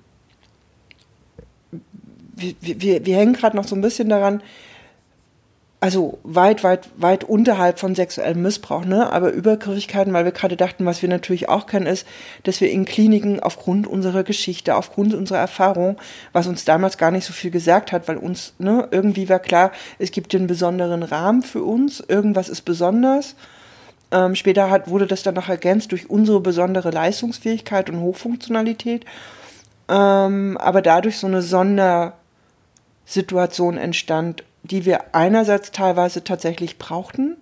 wir, 2.37 2.55
wir, 2.61 3.07
wir 3.07 3.17
hängen 3.17 3.35
gerade 3.35 3.57
noch 3.57 3.67
so 3.67 3.77
ein 3.77 3.81
bisschen 3.81 4.09
daran, 4.09 4.43
also 5.85 6.19
weit, 6.23 6.65
weit, 6.65 6.89
weit 6.97 7.25
unterhalb 7.25 7.79
von 7.79 7.95
sexuellem 7.95 8.41
Missbrauch, 8.41 8.87
ne? 8.87 9.13
Aber 9.13 9.31
Übergriffigkeiten, 9.31 10.15
weil 10.15 10.25
wir 10.25 10.33
gerade 10.33 10.57
dachten, 10.57 10.87
was 10.87 11.03
wir 11.03 11.11
natürlich 11.11 11.51
auch 11.51 11.67
kennen, 11.67 11.85
ist, 11.85 12.07
dass 12.45 12.63
wir 12.63 12.71
in 12.71 12.87
Kliniken 12.87 13.39
aufgrund 13.39 13.87
unserer 13.87 14.23
Geschichte, 14.23 14.77
aufgrund 14.77 15.13
unserer 15.13 15.41
Erfahrung, 15.41 15.99
was 16.33 16.47
uns 16.47 16.65
damals 16.65 16.97
gar 16.97 17.11
nicht 17.11 17.27
so 17.27 17.35
viel 17.35 17.51
gesagt 17.51 17.93
hat, 17.93 18.09
weil 18.09 18.17
uns, 18.17 18.55
ne, 18.57 18.89
irgendwie 18.93 19.29
war 19.29 19.41
klar, 19.41 19.73
es 19.99 20.11
gibt 20.11 20.33
den 20.33 20.47
besonderen 20.47 21.03
Rahmen 21.03 21.43
für 21.43 21.63
uns, 21.63 22.01
irgendwas 22.01 22.49
ist 22.49 22.63
besonders. 22.63 23.37
Ähm, 24.11 24.37
später 24.37 24.71
hat, 24.71 24.89
wurde 24.89 25.07
das 25.07 25.23
dann 25.23 25.35
noch 25.35 25.51
ergänzt 25.51 25.93
durch 25.93 26.09
unsere 26.09 26.41
besondere 26.41 26.93
Leistungsfähigkeit 26.93 27.91
und 27.91 28.01
Hochfunktionalität. 28.01 29.05
Ähm, 29.91 30.57
aber 30.57 30.81
dadurch 30.81 31.19
so 31.19 31.27
eine 31.27 31.43
Sondersituation 31.43 33.77
entstand 33.77 34.45
die 34.65 34.87
wir 34.87 35.15
einerseits 35.15 35.71
teilweise 35.71 36.25
tatsächlich 36.25 36.79
brauchten, 36.79 37.37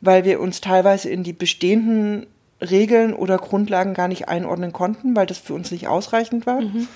weil 0.00 0.24
wir 0.24 0.40
uns 0.40 0.60
teilweise 0.60 1.08
in 1.08 1.24
die 1.24 1.32
bestehenden 1.32 2.26
Regeln 2.60 3.14
oder 3.14 3.38
Grundlagen 3.38 3.94
gar 3.94 4.08
nicht 4.08 4.28
einordnen 4.28 4.72
konnten, 4.72 5.16
weil 5.16 5.26
das 5.26 5.38
für 5.38 5.54
uns 5.54 5.70
nicht 5.70 5.88
ausreichend 5.88 6.46
war. 6.46 6.60
Mhm. 6.60 6.86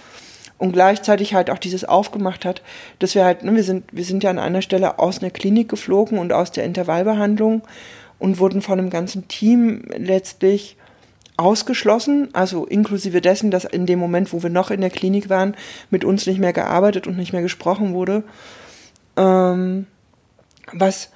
Und 0.58 0.72
gleichzeitig 0.72 1.34
halt 1.34 1.50
auch 1.50 1.58
dieses 1.58 1.84
aufgemacht 1.84 2.44
hat, 2.44 2.62
dass 2.98 3.14
wir 3.14 3.24
halt, 3.24 3.42
ne, 3.42 3.54
wir 3.54 3.64
sind, 3.64 3.84
wir 3.90 4.04
sind 4.04 4.22
ja 4.22 4.30
an 4.30 4.38
einer 4.38 4.62
Stelle 4.62 4.98
aus 4.98 5.20
einer 5.20 5.30
Klinik 5.30 5.68
geflogen 5.68 6.18
und 6.18 6.32
aus 6.32 6.52
der 6.52 6.64
Intervallbehandlung 6.64 7.62
und 8.18 8.38
wurden 8.38 8.62
von 8.62 8.78
einem 8.78 8.90
ganzen 8.90 9.26
Team 9.28 9.82
letztlich 9.96 10.76
ausgeschlossen, 11.36 12.28
also 12.34 12.66
inklusive 12.66 13.20
dessen, 13.20 13.50
dass 13.50 13.64
in 13.64 13.86
dem 13.86 13.98
Moment, 13.98 14.32
wo 14.32 14.42
wir 14.42 14.50
noch 14.50 14.70
in 14.70 14.82
der 14.82 14.90
Klinik 14.90 15.28
waren, 15.30 15.56
mit 15.90 16.04
uns 16.04 16.26
nicht 16.26 16.38
mehr 16.38 16.52
gearbeitet 16.52 17.06
und 17.06 17.16
nicht 17.16 17.32
mehr 17.32 17.42
gesprochen 17.42 17.94
wurde 17.94 18.22
ähm, 19.16 19.86
was 20.72 21.10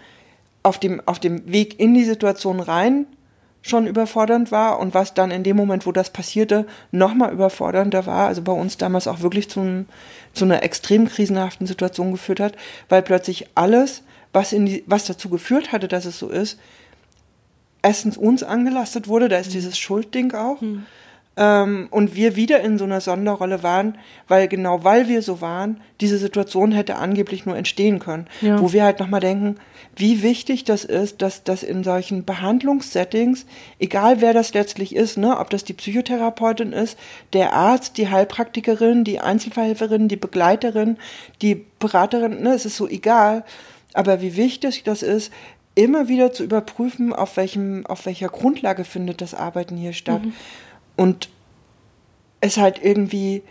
auf 0.62 0.78
dem, 0.78 1.00
auf 1.06 1.18
dem 1.18 1.50
Weg 1.50 1.78
in 1.78 1.94
die 1.94 2.04
Situation 2.04 2.60
rein 2.60 3.06
schon 3.62 3.86
überfordernd 3.86 4.52
war 4.52 4.78
und 4.78 4.94
was 4.94 5.14
dann 5.14 5.30
in 5.30 5.42
dem 5.42 5.56
Moment, 5.56 5.86
wo 5.86 5.92
das 5.92 6.10
passierte, 6.10 6.66
nochmal 6.92 7.32
überfordernder 7.32 8.06
war, 8.06 8.28
also 8.28 8.42
bei 8.42 8.52
uns 8.52 8.76
damals 8.76 9.08
auch 9.08 9.20
wirklich 9.20 9.50
zu, 9.50 9.86
zu 10.34 10.44
einer 10.44 10.62
extrem 10.62 11.08
krisenhaften 11.08 11.66
Situation 11.66 12.12
geführt 12.12 12.38
hat, 12.38 12.54
weil 12.88 13.02
plötzlich 13.02 13.48
alles, 13.56 14.02
was, 14.32 14.52
in 14.52 14.66
die, 14.66 14.84
was 14.86 15.06
dazu 15.06 15.28
geführt 15.30 15.72
hatte, 15.72 15.88
dass 15.88 16.04
es 16.04 16.18
so 16.18 16.28
ist, 16.28 16.60
erstens 17.82 18.16
uns 18.16 18.44
angelastet 18.44 19.08
wurde, 19.08 19.28
da 19.28 19.38
ist 19.38 19.48
mhm. 19.48 19.52
dieses 19.54 19.78
Schuldding 19.78 20.32
auch, 20.32 20.60
mhm 20.60 20.86
ähm, 21.36 21.88
und 21.90 22.14
wir 22.14 22.36
wieder 22.36 22.60
in 22.60 22.78
so 22.78 22.84
einer 22.84 23.00
Sonderrolle 23.00 23.62
waren, 23.62 23.98
weil 24.26 24.48
genau 24.48 24.84
weil 24.84 25.08
wir 25.08 25.22
so 25.22 25.40
waren, 25.40 25.80
diese 26.00 26.18
Situation 26.18 26.72
hätte 26.72 26.96
angeblich 26.96 27.44
nur 27.46 27.56
entstehen 27.56 27.98
können. 27.98 28.26
Ja. 28.40 28.60
Wo 28.60 28.72
wir 28.72 28.84
halt 28.84 29.00
nochmal 29.00 29.20
denken, 29.20 29.56
wie 29.96 30.22
wichtig 30.22 30.64
das 30.64 30.84
ist, 30.84 31.22
dass 31.22 31.44
das 31.44 31.62
in 31.62 31.84
solchen 31.84 32.24
Behandlungssettings, 32.24 33.46
egal 33.78 34.20
wer 34.20 34.32
das 34.32 34.54
letztlich 34.54 34.94
ist, 34.94 35.16
ne, 35.16 35.38
ob 35.38 35.50
das 35.50 35.64
die 35.64 35.72
Psychotherapeutin 35.72 36.72
ist, 36.72 36.98
der 37.32 37.52
Arzt, 37.52 37.96
die 37.96 38.08
Heilpraktikerin, 38.08 39.04
die 39.04 39.20
Einzelverhelferin, 39.20 40.08
die 40.08 40.16
Begleiterin, 40.16 40.98
die 41.42 41.66
Beraterin, 41.78 42.42
ne, 42.42 42.54
es 42.54 42.66
ist 42.66 42.76
so 42.76 42.88
egal, 42.88 43.44
aber 43.92 44.20
wie 44.20 44.36
wichtig 44.36 44.84
das 44.84 45.02
ist, 45.02 45.32
immer 45.74 46.08
wieder 46.08 46.32
zu 46.32 46.42
überprüfen, 46.42 47.12
auf 47.12 47.36
welchem, 47.36 47.86
auf 47.86 48.06
welcher 48.06 48.28
Grundlage 48.28 48.84
findet 48.84 49.20
das 49.20 49.34
Arbeiten 49.34 49.76
hier 49.76 49.92
statt. 49.92 50.24
Mhm. 50.24 50.32
Und 50.96 51.28
es 52.40 52.56
halt 52.56 52.82
irgendwie 52.82 53.42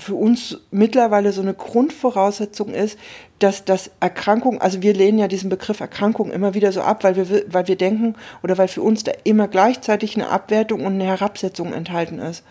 für 0.00 0.14
uns 0.14 0.58
mittlerweile 0.70 1.32
so 1.32 1.42
eine 1.42 1.54
Grundvoraussetzung 1.54 2.72
ist, 2.72 2.98
dass 3.38 3.64
das 3.64 3.90
Erkrankung, 4.00 4.60
also 4.60 4.82
wir 4.82 4.94
lehnen 4.94 5.18
ja 5.18 5.28
diesen 5.28 5.50
Begriff 5.50 5.80
Erkrankung 5.80 6.30
immer 6.30 6.54
wieder 6.54 6.72
so 6.72 6.80
ab, 6.80 7.04
weil 7.04 7.16
wir, 7.16 7.44
weil 7.52 7.68
wir 7.68 7.76
denken 7.76 8.14
oder 8.42 8.58
weil 8.58 8.68
für 8.68 8.82
uns 8.82 9.04
da 9.04 9.12
immer 9.24 9.48
gleichzeitig 9.48 10.16
eine 10.16 10.28
Abwertung 10.28 10.84
und 10.84 10.94
eine 10.94 11.04
Herabsetzung 11.04 11.72
enthalten 11.72 12.18
ist. 12.18 12.44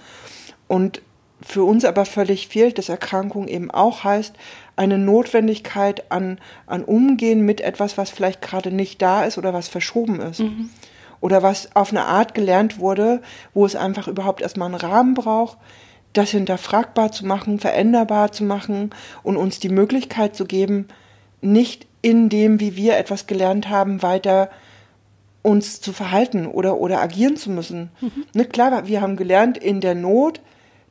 Und 0.68 1.02
für 1.42 1.64
uns 1.64 1.86
aber 1.86 2.06
völlig 2.06 2.50
fehlt, 2.50 2.78
dass 2.78 2.90
Erkrankung 2.90 3.48
eben 3.48 3.72
auch 3.72 4.04
heißt, 4.04 4.36
eine 4.76 4.98
Notwendigkeit 4.98 6.12
an, 6.12 6.40
an 6.68 6.84
Umgehen 6.84 7.46
mit 7.46 7.62
etwas, 7.62 7.98
was 7.98 8.10
vielleicht 8.10 8.42
gerade 8.42 8.72
nicht 8.72 9.02
da 9.02 9.24
ist 9.24 9.38
oder 9.38 9.54
was 9.54 9.68
verschoben 9.68 10.20
ist. 10.20 10.40
Mhm 10.40 10.70
oder 11.22 11.44
was 11.44 11.76
auf 11.76 11.92
eine 11.92 12.06
Art 12.06 12.34
gelernt 12.34 12.80
wurde, 12.80 13.22
wo 13.54 13.66
es 13.66 13.76
einfach 13.76 14.08
überhaupt 14.08 14.42
erstmal 14.42 14.68
einen 14.68 14.76
Rahmen 14.76 15.14
braucht, 15.14 15.58
das 16.14 16.32
hinterfragbar 16.32 17.12
zu 17.12 17.26
machen, 17.26 17.60
veränderbar 17.60 18.32
zu 18.32 18.44
machen 18.44 18.92
und 19.24 19.38
uns 19.38 19.60
die 19.60 19.70
Möglichkeit 19.70 20.36
zu 20.36 20.46
geben, 20.46 20.88
nicht 21.42 21.88
in 22.02 22.30
dem, 22.30 22.60
wie 22.60 22.76
wir 22.76 22.98
etwas 22.98 23.28
gelernt 23.28 23.70
haben, 23.70 24.02
weiter 24.02 24.50
uns 25.42 25.82
zu 25.82 25.94
verhalten 25.94 26.48
oder, 26.48 26.78
oder 26.78 27.02
agieren 27.02 27.38
zu 27.38 27.50
müssen. 27.50 27.92
Mhm. 28.02 28.26
Ne, 28.34 28.46
klar, 28.46 28.88
wir 28.88 29.02
haben 29.02 29.16
gelernt, 29.16 29.58
in 29.58 29.82
der 29.82 29.96
Not, 29.96 30.42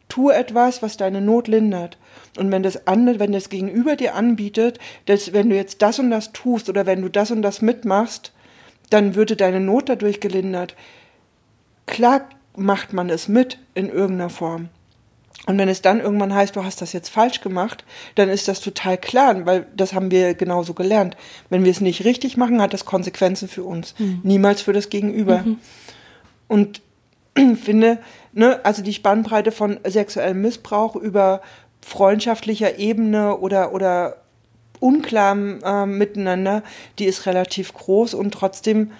tu 0.09 0.31
etwas, 0.31 0.83
was 0.83 0.97
deine 0.97 1.21
Not 1.21 1.49
lindert. 1.49 1.99
Und 2.39 2.51
wenn 2.51 2.63
das 2.63 2.87
andere, 2.87 3.19
wenn 3.19 3.33
das 3.33 3.51
Gegenüber 3.51 3.97
dir 3.97 4.15
anbietet, 4.15 4.79
dass 5.07 5.33
wenn 5.33 5.51
du 5.51 5.57
jetzt 5.57 5.83
das 5.83 5.99
und 5.99 6.11
das 6.11 6.33
tust 6.33 6.69
oder 6.69 6.87
wenn 6.87 7.03
du 7.03 7.09
das 7.09 7.31
und 7.31 7.43
das 7.43 7.61
mitmachst, 7.61 8.33
dann 8.91 9.15
würde 9.15 9.37
deine 9.37 9.61
Not 9.61 9.89
dadurch 9.89 10.21
gelindert. 10.21 10.75
Klar 11.87 12.29
macht 12.57 12.93
man 12.93 13.11
es 13.11 13.29
mit 13.29 13.59
in 13.75 13.89
irgendeiner 13.89 14.31
Form. 14.31 14.69
Und 15.47 15.57
wenn 15.57 15.69
es 15.69 15.81
dann 15.81 16.01
irgendwann 16.01 16.35
heißt, 16.35 16.57
du 16.57 16.65
hast 16.65 16.83
das 16.83 16.93
jetzt 16.93 17.09
falsch 17.09 17.41
gemacht, 17.41 17.85
dann 18.17 18.29
ist 18.29 18.49
das 18.49 18.61
total 18.61 18.99
klar, 18.99 19.47
weil 19.47 19.67
das 19.75 19.95
haben 19.95 20.11
wir 20.11 20.35
genauso 20.35 20.75
gelernt. 20.75 21.17
Wenn 21.49 21.65
wir 21.65 21.71
es 21.71 21.81
nicht 21.81 22.05
richtig 22.05 22.37
machen, 22.37 22.61
hat 22.61 22.75
das 22.75 22.85
Konsequenzen 22.85 23.49
für 23.49 23.63
uns, 23.63 23.95
mhm. 23.99 24.21
niemals 24.25 24.61
für 24.61 24.75
das 24.75 24.91
Gegenüber. 24.91 25.39
Mhm. 25.39 25.59
Und 26.49 26.83
finde, 27.63 27.99
ne, 28.33 28.61
also 28.65 28.83
die 28.83 28.93
Spannbreite 28.93 29.53
von 29.53 29.79
sexuellem 29.85 30.43
Missbrauch 30.43 30.97
über 30.97 31.41
freundschaftlicher 31.81 32.79
Ebene 32.79 33.39
oder, 33.39 33.73
oder 33.73 34.17
unklarem 34.81 35.61
äh, 35.65 35.87
Miteinander, 35.87 36.63
die 36.99 37.05
ist 37.05 37.27
relativ 37.27 37.75
groß 37.75 38.15
und 38.15 38.33
trotzdem, 38.33 38.93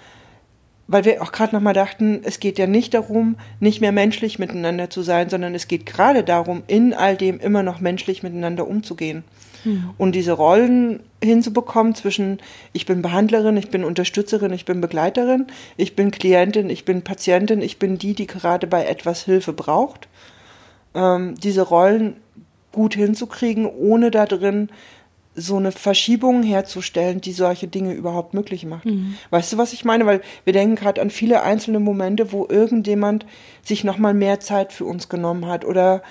weil 0.87 1.05
wir 1.05 1.21
auch 1.21 1.31
gerade 1.31 1.55
nochmal 1.55 1.73
dachten, 1.73 2.21
es 2.23 2.39
geht 2.39 2.57
ja 2.57 2.67
nicht 2.67 2.93
darum, 2.93 3.37
nicht 3.59 3.81
mehr 3.81 3.91
menschlich 3.91 4.39
miteinander 4.39 4.89
zu 4.89 5.01
sein, 5.01 5.29
sondern 5.29 5.55
es 5.55 5.67
geht 5.67 5.85
gerade 5.85 6.23
darum, 6.23 6.63
in 6.67 6.93
all 6.93 7.15
dem 7.15 7.39
immer 7.39 7.63
noch 7.63 7.79
menschlich 7.79 8.23
miteinander 8.23 8.67
umzugehen. 8.67 9.23
Mhm. 9.63 9.91
Und 9.97 10.13
diese 10.13 10.33
Rollen 10.33 11.01
hinzubekommen 11.23 11.95
zwischen 11.95 12.39
ich 12.73 12.85
bin 12.85 13.01
Behandlerin, 13.01 13.57
ich 13.57 13.69
bin 13.69 13.83
Unterstützerin, 13.83 14.53
ich 14.53 14.65
bin 14.65 14.81
Begleiterin, 14.81 15.47
ich 15.77 15.95
bin 15.95 16.11
Klientin, 16.11 16.69
ich 16.69 16.85
bin 16.85 17.03
Patientin, 17.03 17.61
ich 17.61 17.79
bin 17.79 17.97
die, 17.97 18.13
die 18.13 18.27
gerade 18.27 18.67
bei 18.67 18.85
etwas 18.85 19.23
Hilfe 19.23 19.53
braucht. 19.53 20.07
Ähm, 20.95 21.35
diese 21.35 21.61
Rollen 21.61 22.15
gut 22.71 22.95
hinzukriegen, 22.95 23.65
ohne 23.65 24.11
da 24.11 24.25
drin 24.25 24.69
so 25.39 25.57
eine 25.57 25.71
Verschiebung 25.71 26.43
herzustellen, 26.43 27.21
die 27.21 27.31
solche 27.31 27.67
Dinge 27.67 27.93
überhaupt 27.93 28.33
möglich 28.33 28.65
macht. 28.65 28.85
Mhm. 28.85 29.15
Weißt 29.29 29.53
du, 29.53 29.57
was 29.57 29.73
ich 29.73 29.85
meine? 29.85 30.05
Weil 30.05 30.21
wir 30.43 30.53
denken 30.53 30.75
gerade 30.75 31.01
an 31.01 31.09
viele 31.09 31.43
einzelne 31.43 31.79
Momente, 31.79 32.31
wo 32.31 32.45
irgendjemand 32.47 33.25
sich 33.63 33.83
nochmal 33.83 34.13
mehr 34.13 34.39
Zeit 34.39 34.73
für 34.73 34.85
uns 34.85 35.09
genommen 35.09 35.47
hat 35.47 35.65
oder 35.65 36.01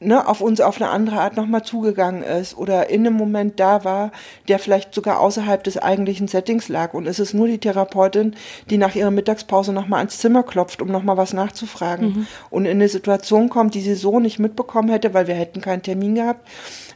ne, 0.00 0.26
auf 0.26 0.40
uns 0.40 0.60
auf 0.60 0.80
eine 0.80 0.90
andere 0.90 1.20
Art 1.20 1.36
nochmal 1.36 1.62
zugegangen 1.62 2.22
ist 2.22 2.56
oder 2.56 2.88
in 2.88 3.06
einem 3.06 3.16
Moment 3.16 3.60
da 3.60 3.84
war, 3.84 4.10
der 4.48 4.58
vielleicht 4.58 4.94
sogar 4.94 5.20
außerhalb 5.20 5.62
des 5.62 5.76
eigentlichen 5.76 6.26
Settings 6.26 6.68
lag. 6.68 6.94
Und 6.94 7.06
es 7.06 7.18
ist 7.18 7.34
nur 7.34 7.46
die 7.46 7.58
Therapeutin, 7.58 8.34
die 8.70 8.78
nach 8.78 8.94
ihrer 8.94 9.10
Mittagspause 9.10 9.72
nochmal 9.72 9.98
ans 9.98 10.18
Zimmer 10.18 10.42
klopft, 10.42 10.80
um 10.80 10.88
nochmal 10.88 11.18
was 11.18 11.34
nachzufragen. 11.34 12.08
Mhm. 12.08 12.26
Und 12.48 12.64
in 12.64 12.72
eine 12.72 12.88
Situation 12.88 13.50
kommt, 13.50 13.74
die 13.74 13.82
sie 13.82 13.94
so 13.94 14.18
nicht 14.18 14.38
mitbekommen 14.38 14.88
hätte, 14.88 15.12
weil 15.14 15.26
wir 15.26 15.34
hätten 15.34 15.60
keinen 15.60 15.82
Termin 15.82 16.14
gehabt. 16.14 16.48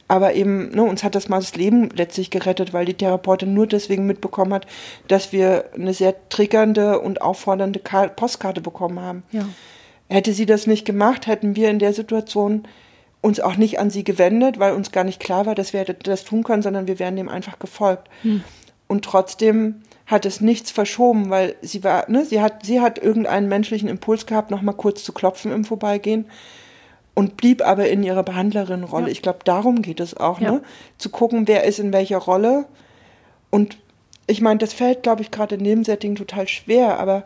Aber 0.08 0.34
eben, 0.34 0.70
ne, 0.70 0.82
uns 0.82 1.04
hat 1.04 1.14
das 1.14 1.28
mal 1.28 1.40
das 1.40 1.54
Leben 1.54 1.90
letztlich 1.94 2.30
gerettet, 2.30 2.72
weil 2.72 2.84
die 2.84 2.94
Therapeutin 2.94 3.54
nur 3.54 3.66
deswegen 3.66 4.06
mitbekommen 4.06 4.52
hat, 4.52 4.66
dass 5.08 5.32
wir 5.32 5.66
eine 5.74 5.94
sehr 5.94 6.14
triggernde 6.28 7.00
und 7.00 7.22
auffordernde 7.22 7.80
Postkarte 8.16 8.60
bekommen 8.60 9.00
haben. 9.00 9.22
Ja. 9.32 9.46
Hätte 10.08 10.32
sie 10.34 10.46
das 10.46 10.66
nicht 10.66 10.84
gemacht, 10.84 11.26
hätten 11.26 11.56
wir 11.56 11.70
in 11.70 11.78
der 11.78 11.94
Situation 11.94 12.64
uns 13.24 13.40
auch 13.40 13.56
nicht 13.56 13.80
an 13.80 13.88
sie 13.88 14.04
gewendet, 14.04 14.58
weil 14.58 14.74
uns 14.74 14.92
gar 14.92 15.02
nicht 15.02 15.18
klar 15.18 15.46
war, 15.46 15.54
dass 15.54 15.72
wir 15.72 15.84
das 15.84 16.24
tun 16.24 16.42
können, 16.44 16.60
sondern 16.60 16.86
wir 16.86 16.98
wären 16.98 17.16
dem 17.16 17.30
einfach 17.30 17.58
gefolgt. 17.58 18.10
Hm. 18.20 18.44
Und 18.86 19.02
trotzdem 19.02 19.80
hat 20.04 20.26
es 20.26 20.42
nichts 20.42 20.70
verschoben, 20.70 21.30
weil 21.30 21.56
sie 21.62 21.82
war, 21.82 22.10
ne, 22.10 22.26
sie 22.26 22.42
hat, 22.42 22.66
sie 22.66 22.82
hat 22.82 22.98
irgendeinen 22.98 23.48
menschlichen 23.48 23.88
Impuls 23.88 24.26
gehabt, 24.26 24.50
noch 24.50 24.60
mal 24.60 24.74
kurz 24.74 25.04
zu 25.04 25.14
klopfen 25.14 25.52
im 25.52 25.64
Vorbeigehen 25.64 26.26
und 27.14 27.38
blieb 27.38 27.66
aber 27.66 27.88
in 27.88 28.02
ihrer 28.02 28.24
Behandlerin-Rolle. 28.24 29.06
Ja. 29.06 29.12
Ich 29.12 29.22
glaube, 29.22 29.38
darum 29.44 29.80
geht 29.80 30.00
es 30.00 30.14
auch, 30.14 30.38
ja. 30.38 30.52
ne? 30.52 30.62
Zu 30.98 31.08
gucken, 31.08 31.48
wer 31.48 31.64
ist 31.64 31.78
in 31.78 31.94
welcher 31.94 32.18
Rolle. 32.18 32.66
Und 33.48 33.78
ich 34.26 34.42
meine, 34.42 34.58
das 34.58 34.74
fällt, 34.74 35.02
glaube 35.02 35.22
ich, 35.22 35.30
gerade 35.30 35.54
in 35.54 35.64
dem 35.64 35.82
Setting 35.82 36.14
total 36.14 36.46
schwer, 36.46 37.00
aber 37.00 37.24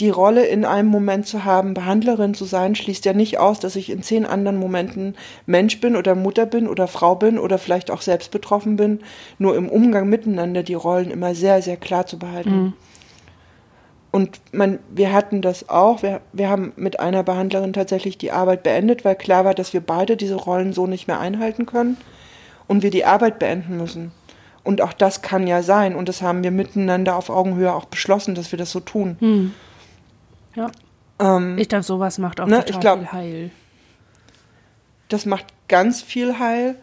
die 0.00 0.10
Rolle 0.10 0.44
in 0.44 0.64
einem 0.64 0.88
Moment 0.88 1.26
zu 1.26 1.44
haben, 1.44 1.72
Behandlerin 1.72 2.34
zu 2.34 2.44
sein, 2.44 2.74
schließt 2.74 3.04
ja 3.06 3.14
nicht 3.14 3.38
aus, 3.38 3.60
dass 3.60 3.76
ich 3.76 3.88
in 3.88 4.02
zehn 4.02 4.26
anderen 4.26 4.58
Momenten 4.58 5.14
Mensch 5.46 5.80
bin 5.80 5.96
oder 5.96 6.14
Mutter 6.14 6.44
bin 6.44 6.68
oder 6.68 6.86
Frau 6.86 7.14
bin 7.14 7.38
oder 7.38 7.56
vielleicht 7.58 7.90
auch 7.90 8.02
selbst 8.02 8.30
betroffen 8.30 8.76
bin. 8.76 9.00
Nur 9.38 9.56
im 9.56 9.68
Umgang 9.68 10.08
miteinander 10.08 10.62
die 10.62 10.74
Rollen 10.74 11.10
immer 11.10 11.34
sehr, 11.34 11.62
sehr 11.62 11.78
klar 11.78 12.06
zu 12.06 12.18
behalten. 12.18 12.50
Mhm. 12.50 12.72
Und 14.10 14.40
man, 14.52 14.78
wir 14.90 15.12
hatten 15.12 15.40
das 15.42 15.68
auch. 15.68 16.02
Wir, 16.02 16.20
wir 16.32 16.48
haben 16.48 16.72
mit 16.76 17.00
einer 17.00 17.22
Behandlerin 17.22 17.72
tatsächlich 17.72 18.18
die 18.18 18.32
Arbeit 18.32 18.62
beendet, 18.62 19.04
weil 19.04 19.14
klar 19.14 19.44
war, 19.44 19.54
dass 19.54 19.72
wir 19.72 19.80
beide 19.80 20.16
diese 20.16 20.36
Rollen 20.36 20.72
so 20.72 20.86
nicht 20.86 21.06
mehr 21.06 21.20
einhalten 21.20 21.66
können 21.66 21.96
und 22.66 22.82
wir 22.82 22.90
die 22.90 23.04
Arbeit 23.04 23.38
beenden 23.38 23.76
müssen. 23.76 24.12
Und 24.62 24.82
auch 24.82 24.92
das 24.92 25.22
kann 25.22 25.46
ja 25.46 25.62
sein. 25.62 25.94
Und 25.94 26.08
das 26.08 26.22
haben 26.22 26.42
wir 26.42 26.50
miteinander 26.50 27.16
auf 27.16 27.30
Augenhöhe 27.30 27.72
auch 27.72 27.84
beschlossen, 27.84 28.34
dass 28.34 28.52
wir 28.52 28.58
das 28.58 28.70
so 28.70 28.80
tun. 28.80 29.16
Mhm. 29.20 29.54
Ja. 30.56 30.70
Ähm, 31.18 31.56
ich 31.58 31.68
glaube, 31.68 31.84
sowas 31.84 32.18
macht 32.18 32.40
auch 32.40 32.46
ne, 32.46 32.64
total 32.64 32.80
glaub, 32.80 32.98
viel 32.98 33.12
Heil. 33.12 33.50
Das 35.08 35.26
macht 35.26 35.46
ganz 35.68 36.02
viel 36.02 36.38
Heil. 36.38 36.76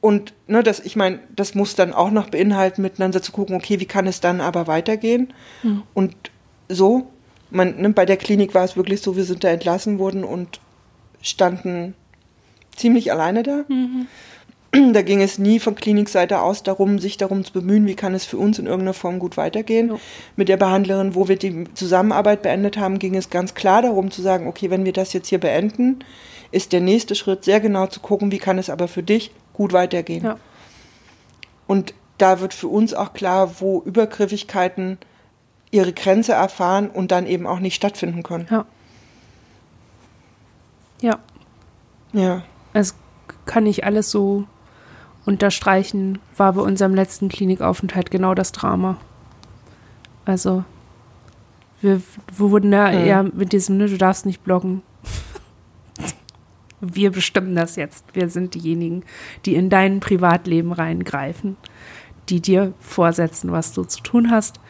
Und 0.00 0.32
ne, 0.46 0.62
das, 0.62 0.80
ich 0.80 0.96
meine, 0.96 1.18
das 1.36 1.54
muss 1.54 1.74
dann 1.74 1.92
auch 1.92 2.10
noch 2.10 2.30
beinhalten, 2.30 2.80
miteinander 2.80 3.22
zu 3.22 3.32
gucken, 3.32 3.54
okay, 3.54 3.80
wie 3.80 3.86
kann 3.86 4.06
es 4.06 4.20
dann 4.20 4.40
aber 4.40 4.66
weitergehen? 4.66 5.32
Mhm. 5.62 5.82
Und 5.92 6.14
so, 6.68 7.10
man, 7.50 7.80
ne, 7.80 7.90
bei 7.90 8.06
der 8.06 8.16
Klinik 8.16 8.54
war 8.54 8.64
es 8.64 8.76
wirklich 8.76 9.02
so, 9.02 9.16
wir 9.16 9.24
sind 9.24 9.44
da 9.44 9.48
entlassen 9.48 9.98
worden 9.98 10.24
und 10.24 10.60
standen 11.20 11.94
ziemlich 12.74 13.12
alleine 13.12 13.42
da. 13.42 13.64
Mhm. 13.68 14.06
Da 14.92 15.02
ging 15.02 15.20
es 15.20 15.38
nie 15.38 15.58
von 15.58 15.74
Klinikseite 15.74 16.40
aus 16.40 16.62
darum, 16.62 16.98
sich 16.98 17.16
darum 17.16 17.44
zu 17.44 17.52
bemühen, 17.52 17.86
wie 17.86 17.96
kann 17.96 18.14
es 18.14 18.24
für 18.24 18.38
uns 18.38 18.58
in 18.58 18.66
irgendeiner 18.66 18.94
Form 18.94 19.18
gut 19.18 19.36
weitergehen. 19.36 19.90
Ja. 19.90 19.96
Mit 20.36 20.48
der 20.48 20.56
Behandlerin, 20.56 21.14
wo 21.14 21.28
wir 21.28 21.36
die 21.36 21.64
Zusammenarbeit 21.74 22.42
beendet 22.42 22.76
haben, 22.76 22.98
ging 22.98 23.16
es 23.16 23.30
ganz 23.30 23.54
klar 23.54 23.82
darum 23.82 24.10
zu 24.10 24.22
sagen, 24.22 24.46
okay, 24.46 24.70
wenn 24.70 24.84
wir 24.84 24.92
das 24.92 25.12
jetzt 25.12 25.28
hier 25.28 25.40
beenden, 25.40 26.00
ist 26.52 26.72
der 26.72 26.80
nächste 26.80 27.14
Schritt 27.14 27.44
sehr 27.44 27.60
genau 27.60 27.86
zu 27.86 28.00
gucken, 28.00 28.32
wie 28.32 28.38
kann 28.38 28.58
es 28.58 28.70
aber 28.70 28.88
für 28.88 29.02
dich 29.02 29.32
gut 29.52 29.72
weitergehen. 29.72 30.24
Ja. 30.24 30.36
Und 31.66 31.94
da 32.18 32.40
wird 32.40 32.54
für 32.54 32.68
uns 32.68 32.94
auch 32.94 33.12
klar, 33.12 33.60
wo 33.60 33.82
Übergriffigkeiten 33.82 34.98
ihre 35.70 35.92
Grenze 35.92 36.32
erfahren 36.32 36.90
und 36.90 37.12
dann 37.12 37.26
eben 37.26 37.46
auch 37.46 37.60
nicht 37.60 37.74
stattfinden 37.74 38.22
können. 38.22 38.46
Ja. 38.50 38.66
Ja. 41.00 41.18
Ja. 42.12 42.42
Es 42.72 42.94
kann 43.46 43.64
nicht 43.64 43.84
alles 43.84 44.10
so 44.10 44.46
unterstreichen, 45.26 46.18
war 46.36 46.52
bei 46.54 46.62
unserem 46.62 46.94
letzten 46.94 47.28
Klinikaufenthalt 47.28 48.10
genau 48.10 48.34
das 48.34 48.52
Drama. 48.52 48.96
Also, 50.24 50.64
wir, 51.80 52.00
wir 52.36 52.50
wurden 52.50 52.70
da 52.70 52.90
mhm. 52.90 52.98
eher 52.98 53.22
mit 53.22 53.52
diesem, 53.52 53.78
ne, 53.78 53.86
du 53.86 53.96
darfst 53.96 54.26
nicht 54.26 54.44
bloggen. 54.44 54.82
wir 56.80 57.10
bestimmen 57.10 57.54
das 57.54 57.76
jetzt. 57.76 58.04
Wir 58.14 58.28
sind 58.28 58.54
diejenigen, 58.54 59.02
die 59.46 59.54
in 59.54 59.70
dein 59.70 60.00
Privatleben 60.00 60.72
reingreifen, 60.72 61.56
die 62.28 62.40
dir 62.40 62.72
vorsetzen, 62.78 63.52
was 63.52 63.72
du 63.72 63.84
zu 63.84 64.02
tun 64.02 64.30
hast, 64.30 64.60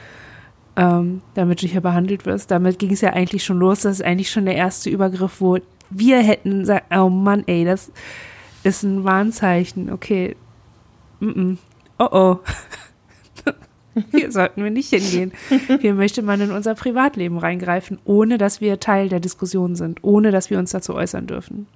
ähm, 0.76 1.22
damit 1.34 1.62
du 1.62 1.66
hier 1.66 1.80
behandelt 1.80 2.26
wirst. 2.26 2.50
Damit 2.50 2.78
ging 2.78 2.92
es 2.92 3.00
ja 3.00 3.12
eigentlich 3.12 3.44
schon 3.44 3.58
los. 3.58 3.82
Das 3.82 3.94
ist 3.94 4.04
eigentlich 4.04 4.30
schon 4.30 4.46
der 4.46 4.56
erste 4.56 4.90
Übergriff, 4.90 5.40
wo 5.40 5.58
wir 5.90 6.18
hätten 6.20 6.60
gesagt, 6.60 6.94
oh 6.96 7.08
Mann, 7.08 7.42
ey, 7.46 7.64
das 7.64 7.90
ist 8.62 8.84
ein 8.84 9.04
Warnzeichen. 9.04 9.92
Okay, 9.92 10.36
mm 11.20 11.58
oh 11.98 12.08
oh. 12.10 12.38
Hier 14.12 14.30
sollten 14.32 14.62
wir 14.62 14.70
nicht 14.70 14.90
hingehen. 14.90 15.32
Hier 15.80 15.94
möchte 15.94 16.22
man 16.22 16.40
in 16.40 16.52
unser 16.52 16.74
Privatleben 16.74 17.38
reingreifen, 17.38 17.98
ohne 18.04 18.38
dass 18.38 18.60
wir 18.60 18.80
Teil 18.80 19.08
der 19.08 19.20
Diskussion 19.20 19.74
sind, 19.74 20.02
ohne 20.02 20.30
dass 20.30 20.48
wir 20.48 20.58
uns 20.58 20.70
dazu 20.70 20.94
äußern 20.94 21.26
dürfen. 21.26 21.66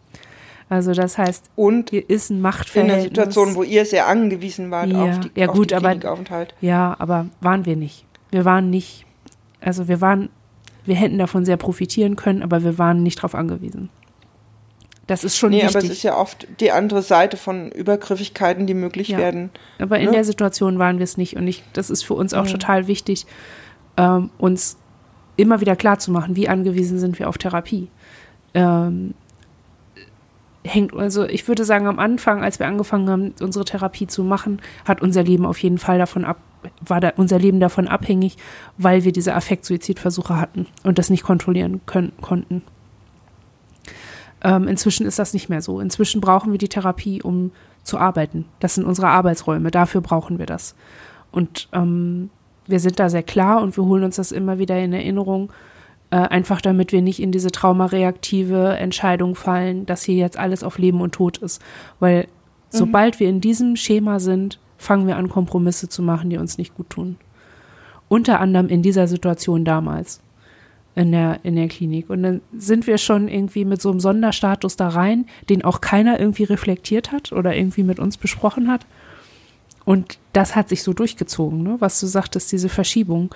Also 0.68 0.92
das 0.92 1.18
heißt, 1.18 1.50
und 1.56 1.90
hier 1.90 2.08
ist 2.08 2.30
ein 2.30 2.40
Machtverhältnis. 2.40 2.94
In 2.94 3.00
einer 3.00 3.08
Situation, 3.08 3.54
wo 3.54 3.62
ihr 3.62 3.84
sehr 3.84 4.06
angewiesen 4.06 4.70
wart 4.70 4.90
ja, 4.90 5.02
auf 5.02 5.20
die, 5.20 5.30
ja, 5.38 5.46
gut, 5.46 5.72
auf 5.72 5.84
aber, 5.84 5.94
Ja, 6.60 6.96
aber 6.98 7.26
waren 7.40 7.66
wir 7.66 7.76
nicht. 7.76 8.06
Wir 8.30 8.44
waren 8.44 8.70
nicht, 8.70 9.04
also 9.60 9.88
wir 9.88 10.00
waren, 10.00 10.30
wir 10.86 10.94
hätten 10.94 11.18
davon 11.18 11.44
sehr 11.44 11.56
profitieren 11.56 12.16
können, 12.16 12.42
aber 12.42 12.64
wir 12.64 12.78
waren 12.78 13.02
nicht 13.02 13.18
darauf 13.18 13.34
angewiesen. 13.34 13.90
Das 15.06 15.22
ist 15.22 15.36
schon 15.36 15.50
nee, 15.50 15.62
wichtig. 15.62 15.76
aber 15.76 15.84
es 15.84 15.90
ist 15.90 16.02
ja 16.02 16.16
oft 16.16 16.46
die 16.60 16.70
andere 16.70 17.02
Seite 17.02 17.36
von 17.36 17.70
Übergriffigkeiten, 17.70 18.66
die 18.66 18.74
möglich 18.74 19.08
ja. 19.08 19.18
werden. 19.18 19.50
Aber 19.78 19.98
in 19.98 20.06
ne? 20.06 20.12
der 20.12 20.24
Situation 20.24 20.78
waren 20.78 20.98
wir 20.98 21.04
es 21.04 21.16
nicht. 21.16 21.36
Und 21.36 21.46
ich, 21.46 21.62
das 21.74 21.90
ist 21.90 22.04
für 22.04 22.14
uns 22.14 22.32
auch 22.32 22.44
mhm. 22.44 22.50
total 22.50 22.86
wichtig, 22.86 23.26
ähm, 23.96 24.30
uns 24.38 24.78
immer 25.36 25.60
wieder 25.60 25.76
klarzumachen, 25.76 26.36
wie 26.36 26.48
angewiesen 26.48 26.98
sind 26.98 27.18
wir 27.18 27.28
auf 27.28 27.38
Therapie. 27.38 27.88
Ähm, 28.54 29.14
hängt, 30.64 30.94
also 30.94 31.24
ich 31.24 31.46
würde 31.48 31.64
sagen, 31.64 31.86
am 31.86 31.98
Anfang, 31.98 32.42
als 32.42 32.58
wir 32.58 32.66
angefangen 32.66 33.10
haben, 33.10 33.34
unsere 33.40 33.64
Therapie 33.64 34.06
zu 34.06 34.24
machen, 34.24 34.60
hat 34.84 35.02
unser 35.02 35.22
Leben 35.22 35.44
auf 35.44 35.58
jeden 35.58 35.78
Fall 35.78 35.98
davon 35.98 36.24
ab, 36.24 36.38
war 36.80 37.00
da 37.00 37.12
unser 37.16 37.38
Leben 37.38 37.60
davon 37.60 37.88
abhängig, 37.88 38.36
weil 38.78 39.04
wir 39.04 39.12
diese 39.12 39.34
Affekt-Suizidversuche 39.34 40.40
hatten 40.40 40.66
und 40.82 40.98
das 40.98 41.10
nicht 41.10 41.22
kontrollieren 41.22 41.82
können, 41.84 42.12
konnten. 42.22 42.62
Ähm, 44.44 44.68
inzwischen 44.68 45.06
ist 45.06 45.18
das 45.18 45.32
nicht 45.32 45.48
mehr 45.48 45.62
so. 45.62 45.80
Inzwischen 45.80 46.20
brauchen 46.20 46.52
wir 46.52 46.58
die 46.58 46.68
Therapie, 46.68 47.22
um 47.22 47.50
zu 47.82 47.98
arbeiten. 47.98 48.44
Das 48.60 48.74
sind 48.74 48.84
unsere 48.84 49.08
Arbeitsräume. 49.08 49.70
Dafür 49.70 50.02
brauchen 50.02 50.38
wir 50.38 50.46
das. 50.46 50.74
Und 51.32 51.68
ähm, 51.72 52.30
wir 52.66 52.78
sind 52.78 53.00
da 53.00 53.08
sehr 53.08 53.22
klar 53.22 53.62
und 53.62 53.76
wir 53.76 53.84
holen 53.84 54.04
uns 54.04 54.16
das 54.16 54.32
immer 54.32 54.58
wieder 54.58 54.78
in 54.78 54.92
Erinnerung, 54.92 55.50
äh, 56.10 56.16
einfach 56.16 56.60
damit 56.60 56.92
wir 56.92 57.02
nicht 57.02 57.20
in 57.20 57.32
diese 57.32 57.50
traumareaktive 57.50 58.76
Entscheidung 58.76 59.34
fallen, 59.34 59.86
dass 59.86 60.04
hier 60.04 60.16
jetzt 60.16 60.38
alles 60.38 60.62
auf 60.62 60.78
Leben 60.78 61.00
und 61.00 61.12
Tod 61.12 61.38
ist. 61.38 61.62
Weil 61.98 62.24
mhm. 62.24 62.26
sobald 62.68 63.20
wir 63.20 63.28
in 63.28 63.40
diesem 63.40 63.76
Schema 63.76 64.20
sind, 64.20 64.58
fangen 64.76 65.06
wir 65.06 65.16
an, 65.16 65.30
Kompromisse 65.30 65.88
zu 65.88 66.02
machen, 66.02 66.28
die 66.30 66.36
uns 66.36 66.58
nicht 66.58 66.74
gut 66.74 66.90
tun. 66.90 67.16
Unter 68.08 68.40
anderem 68.40 68.68
in 68.68 68.82
dieser 68.82 69.08
Situation 69.08 69.64
damals 69.64 70.20
in 70.96 71.12
der, 71.12 71.40
in 71.42 71.56
der 71.56 71.68
Klinik. 71.68 72.08
Und 72.10 72.22
dann 72.22 72.40
sind 72.56 72.86
wir 72.86 72.98
schon 72.98 73.28
irgendwie 73.28 73.64
mit 73.64 73.82
so 73.82 73.90
einem 73.90 74.00
Sonderstatus 74.00 74.76
da 74.76 74.88
rein, 74.88 75.26
den 75.48 75.64
auch 75.64 75.80
keiner 75.80 76.20
irgendwie 76.20 76.44
reflektiert 76.44 77.12
hat 77.12 77.32
oder 77.32 77.56
irgendwie 77.56 77.82
mit 77.82 77.98
uns 77.98 78.16
besprochen 78.16 78.70
hat. 78.70 78.86
Und 79.84 80.18
das 80.32 80.56
hat 80.56 80.68
sich 80.68 80.82
so 80.82 80.92
durchgezogen, 80.92 81.62
ne? 81.62 81.76
was 81.78 82.00
du 82.00 82.06
sagtest, 82.06 82.50
diese 82.52 82.68
Verschiebung. 82.68 83.34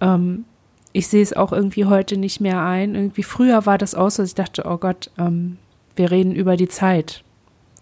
Ähm, 0.00 0.44
ich 0.92 1.08
sehe 1.08 1.22
es 1.22 1.34
auch 1.34 1.52
irgendwie 1.52 1.84
heute 1.84 2.16
nicht 2.16 2.40
mehr 2.40 2.62
ein. 2.62 2.94
Irgendwie 2.94 3.22
früher 3.22 3.66
war 3.66 3.76
das 3.78 3.94
auch 3.94 4.10
so, 4.10 4.22
dass 4.22 4.30
ich 4.30 4.34
dachte, 4.34 4.64
oh 4.66 4.78
Gott, 4.78 5.10
ähm, 5.18 5.58
wir 5.94 6.10
reden 6.10 6.34
über 6.34 6.56
die 6.56 6.68
Zeit. 6.68 7.22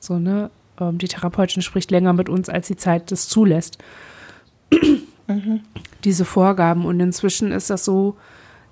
So, 0.01 0.19
ne? 0.19 0.51
Ähm, 0.81 0.99
die 0.99 1.09
Therapeutin 1.09 1.63
spricht 1.63 1.91
länger 1.91 2.13
mit 2.13 2.29
uns, 2.29 2.49
als 2.49 2.67
die 2.67 2.77
Zeit 2.77 3.13
das 3.13 3.29
zulässt. 3.29 3.79
Mhm. 5.27 5.61
Diese 6.05 6.25
Vorgaben. 6.25 6.85
Und 6.85 7.01
inzwischen 7.01 7.53
ist 7.53 7.71
das 7.71 7.85
so, 7.85 8.17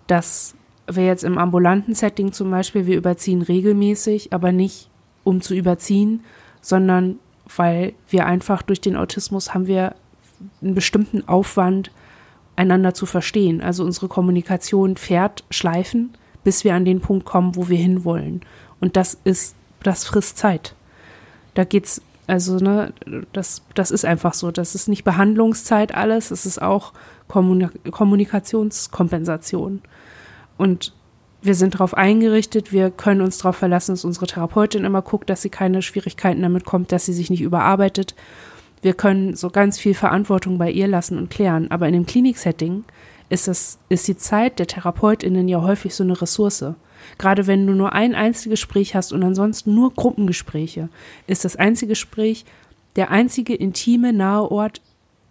dass 0.07 0.55
wir 0.87 1.07
jetzt 1.07 1.25
im 1.25 1.39
ambulanten 1.39 1.95
Setting 1.95 2.33
zum 2.33 2.51
Beispiel, 2.51 2.87
wir 2.87 2.97
überziehen 2.97 3.43
regelmäßig, 3.43 4.33
aber 4.33 4.53
nicht 4.53 4.91
um 5.25 5.41
zu 5.41 5.55
überziehen, 5.55 6.25
sondern 6.61 7.19
weil 7.57 7.95
wir 8.09 8.27
einfach 8.27 8.63
durch 8.63 8.81
den 8.81 8.97
Autismus 8.97 9.55
haben 9.55 9.67
wir 9.67 9.95
einen 10.61 10.75
bestimmten 10.75 11.27
Aufwand, 11.29 11.91
einander 12.57 12.95
zu 12.95 13.07
verstehen. 13.07 13.63
Also 13.63 13.85
unsere 13.85 14.09
Kommunikation 14.09 14.97
fährt 14.97 15.45
schleifen, 15.51 16.11
bis 16.45 16.65
wir 16.65 16.75
an 16.75 16.85
den 16.85 17.01
Punkt 17.01 17.25
kommen, 17.25 17.55
wo 17.57 17.69
wir 17.69 17.79
hinwollen. 17.79 18.43
Und 18.81 18.97
das 18.97 19.19
ist, 19.25 19.55
das 19.83 20.05
frisst 20.05 20.39
Zeit. 20.39 20.77
Da 21.55 21.65
geht's, 21.65 22.03
also, 22.27 22.57
ne, 22.57 22.93
das, 23.33 23.63
das 23.75 23.91
ist 23.91 24.05
einfach 24.05 24.35
so. 24.35 24.51
Das 24.51 24.75
ist 24.75 24.89
nicht 24.89 25.05
Behandlungszeit 25.05 25.95
alles, 25.95 26.31
es 26.31 26.45
ist 26.47 26.61
auch 26.61 26.93
Kommunikationskompensation. 27.29 29.81
Und 30.63 30.95
wir 31.43 31.57
sind 31.57 31.75
darauf 31.75 31.95
eingerichtet, 31.95 32.71
wir 32.71 32.93
können 32.93 33.21
uns 33.21 33.39
darauf 33.39 33.57
verlassen, 33.57 33.95
dass 33.95 34.05
unsere 34.05 34.29
Therapeutin 34.29 34.85
immer 34.85 35.03
guckt, 35.03 35.29
dass 35.29 35.43
sie 35.43 35.51
keine 35.51 35.83
Schwierigkeiten 35.83 36.41
damit 36.41 36.65
kommt, 36.65 36.93
dass 36.93 37.05
sie 37.05 37.13
sich 37.13 37.31
nicht 37.31 37.41
überarbeitet. 37.41 38.15
Wir 38.81 38.95
können 38.95 39.35
so 39.35 39.51
ganz 39.51 39.81
viel 39.81 39.95
Verantwortung 39.95 40.59
bei 40.59 40.71
ihr 40.71 40.87
lassen 40.87 41.19
und 41.19 41.31
klären. 41.31 41.69
Aber 41.73 41.89
in 41.89 41.95
dem 41.95 42.07
Kliniksetting 42.07 42.85
ist, 43.29 43.49
ist 43.89 44.07
die 44.07 44.17
Zeit 44.17 44.61
der 44.61 44.69
TherapeutInnen 44.69 45.49
ja 45.49 45.63
häufig 45.63 45.97
so 45.97 46.05
eine 46.05 46.23
Ressource. 46.23 46.65
Gerade 47.19 47.49
wenn 47.49 47.67
du 47.67 47.73
nur 47.73 47.93
ein 47.93 48.15
einziges 48.15 48.61
Gespräch 48.61 48.95
hast 48.95 49.13
und 49.13 49.25
ansonsten 49.25 49.75
nur 49.75 49.93
Gruppengespräche, 49.93 50.91
ist 51.27 51.45
das 51.45 51.57
einzige 51.57 51.91
Gespräch 51.91 52.45
der 52.95 53.11
einzige 53.11 53.57
intime, 53.57 54.13
nahe 54.13 54.49
Ort, 54.49 54.81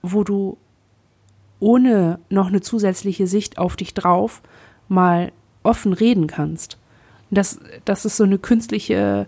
wo 0.02 0.26
du 0.26 0.58
ohne 1.62 2.20
noch 2.30 2.48
eine 2.48 2.60
zusätzliche 2.60 3.28
Sicht 3.28 3.58
auf 3.58 3.78
dich 3.78 3.94
drauf 3.94 4.41
mal 4.91 5.32
offen 5.63 5.93
reden 5.93 6.27
kannst. 6.27 6.77
Das, 7.32 7.60
das 7.86 8.06
ist 8.06 8.17
so 8.17 8.25
eine 8.25 8.38
künstliche, 8.38 9.25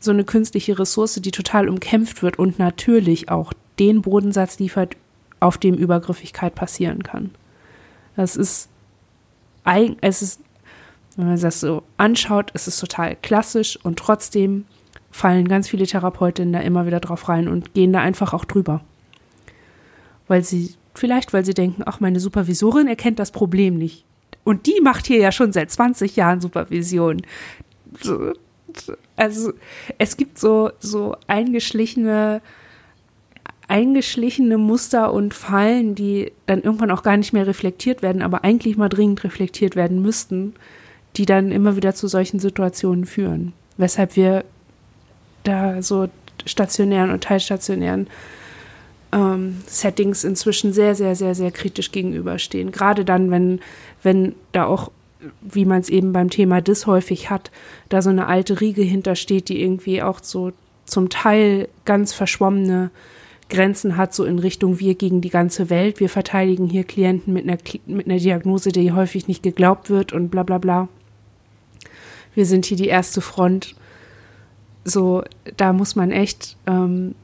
so 0.00 0.10
eine 0.10 0.24
künstliche 0.24 0.78
Ressource, 0.78 1.14
die 1.14 1.30
total 1.30 1.68
umkämpft 1.68 2.22
wird 2.22 2.38
und 2.38 2.58
natürlich 2.58 3.28
auch 3.28 3.52
den 3.78 4.02
Bodensatz 4.02 4.58
liefert, 4.58 4.96
auf 5.38 5.58
dem 5.58 5.74
Übergriffigkeit 5.74 6.54
passieren 6.54 7.02
kann. 7.02 7.30
Das 8.16 8.36
ist 8.36 8.70
es 10.00 10.22
ist, 10.22 10.40
wenn 11.16 11.26
man 11.26 11.40
das 11.40 11.60
so 11.60 11.82
anschaut, 11.96 12.52
ist 12.52 12.68
es 12.68 12.78
total 12.78 13.16
klassisch 13.16 13.78
und 13.82 13.98
trotzdem 13.98 14.64
fallen 15.10 15.48
ganz 15.48 15.68
viele 15.68 15.86
Therapeutinnen 15.86 16.52
da 16.52 16.60
immer 16.60 16.86
wieder 16.86 17.00
drauf 17.00 17.28
rein 17.28 17.48
und 17.48 17.74
gehen 17.74 17.92
da 17.92 18.00
einfach 18.00 18.32
auch 18.32 18.44
drüber. 18.44 18.82
Weil 20.28 20.44
sie, 20.44 20.74
vielleicht 20.94 21.32
weil 21.32 21.44
sie 21.44 21.54
denken, 21.54 21.82
ach, 21.84 22.00
meine 22.00 22.20
Supervisorin 22.20 22.86
erkennt 22.86 23.18
das 23.18 23.32
Problem 23.32 23.76
nicht. 23.76 24.05
Und 24.46 24.66
die 24.66 24.80
macht 24.80 25.08
hier 25.08 25.18
ja 25.18 25.32
schon 25.32 25.52
seit 25.52 25.72
20 25.72 26.14
Jahren 26.14 26.40
Supervision. 26.40 27.22
Also 29.16 29.52
es 29.98 30.16
gibt 30.16 30.38
so, 30.38 30.70
so 30.78 31.16
eingeschlichene, 31.26 32.40
eingeschlichene 33.66 34.56
Muster 34.56 35.12
und 35.12 35.34
Fallen, 35.34 35.96
die 35.96 36.30
dann 36.46 36.62
irgendwann 36.62 36.92
auch 36.92 37.02
gar 37.02 37.16
nicht 37.16 37.32
mehr 37.32 37.48
reflektiert 37.48 38.02
werden, 38.02 38.22
aber 38.22 38.44
eigentlich 38.44 38.76
mal 38.76 38.88
dringend 38.88 39.24
reflektiert 39.24 39.74
werden 39.74 40.00
müssten, 40.00 40.54
die 41.16 41.26
dann 41.26 41.50
immer 41.50 41.74
wieder 41.74 41.96
zu 41.96 42.06
solchen 42.06 42.38
Situationen 42.38 43.04
führen. 43.04 43.52
Weshalb 43.78 44.14
wir 44.14 44.44
da 45.42 45.82
so 45.82 46.08
stationären 46.44 47.10
und 47.10 47.24
teilstationären 47.24 48.06
ähm, 49.12 49.62
Settings 49.66 50.24
inzwischen 50.24 50.72
sehr, 50.72 50.94
sehr, 50.94 51.14
sehr, 51.14 51.34
sehr 51.34 51.50
kritisch 51.50 51.92
gegenüberstehen. 51.92 52.72
Gerade 52.72 53.04
dann, 53.04 53.30
wenn, 53.30 53.60
wenn 54.02 54.34
da 54.52 54.66
auch, 54.66 54.90
wie 55.40 55.64
man 55.64 55.80
es 55.80 55.88
eben 55.88 56.12
beim 56.12 56.30
Thema 56.30 56.60
DIS 56.60 56.86
häufig 56.86 57.30
hat, 57.30 57.50
da 57.88 58.02
so 58.02 58.10
eine 58.10 58.26
alte 58.26 58.60
Riege 58.60 58.82
hintersteht, 58.82 59.48
die 59.48 59.60
irgendwie 59.60 60.02
auch 60.02 60.20
so 60.22 60.52
zum 60.84 61.08
Teil 61.08 61.68
ganz 61.84 62.12
verschwommene 62.12 62.90
Grenzen 63.48 63.96
hat, 63.96 64.14
so 64.14 64.24
in 64.24 64.38
Richtung 64.38 64.80
wir 64.80 64.94
gegen 64.94 65.20
die 65.20 65.30
ganze 65.30 65.70
Welt. 65.70 66.00
Wir 66.00 66.08
verteidigen 66.08 66.66
hier 66.66 66.84
Klienten 66.84 67.32
mit 67.32 67.44
einer, 67.44 67.58
mit 67.86 68.06
einer 68.06 68.18
Diagnose, 68.18 68.70
die 68.70 68.92
häufig 68.92 69.28
nicht 69.28 69.42
geglaubt 69.42 69.88
wird 69.88 70.12
und 70.12 70.30
bla 70.30 70.42
bla 70.42 70.58
bla. 70.58 70.88
Wir 72.34 72.44
sind 72.44 72.66
hier 72.66 72.76
die 72.76 72.88
erste 72.88 73.20
Front 73.20 73.76
so, 74.86 75.24
da 75.56 75.72
muss 75.72 75.96
man 75.96 76.10
echt, 76.12 76.56
ähm, 76.66 77.14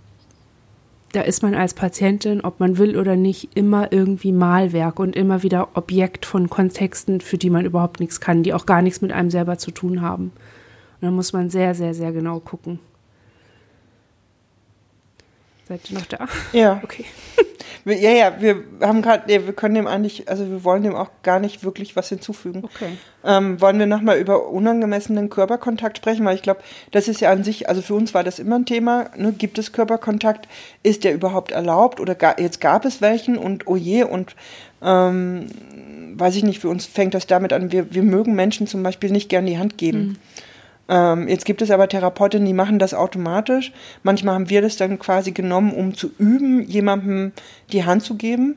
da 1.12 1.20
ist 1.20 1.42
man 1.42 1.54
als 1.54 1.74
Patientin, 1.74 2.40
ob 2.40 2.58
man 2.58 2.78
will 2.78 2.98
oder 2.98 3.16
nicht, 3.16 3.50
immer 3.54 3.92
irgendwie 3.92 4.32
Malwerk 4.32 4.98
und 4.98 5.14
immer 5.14 5.42
wieder 5.42 5.68
Objekt 5.74 6.24
von 6.24 6.48
Kontexten, 6.48 7.20
für 7.20 7.38
die 7.38 7.50
man 7.50 7.66
überhaupt 7.66 8.00
nichts 8.00 8.20
kann, 8.20 8.42
die 8.42 8.54
auch 8.54 8.66
gar 8.66 8.82
nichts 8.82 9.02
mit 9.02 9.12
einem 9.12 9.30
selber 9.30 9.58
zu 9.58 9.70
tun 9.70 10.00
haben. 10.00 10.32
Und 11.00 11.02
da 11.02 11.10
muss 11.10 11.32
man 11.32 11.50
sehr, 11.50 11.74
sehr, 11.74 11.94
sehr 11.94 12.12
genau 12.12 12.40
gucken. 12.40 12.78
Seid 15.68 15.90
ihr 15.90 15.98
noch 15.98 16.06
da? 16.06 16.28
Ja. 16.52 16.80
Okay. 16.82 17.04
ja, 17.84 18.10
ja, 18.10 18.40
wir 18.40 18.64
haben 18.80 19.02
gerade, 19.02 19.32
ja, 19.32 19.46
wir 19.46 19.52
können 19.52 19.74
dem 19.74 19.86
eigentlich, 19.86 20.28
also 20.28 20.48
wir 20.48 20.64
wollen 20.64 20.82
dem 20.82 20.94
auch 20.94 21.10
gar 21.22 21.38
nicht 21.40 21.62
wirklich 21.62 21.94
was 21.96 22.08
hinzufügen. 22.08 22.64
Okay. 22.64 22.96
Ähm, 23.24 23.60
wollen 23.60 23.78
wir 23.78 23.86
nochmal 23.86 24.18
über 24.18 24.48
unangemessenen 24.48 25.30
Körperkontakt 25.30 25.98
sprechen? 25.98 26.24
Weil 26.24 26.34
ich 26.34 26.42
glaube, 26.42 26.60
das 26.90 27.06
ist 27.06 27.20
ja 27.20 27.30
an 27.30 27.44
sich, 27.44 27.68
also 27.68 27.80
für 27.80 27.94
uns 27.94 28.12
war 28.14 28.24
das 28.24 28.38
immer 28.38 28.56
ein 28.56 28.66
Thema. 28.66 29.10
Ne? 29.16 29.32
Gibt 29.32 29.58
es 29.58 29.72
Körperkontakt? 29.72 30.48
Ist 30.82 31.04
der 31.04 31.14
überhaupt 31.14 31.52
erlaubt? 31.52 32.00
Oder 32.00 32.14
ga, 32.14 32.34
jetzt 32.38 32.60
gab 32.60 32.84
es 32.84 33.00
welchen 33.00 33.38
und 33.38 33.66
oh 33.66 33.76
je 33.76 34.02
und 34.02 34.34
ähm, 34.82 35.46
weiß 36.14 36.36
ich 36.36 36.42
nicht, 36.42 36.60
für 36.60 36.68
uns 36.68 36.86
fängt 36.86 37.14
das 37.14 37.26
damit 37.28 37.52
an, 37.52 37.70
wir, 37.70 37.94
wir 37.94 38.02
mögen 38.02 38.34
Menschen 38.34 38.66
zum 38.66 38.82
Beispiel 38.82 39.10
nicht 39.10 39.28
gern 39.28 39.46
die 39.46 39.58
Hand 39.58 39.78
geben. 39.78 39.98
Mhm. 39.98 40.16
Ähm, 40.88 41.28
jetzt 41.28 41.44
gibt 41.44 41.62
es 41.62 41.70
aber 41.70 41.88
Therapeutinnen, 41.88 42.46
die 42.46 42.52
machen 42.52 42.78
das 42.78 42.94
automatisch. 42.94 43.72
Manchmal 44.02 44.34
haben 44.34 44.50
wir 44.50 44.62
das 44.62 44.76
dann 44.76 44.98
quasi 44.98 45.32
genommen, 45.32 45.72
um 45.72 45.94
zu 45.94 46.10
üben, 46.18 46.62
jemandem 46.62 47.32
die 47.72 47.84
Hand 47.84 48.02
zu 48.02 48.16
geben. 48.16 48.56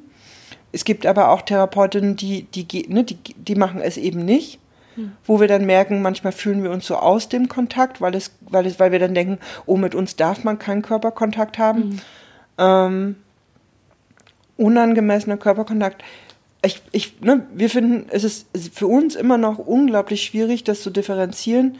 Es 0.71 0.83
gibt 0.83 1.05
aber 1.05 1.29
auch 1.29 1.43
Therapeutinnen, 1.43 2.15
die, 2.15 2.43
die, 2.43 2.85
ne, 2.89 3.03
die, 3.03 3.17
die 3.35 3.55
machen 3.55 3.81
es 3.81 3.97
eben 3.97 4.25
nicht. 4.25 4.59
Hm. 4.95 5.11
Wo 5.23 5.39
wir 5.39 5.47
dann 5.47 5.65
merken, 5.65 6.01
manchmal 6.01 6.33
fühlen 6.33 6.63
wir 6.63 6.71
uns 6.71 6.87
so 6.87 6.95
aus 6.95 7.29
dem 7.29 7.47
Kontakt, 7.47 8.01
weil, 8.01 8.15
es, 8.15 8.31
weil, 8.41 8.65
es, 8.65 8.79
weil 8.79 8.91
wir 8.91 8.99
dann 8.99 9.13
denken, 9.13 9.39
oh, 9.65 9.77
mit 9.77 9.93
uns 9.93 10.15
darf 10.15 10.43
man 10.43 10.57
keinen 10.57 10.81
Körperkontakt 10.81 11.57
haben. 11.57 11.83
Hm. 11.83 11.99
Ähm, 12.57 13.15
unangemessener 14.57 15.37
Körperkontakt 15.37 16.03
ich, 16.65 16.81
ich, 16.91 17.21
ne, 17.21 17.45
wir 17.53 17.69
finden, 17.69 18.07
es 18.09 18.23
ist 18.23 18.47
für 18.73 18.87
uns 18.87 19.15
immer 19.15 19.37
noch 19.37 19.59
unglaublich 19.59 20.23
schwierig, 20.23 20.63
das 20.63 20.81
zu 20.81 20.89
differenzieren 20.89 21.77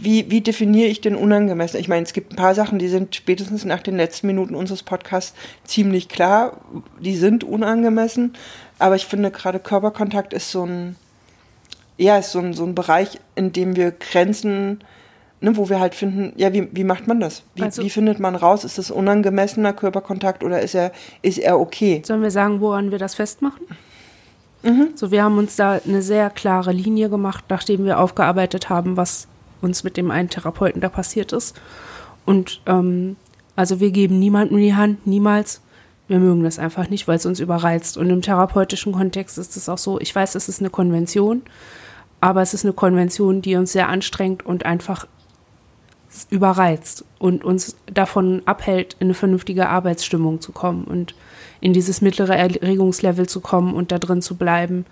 wie, 0.00 0.30
wie 0.30 0.40
definiere 0.40 0.88
ich 0.88 1.00
denn 1.00 1.14
unangemessen? 1.14 1.78
Ich 1.80 1.88
meine, 1.88 2.04
es 2.04 2.12
gibt 2.12 2.32
ein 2.32 2.36
paar 2.36 2.54
Sachen, 2.54 2.78
die 2.78 2.88
sind 2.88 3.14
spätestens 3.14 3.64
nach 3.64 3.82
den 3.82 3.96
letzten 3.96 4.26
Minuten 4.26 4.54
unseres 4.54 4.82
Podcasts 4.82 5.34
ziemlich 5.64 6.08
klar, 6.08 6.60
die 7.00 7.16
sind 7.16 7.44
unangemessen. 7.44 8.34
Aber 8.78 8.96
ich 8.96 9.06
finde 9.06 9.30
gerade 9.30 9.58
Körperkontakt 9.58 10.32
ist 10.32 10.50
so 10.50 10.64
ein, 10.64 10.96
ja, 11.98 12.16
ist 12.16 12.32
so 12.32 12.38
ein, 12.38 12.54
so 12.54 12.64
ein 12.64 12.74
Bereich, 12.74 13.20
in 13.34 13.52
dem 13.52 13.76
wir 13.76 13.90
Grenzen, 13.90 14.80
ne, 15.40 15.56
wo 15.56 15.68
wir 15.68 15.80
halt 15.80 15.94
finden, 15.94 16.32
ja, 16.36 16.52
wie, 16.52 16.68
wie 16.72 16.84
macht 16.84 17.06
man 17.06 17.20
das? 17.20 17.42
Wie, 17.54 17.62
also, 17.62 17.82
wie 17.82 17.90
findet 17.90 18.20
man 18.20 18.34
raus? 18.34 18.64
Ist 18.64 18.78
das 18.78 18.90
unangemessener 18.90 19.72
Körperkontakt 19.72 20.42
oder 20.42 20.60
ist 20.60 20.74
er, 20.74 20.92
ist 21.22 21.38
er 21.38 21.60
okay? 21.60 22.02
Sollen 22.04 22.22
wir 22.22 22.30
sagen, 22.30 22.60
woran 22.60 22.90
wir 22.90 22.98
das 22.98 23.14
festmachen? 23.14 23.66
Mhm. 24.62 24.90
So, 24.94 25.10
wir 25.10 25.22
haben 25.22 25.38
uns 25.38 25.56
da 25.56 25.80
eine 25.86 26.02
sehr 26.02 26.30
klare 26.30 26.72
Linie 26.72 27.08
gemacht, 27.08 27.44
nachdem 27.48 27.84
wir 27.84 27.98
aufgearbeitet 27.98 28.68
haben, 28.68 28.96
was 28.96 29.26
uns 29.62 29.84
mit 29.84 29.96
dem 29.96 30.10
einen 30.10 30.28
Therapeuten 30.28 30.80
da 30.80 30.88
passiert 30.88 31.32
ist. 31.32 31.60
Und 32.24 32.60
ähm, 32.66 33.16
also 33.56 33.80
wir 33.80 33.90
geben 33.90 34.18
niemandem 34.18 34.58
die 34.58 34.74
Hand, 34.74 35.06
niemals. 35.06 35.60
Wir 36.08 36.18
mögen 36.18 36.42
das 36.42 36.58
einfach 36.58 36.88
nicht, 36.90 37.06
weil 37.06 37.16
es 37.16 37.26
uns 37.26 37.40
überreizt. 37.40 37.96
Und 37.96 38.10
im 38.10 38.22
therapeutischen 38.22 38.92
Kontext 38.92 39.38
ist 39.38 39.56
es 39.56 39.68
auch 39.68 39.78
so, 39.78 40.00
ich 40.00 40.14
weiß, 40.14 40.34
es 40.34 40.48
ist 40.48 40.60
eine 40.60 40.70
Konvention, 40.70 41.42
aber 42.20 42.42
es 42.42 42.54
ist 42.54 42.64
eine 42.64 42.72
Konvention, 42.72 43.42
die 43.42 43.56
uns 43.56 43.72
sehr 43.72 43.88
anstrengt 43.88 44.44
und 44.44 44.66
einfach 44.66 45.06
überreizt 46.30 47.04
und 47.18 47.44
uns 47.44 47.76
davon 47.86 48.42
abhält, 48.44 48.96
in 48.98 49.06
eine 49.06 49.14
vernünftige 49.14 49.68
Arbeitsstimmung 49.68 50.40
zu 50.40 50.52
kommen 50.52 50.84
und 50.84 51.14
in 51.60 51.72
dieses 51.72 52.00
mittlere 52.00 52.36
Erregungslevel 52.36 53.28
zu 53.28 53.40
kommen 53.40 53.74
und 53.74 53.92
da 53.92 53.98
drin 53.98 54.22
zu 54.22 54.36
bleiben, 54.36 54.86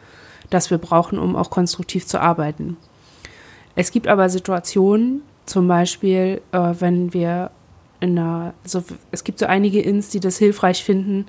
das 0.51 0.71
wir 0.71 0.79
brauchen, 0.79 1.19
um 1.19 1.35
auch 1.35 1.51
konstruktiv 1.51 2.07
zu 2.07 2.21
arbeiten. 2.21 2.77
Es 3.79 3.93
gibt 3.93 4.09
aber 4.09 4.29
Situationen, 4.29 5.23
zum 5.47 5.69
Beispiel, 5.69 6.43
äh, 6.51 6.75
wenn 6.81 7.15
wir 7.15 7.53
in 8.01 8.19
einer, 8.19 8.53
also 8.65 8.83
es 9.13 9.23
gibt 9.23 9.39
so 9.39 9.47
einige 9.47 9.81
Ins, 9.81 10.09
die 10.09 10.19
das 10.19 10.37
hilfreich 10.37 10.83
finden, 10.83 11.27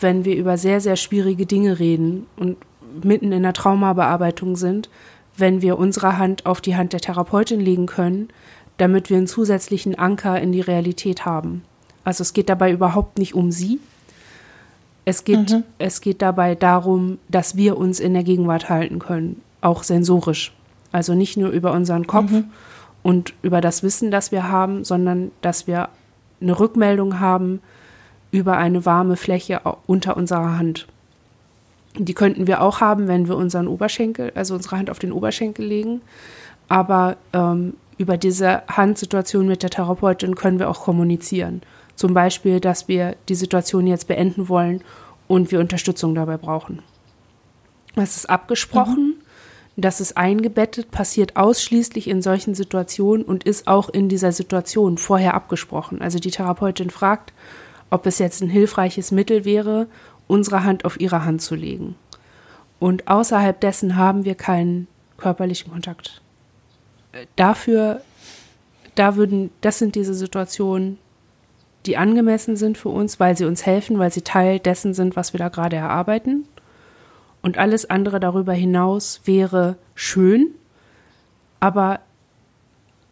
wenn 0.00 0.24
wir 0.24 0.34
über 0.34 0.58
sehr, 0.58 0.80
sehr 0.80 0.96
schwierige 0.96 1.46
Dinge 1.46 1.78
reden 1.78 2.26
und 2.36 2.56
mitten 3.04 3.30
in 3.30 3.44
der 3.44 3.52
Traumabearbeitung 3.52 4.56
sind, 4.56 4.90
wenn 5.36 5.62
wir 5.62 5.78
unsere 5.78 6.18
Hand 6.18 6.44
auf 6.44 6.60
die 6.60 6.74
Hand 6.74 6.92
der 6.92 7.00
Therapeutin 7.00 7.60
legen 7.60 7.86
können, 7.86 8.30
damit 8.78 9.08
wir 9.08 9.18
einen 9.18 9.28
zusätzlichen 9.28 9.96
Anker 9.96 10.40
in 10.40 10.50
die 10.50 10.62
Realität 10.62 11.24
haben. 11.24 11.62
Also 12.02 12.22
es 12.22 12.32
geht 12.32 12.48
dabei 12.48 12.72
überhaupt 12.72 13.16
nicht 13.16 13.34
um 13.34 13.52
sie. 13.52 13.78
Es 15.04 15.22
geht, 15.22 15.52
mhm. 15.52 15.62
es 15.78 16.00
geht 16.00 16.20
dabei 16.20 16.56
darum, 16.56 17.18
dass 17.28 17.56
wir 17.56 17.76
uns 17.78 18.00
in 18.00 18.12
der 18.12 18.24
Gegenwart 18.24 18.68
halten 18.68 18.98
können, 18.98 19.40
auch 19.60 19.84
sensorisch. 19.84 20.52
Also 20.96 21.14
nicht 21.14 21.36
nur 21.36 21.50
über 21.50 21.72
unseren 21.72 22.06
Kopf 22.06 22.30
mhm. 22.30 22.44
und 23.02 23.34
über 23.42 23.60
das 23.60 23.82
Wissen, 23.82 24.10
das 24.10 24.32
wir 24.32 24.48
haben, 24.48 24.82
sondern 24.82 25.30
dass 25.42 25.66
wir 25.66 25.90
eine 26.40 26.58
Rückmeldung 26.58 27.20
haben 27.20 27.60
über 28.30 28.56
eine 28.56 28.86
warme 28.86 29.16
Fläche 29.16 29.60
unter 29.86 30.16
unserer 30.16 30.56
Hand. 30.56 30.86
Die 31.98 32.14
könnten 32.14 32.46
wir 32.46 32.62
auch 32.62 32.80
haben, 32.80 33.08
wenn 33.08 33.28
wir 33.28 33.36
unseren 33.36 33.68
Oberschenkel, 33.68 34.32
also 34.34 34.54
unsere 34.54 34.78
Hand 34.78 34.88
auf 34.88 34.98
den 34.98 35.12
Oberschenkel 35.12 35.66
legen. 35.66 36.00
Aber 36.66 37.18
ähm, 37.34 37.74
über 37.98 38.16
diese 38.16 38.62
Handsituation 38.66 39.46
mit 39.46 39.62
der 39.62 39.68
Therapeutin 39.68 40.34
können 40.34 40.58
wir 40.58 40.70
auch 40.70 40.80
kommunizieren. 40.80 41.60
Zum 41.94 42.14
Beispiel, 42.14 42.58
dass 42.58 42.88
wir 42.88 43.16
die 43.28 43.34
Situation 43.34 43.86
jetzt 43.86 44.08
beenden 44.08 44.48
wollen 44.48 44.80
und 45.28 45.52
wir 45.52 45.60
Unterstützung 45.60 46.14
dabei 46.14 46.38
brauchen. 46.38 46.78
Das 47.96 48.16
ist 48.16 48.30
abgesprochen. 48.30 49.08
Mhm. 49.08 49.15
Das 49.76 50.00
ist 50.00 50.16
eingebettet, 50.16 50.90
passiert 50.90 51.36
ausschließlich 51.36 52.08
in 52.08 52.22
solchen 52.22 52.54
Situationen 52.54 53.24
und 53.24 53.44
ist 53.44 53.68
auch 53.68 53.90
in 53.90 54.08
dieser 54.08 54.32
Situation 54.32 54.96
vorher 54.96 55.34
abgesprochen. 55.34 56.00
Also 56.00 56.18
die 56.18 56.30
Therapeutin 56.30 56.88
fragt, 56.88 57.34
ob 57.90 58.06
es 58.06 58.18
jetzt 58.18 58.42
ein 58.42 58.48
hilfreiches 58.48 59.12
Mittel 59.12 59.44
wäre, 59.44 59.86
unsere 60.28 60.64
Hand 60.64 60.84
auf 60.86 60.98
ihre 60.98 61.24
Hand 61.24 61.42
zu 61.42 61.54
legen. 61.54 61.94
Und 62.78 63.08
außerhalb 63.08 63.60
dessen 63.60 63.96
haben 63.96 64.24
wir 64.24 64.34
keinen 64.34 64.88
körperlichen 65.18 65.72
Kontakt. 65.72 66.22
Dafür, 67.36 68.00
da 68.94 69.16
würden, 69.16 69.50
das 69.60 69.78
sind 69.78 69.94
diese 69.94 70.14
Situationen, 70.14 70.98
die 71.86 71.96
angemessen 71.96 72.56
sind 72.56 72.76
für 72.76 72.88
uns, 72.88 73.20
weil 73.20 73.36
sie 73.36 73.44
uns 73.44 73.64
helfen, 73.64 73.98
weil 73.98 74.10
sie 74.10 74.22
Teil 74.22 74.58
dessen 74.58 74.94
sind, 74.94 75.16
was 75.16 75.32
wir 75.32 75.38
da 75.38 75.48
gerade 75.48 75.76
erarbeiten. 75.76 76.46
Und 77.46 77.58
alles 77.58 77.88
andere 77.88 78.18
darüber 78.18 78.54
hinaus 78.54 79.20
wäre 79.24 79.76
schön, 79.94 80.48
aber 81.60 82.00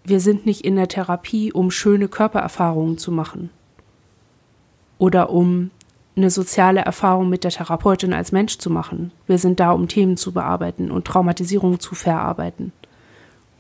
wir 0.03 0.18
sind 0.18 0.45
nicht 0.45 0.64
in 0.64 0.74
der 0.74 0.89
Therapie, 0.89 1.53
um 1.53 1.70
schöne 1.70 2.09
Körpererfahrungen 2.09 2.99
zu 2.99 3.12
machen 3.12 3.51
oder 4.99 5.30
um 5.30 5.70
eine 6.16 6.30
soziale 6.30 6.80
Erfahrung 6.80 7.28
mit 7.28 7.45
der 7.45 7.53
Therapeutin 7.53 8.12
als 8.12 8.32
Mensch 8.32 8.59
zu 8.59 8.70
machen. 8.70 9.12
Wir 9.28 9.39
sind 9.39 9.61
da, 9.61 9.70
um 9.70 9.87
Themen 9.87 10.16
zu 10.16 10.32
bearbeiten 10.32 10.91
und 10.91 11.05
Traumatisierung 11.05 11.78
zu 11.78 11.95
verarbeiten. 11.95 12.72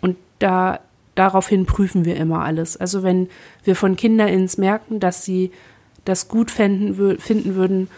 Und 0.00 0.16
da 0.40 0.80
daraufhin 1.14 1.66
prüfen 1.66 2.04
wir 2.04 2.16
immer 2.16 2.40
alles. 2.40 2.76
Also 2.76 3.04
wenn 3.04 3.28
wir 3.62 3.76
von 3.76 3.94
KinderIns 3.94 4.58
merken, 4.58 4.98
dass 4.98 5.24
sie 5.24 5.52
das 6.04 6.26
gut 6.26 6.50
finden, 6.50 7.20
finden 7.20 7.54
würden, 7.54 7.88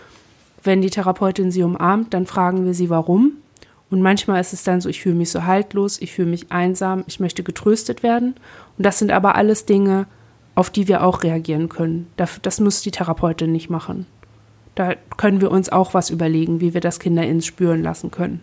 wenn 0.66 0.82
die 0.82 0.90
Therapeutin 0.90 1.50
sie 1.50 1.62
umarmt, 1.62 2.12
dann 2.12 2.26
fragen 2.26 2.64
wir 2.64 2.74
sie, 2.74 2.90
warum. 2.90 3.32
Und 3.90 4.02
manchmal 4.02 4.40
ist 4.40 4.52
es 4.52 4.64
dann 4.64 4.80
so, 4.80 4.88
ich 4.88 5.00
fühle 5.00 5.14
mich 5.14 5.30
so 5.30 5.44
haltlos, 5.44 6.00
ich 6.00 6.12
fühle 6.12 6.28
mich 6.28 6.50
einsam, 6.50 7.04
ich 7.06 7.20
möchte 7.20 7.42
getröstet 7.42 8.02
werden. 8.02 8.34
Und 8.76 8.84
das 8.84 8.98
sind 8.98 9.12
aber 9.12 9.36
alles 9.36 9.64
Dinge, 9.64 10.06
auf 10.56 10.70
die 10.70 10.88
wir 10.88 11.04
auch 11.04 11.22
reagieren 11.22 11.68
können. 11.68 12.08
Das, 12.16 12.40
das 12.42 12.60
muss 12.60 12.80
die 12.80 12.90
Therapeutin 12.90 13.52
nicht 13.52 13.70
machen. 13.70 14.06
Da 14.74 14.94
können 15.16 15.40
wir 15.40 15.50
uns 15.50 15.70
auch 15.70 15.94
was 15.94 16.10
überlegen, 16.10 16.60
wie 16.60 16.74
wir 16.74 16.80
das 16.80 16.98
Kinderins 16.98 17.46
spüren 17.46 17.82
lassen 17.82 18.10
können. 18.10 18.40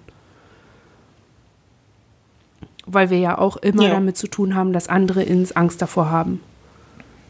Weil 2.86 3.10
wir 3.10 3.20
ja 3.20 3.38
auch 3.38 3.58
immer 3.58 3.84
ja. 3.84 3.90
damit 3.90 4.18
zu 4.18 4.28
tun 4.28 4.56
haben, 4.56 4.74
dass 4.74 4.88
andere 4.88 5.24
Ins 5.24 5.52
Angst 5.54 5.82
davor 5.82 6.10
haben, 6.10 6.42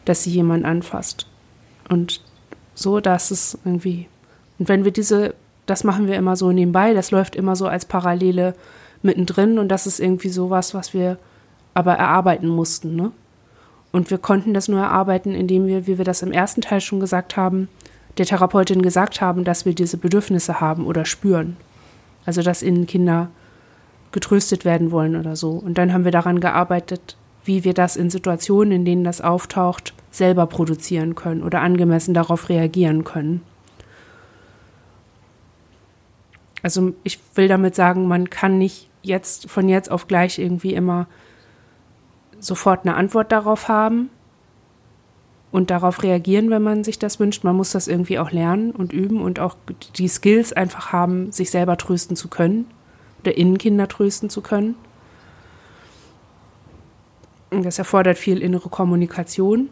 dass 0.04 0.22
sie 0.22 0.30
jemand 0.30 0.64
anfasst. 0.64 1.26
Und 1.88 2.22
so, 2.74 3.00
dass 3.00 3.30
es 3.30 3.58
irgendwie. 3.64 4.08
Und 4.58 4.68
wenn 4.68 4.84
wir 4.84 4.92
diese, 4.92 5.34
das 5.66 5.84
machen 5.84 6.06
wir 6.06 6.16
immer 6.16 6.36
so 6.36 6.52
nebenbei, 6.52 6.94
das 6.94 7.10
läuft 7.10 7.36
immer 7.36 7.56
so 7.56 7.66
als 7.66 7.84
Parallele 7.84 8.54
mittendrin 9.02 9.58
und 9.58 9.68
das 9.68 9.86
ist 9.86 10.00
irgendwie 10.00 10.28
sowas, 10.28 10.74
was 10.74 10.94
wir 10.94 11.18
aber 11.74 11.94
erarbeiten 11.94 12.48
mussten, 12.48 12.96
ne? 12.96 13.12
Und 13.92 14.10
wir 14.10 14.18
konnten 14.18 14.54
das 14.54 14.66
nur 14.66 14.80
erarbeiten, 14.80 15.36
indem 15.36 15.68
wir, 15.68 15.86
wie 15.86 15.98
wir 15.98 16.04
das 16.04 16.22
im 16.22 16.32
ersten 16.32 16.62
Teil 16.62 16.80
schon 16.80 16.98
gesagt 16.98 17.36
haben, 17.36 17.68
der 18.18 18.26
Therapeutin 18.26 18.82
gesagt 18.82 19.20
haben, 19.20 19.44
dass 19.44 19.66
wir 19.66 19.72
diese 19.74 19.98
Bedürfnisse 19.98 20.60
haben 20.60 20.86
oder 20.86 21.04
spüren. 21.04 21.56
Also 22.26 22.42
dass 22.42 22.64
ihnen 22.64 22.88
Kinder 22.88 23.28
getröstet 24.10 24.64
werden 24.64 24.90
wollen 24.90 25.14
oder 25.14 25.36
so. 25.36 25.52
Und 25.52 25.78
dann 25.78 25.92
haben 25.92 26.04
wir 26.04 26.10
daran 26.10 26.40
gearbeitet, 26.40 27.16
wie 27.44 27.62
wir 27.62 27.72
das 27.72 27.94
in 27.94 28.10
Situationen, 28.10 28.72
in 28.72 28.84
denen 28.84 29.04
das 29.04 29.20
auftaucht, 29.20 29.94
selber 30.10 30.46
produzieren 30.46 31.14
können 31.14 31.44
oder 31.44 31.60
angemessen 31.60 32.14
darauf 32.14 32.48
reagieren 32.48 33.04
können. 33.04 33.42
Also 36.64 36.94
ich 37.04 37.20
will 37.36 37.46
damit 37.46 37.76
sagen, 37.76 38.08
man 38.08 38.28
kann 38.28 38.58
nicht 38.58 38.88
jetzt 39.02 39.48
von 39.48 39.68
jetzt 39.68 39.92
auf 39.92 40.08
gleich 40.08 40.40
irgendwie 40.40 40.74
immer 40.74 41.06
sofort 42.40 42.84
eine 42.84 42.96
Antwort 42.96 43.30
darauf 43.30 43.68
haben, 43.68 44.10
und 45.54 45.70
darauf 45.70 46.02
reagieren, 46.02 46.50
wenn 46.50 46.64
man 46.64 46.82
sich 46.82 46.98
das 46.98 47.20
wünscht. 47.20 47.44
Man 47.44 47.54
muss 47.54 47.70
das 47.70 47.86
irgendwie 47.86 48.18
auch 48.18 48.32
lernen 48.32 48.72
und 48.72 48.92
üben 48.92 49.20
und 49.20 49.38
auch 49.38 49.54
die 49.94 50.08
Skills 50.08 50.52
einfach 50.52 50.90
haben, 50.90 51.30
sich 51.30 51.52
selber 51.52 51.76
trösten 51.76 52.16
zu 52.16 52.26
können 52.26 52.66
oder 53.20 53.36
innen 53.36 53.56
Kinder 53.56 53.86
trösten 53.86 54.28
zu 54.30 54.40
können. 54.40 54.74
Das 57.52 57.78
erfordert 57.78 58.18
viel 58.18 58.42
innere 58.42 58.68
Kommunikation, 58.68 59.70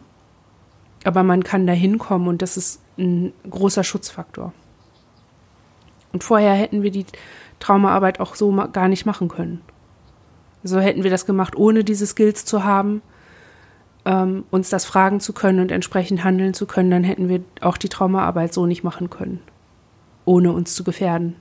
aber 1.03 1.21
man 1.23 1.43
kann 1.43 1.67
da 1.67 1.73
hinkommen 1.73 2.29
und 2.29 2.41
das 2.41 2.55
ist 2.55 2.79
ein 2.97 3.33
großer 3.49 3.83
Schutzfaktor. 3.83 4.53
Und 6.13 6.23
vorher 6.23 6.53
hätten 6.53 6.83
wir 6.83 6.91
die 6.91 7.05
Traumaarbeit 7.59 8.19
auch 8.19 8.35
so 8.35 8.51
gar 8.71 8.87
nicht 8.87 9.05
machen 9.05 9.27
können. 9.27 9.61
So 10.63 10.79
hätten 10.79 11.03
wir 11.03 11.11
das 11.11 11.25
gemacht, 11.25 11.57
ohne 11.57 11.83
diese 11.83 12.07
Skills 12.07 12.45
zu 12.45 12.63
haben 12.63 13.01
ähm, 14.05 14.45
uns 14.51 14.69
das 14.69 14.85
fragen 14.85 15.19
zu 15.19 15.33
können 15.33 15.59
und 15.59 15.71
entsprechend 15.71 16.23
handeln 16.23 16.53
zu 16.53 16.65
können, 16.65 16.91
dann 16.91 17.03
hätten 17.03 17.29
wir 17.29 17.41
auch 17.61 17.77
die 17.77 17.89
Traumaarbeit 17.89 18.53
so 18.53 18.65
nicht 18.65 18.83
machen 18.83 19.09
können, 19.09 19.41
ohne 20.25 20.51
uns 20.51 20.75
zu 20.75 20.83
gefährden. 20.83 21.35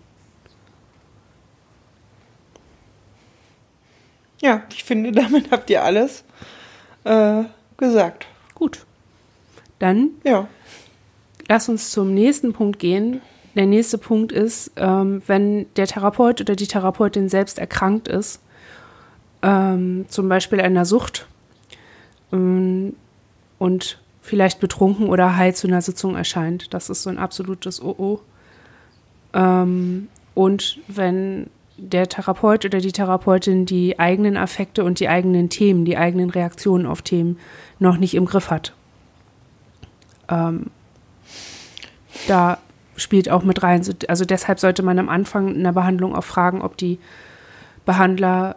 Ja, 4.41 4.63
ich 4.71 4.85
finde, 4.85 5.13
damit 5.21 5.51
habt 5.51 5.71
ihr 5.71 5.83
alles 5.83 6.25
äh, 7.05 7.45
gesagt. 7.77 8.27
Gut. 8.55 8.85
Dann 9.79 10.11
ja. 10.23 10.47
lass 11.49 11.69
uns 11.69 11.91
zum 11.91 12.15
nächsten 12.15 12.53
Punkt 12.53 12.79
gehen. 12.79 13.21
Der 13.55 13.67
nächste 13.67 13.99
Punkt 13.99 14.33
ist, 14.33 14.73
ähm, 14.77 15.23
wenn 15.27 15.67
der 15.75 15.87
Therapeut 15.87 16.41
oder 16.41 16.57
die 16.57 16.67
Therapeutin 16.67 17.29
selbst 17.29 17.59
erkrankt 17.59 18.09
ist, 18.09 18.41
ähm, 19.43 20.07
zum 20.09 20.29
Beispiel 20.29 20.61
einer 20.61 20.85
Sucht 20.85 21.27
ähm, 22.33 22.95
und 23.59 23.99
vielleicht 24.23 24.61
betrunken 24.61 25.09
oder 25.09 25.37
high 25.37 25.55
zu 25.55 25.67
einer 25.67 25.83
Sitzung 25.83 26.17
erscheint. 26.17 26.73
Das 26.73 26.89
ist 26.89 27.03
so 27.03 27.11
ein 27.11 27.19
absolutes 27.19 27.83
Oh-Oh. 27.83 28.21
Ähm, 29.35 30.09
und 30.35 30.79
wenn 30.89 31.51
der 31.77 32.09
Therapeut 32.09 32.65
oder 32.65 32.79
die 32.79 32.93
Therapeutin 32.93 33.67
die 33.67 33.99
eigenen 33.99 34.37
Affekte 34.37 34.85
und 34.85 35.01
die 35.01 35.09
eigenen 35.09 35.49
Themen, 35.49 35.85
die 35.85 35.97
eigenen 35.97 36.31
Reaktionen 36.31 36.87
auf 36.87 37.03
Themen 37.03 37.39
noch 37.79 37.97
nicht 37.97 38.15
im 38.15 38.27
Griff 38.27 38.51
hat. 38.51 38.73
Ähm, 40.29 40.67
da 42.29 42.59
spielt 43.03 43.29
auch 43.31 43.43
mit 43.43 43.63
rein. 43.63 43.83
Also 44.09 44.25
deshalb 44.25 44.61
sollte 44.61 44.83
man 44.83 44.99
am 44.99 45.09
Anfang 45.09 45.55
in 45.55 45.65
der 45.65 45.73
Behandlung 45.73 46.15
auch 46.15 46.25
fragen, 46.25 46.63
ob 46.63 46.77
die 46.77 46.99
Behandler, 47.85 48.57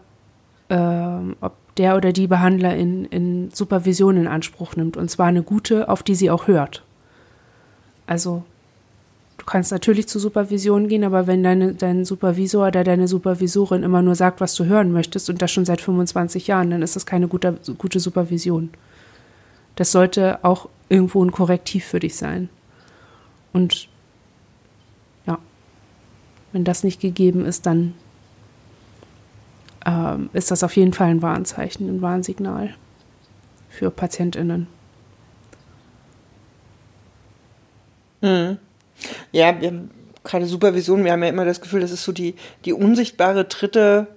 äh, 0.69 1.17
ob 1.41 1.53
der 1.77 1.97
oder 1.97 2.13
die 2.13 2.27
Behandler 2.27 2.75
in, 2.75 3.05
in 3.05 3.49
Supervision 3.51 4.17
in 4.17 4.27
Anspruch 4.27 4.75
nimmt. 4.75 4.97
Und 4.97 5.11
zwar 5.11 5.27
eine 5.27 5.43
gute, 5.43 5.89
auf 5.89 6.03
die 6.03 6.15
sie 6.15 6.31
auch 6.31 6.47
hört. 6.47 6.83
Also 8.07 8.43
du 9.37 9.45
kannst 9.45 9.71
natürlich 9.71 10.07
zur 10.07 10.21
Supervision 10.21 10.87
gehen, 10.87 11.03
aber 11.03 11.27
wenn 11.27 11.43
deine, 11.43 11.73
dein 11.73 12.05
Supervisor 12.05 12.67
oder 12.67 12.83
deine 12.83 13.07
Supervisorin 13.07 13.83
immer 13.83 14.01
nur 14.01 14.15
sagt, 14.15 14.39
was 14.41 14.55
du 14.55 14.65
hören 14.65 14.91
möchtest 14.91 15.29
und 15.29 15.41
das 15.41 15.51
schon 15.51 15.65
seit 15.65 15.81
25 15.81 16.47
Jahren, 16.47 16.71
dann 16.71 16.81
ist 16.81 16.95
das 16.95 17.05
keine 17.05 17.27
gute, 17.27 17.57
gute 17.77 17.99
Supervision. 17.99 18.69
Das 19.75 19.91
sollte 19.91 20.39
auch 20.43 20.69
irgendwo 20.87 21.23
ein 21.23 21.31
Korrektiv 21.31 21.83
für 21.85 21.99
dich 21.99 22.15
sein. 22.15 22.49
Und 23.51 23.89
wenn 26.55 26.63
das 26.63 26.85
nicht 26.85 27.01
gegeben 27.01 27.45
ist, 27.45 27.65
dann 27.65 27.95
ähm, 29.85 30.29
ist 30.31 30.51
das 30.51 30.63
auf 30.63 30.73
jeden 30.77 30.93
Fall 30.93 31.09
ein 31.09 31.21
Warnzeichen, 31.21 31.89
ein 31.89 32.01
Warnsignal 32.01 32.73
für 33.67 33.91
PatientInnen. 33.91 34.67
Mhm. 38.21 38.57
Ja, 39.33 39.59
wir 39.59 39.67
haben 39.67 39.91
gerade 40.23 40.45
Supervision, 40.45 41.03
wir 41.03 41.11
haben 41.11 41.23
ja 41.23 41.27
immer 41.27 41.43
das 41.43 41.59
Gefühl, 41.59 41.81
das 41.81 41.91
ist 41.91 42.05
so 42.05 42.13
die, 42.13 42.35
die 42.63 42.71
unsichtbare 42.71 43.43
dritte 43.43 44.07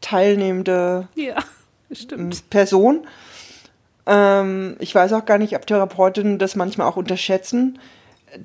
teilnehmende 0.00 1.08
ja, 1.16 1.34
Person. 2.50 3.08
Ähm, 4.06 4.76
ich 4.78 4.94
weiß 4.94 5.14
auch 5.14 5.24
gar 5.24 5.38
nicht, 5.38 5.56
ob 5.56 5.66
Therapeutinnen 5.66 6.38
das 6.38 6.54
manchmal 6.54 6.86
auch 6.86 6.96
unterschätzen 6.96 7.80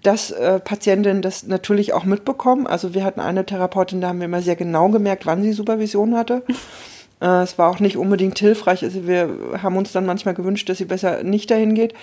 dass 0.01 0.31
äh, 0.31 0.59
Patientinnen 0.59 1.21
das 1.21 1.43
natürlich 1.43 1.93
auch 1.93 2.03
mitbekommen. 2.03 2.67
Also 2.67 2.93
wir 2.93 3.03
hatten 3.03 3.19
eine 3.19 3.45
Therapeutin, 3.45 4.01
da 4.01 4.09
haben 4.09 4.19
wir 4.19 4.25
immer 4.25 4.41
sehr 4.41 4.55
genau 4.55 4.89
gemerkt, 4.89 5.25
wann 5.25 5.43
sie 5.43 5.53
Supervision 5.53 6.15
hatte. 6.15 6.43
äh, 7.21 7.41
es 7.43 7.57
war 7.57 7.69
auch 7.69 7.79
nicht 7.79 7.97
unbedingt 7.97 8.37
hilfreich. 8.39 8.83
Also 8.83 9.07
wir 9.07 9.29
haben 9.61 9.77
uns 9.77 9.91
dann 9.91 10.05
manchmal 10.05 10.33
gewünscht, 10.33 10.67
dass 10.69 10.77
sie 10.77 10.85
besser 10.85 11.23
nicht 11.23 11.49
dahin 11.49 11.73
geht. 11.73 11.93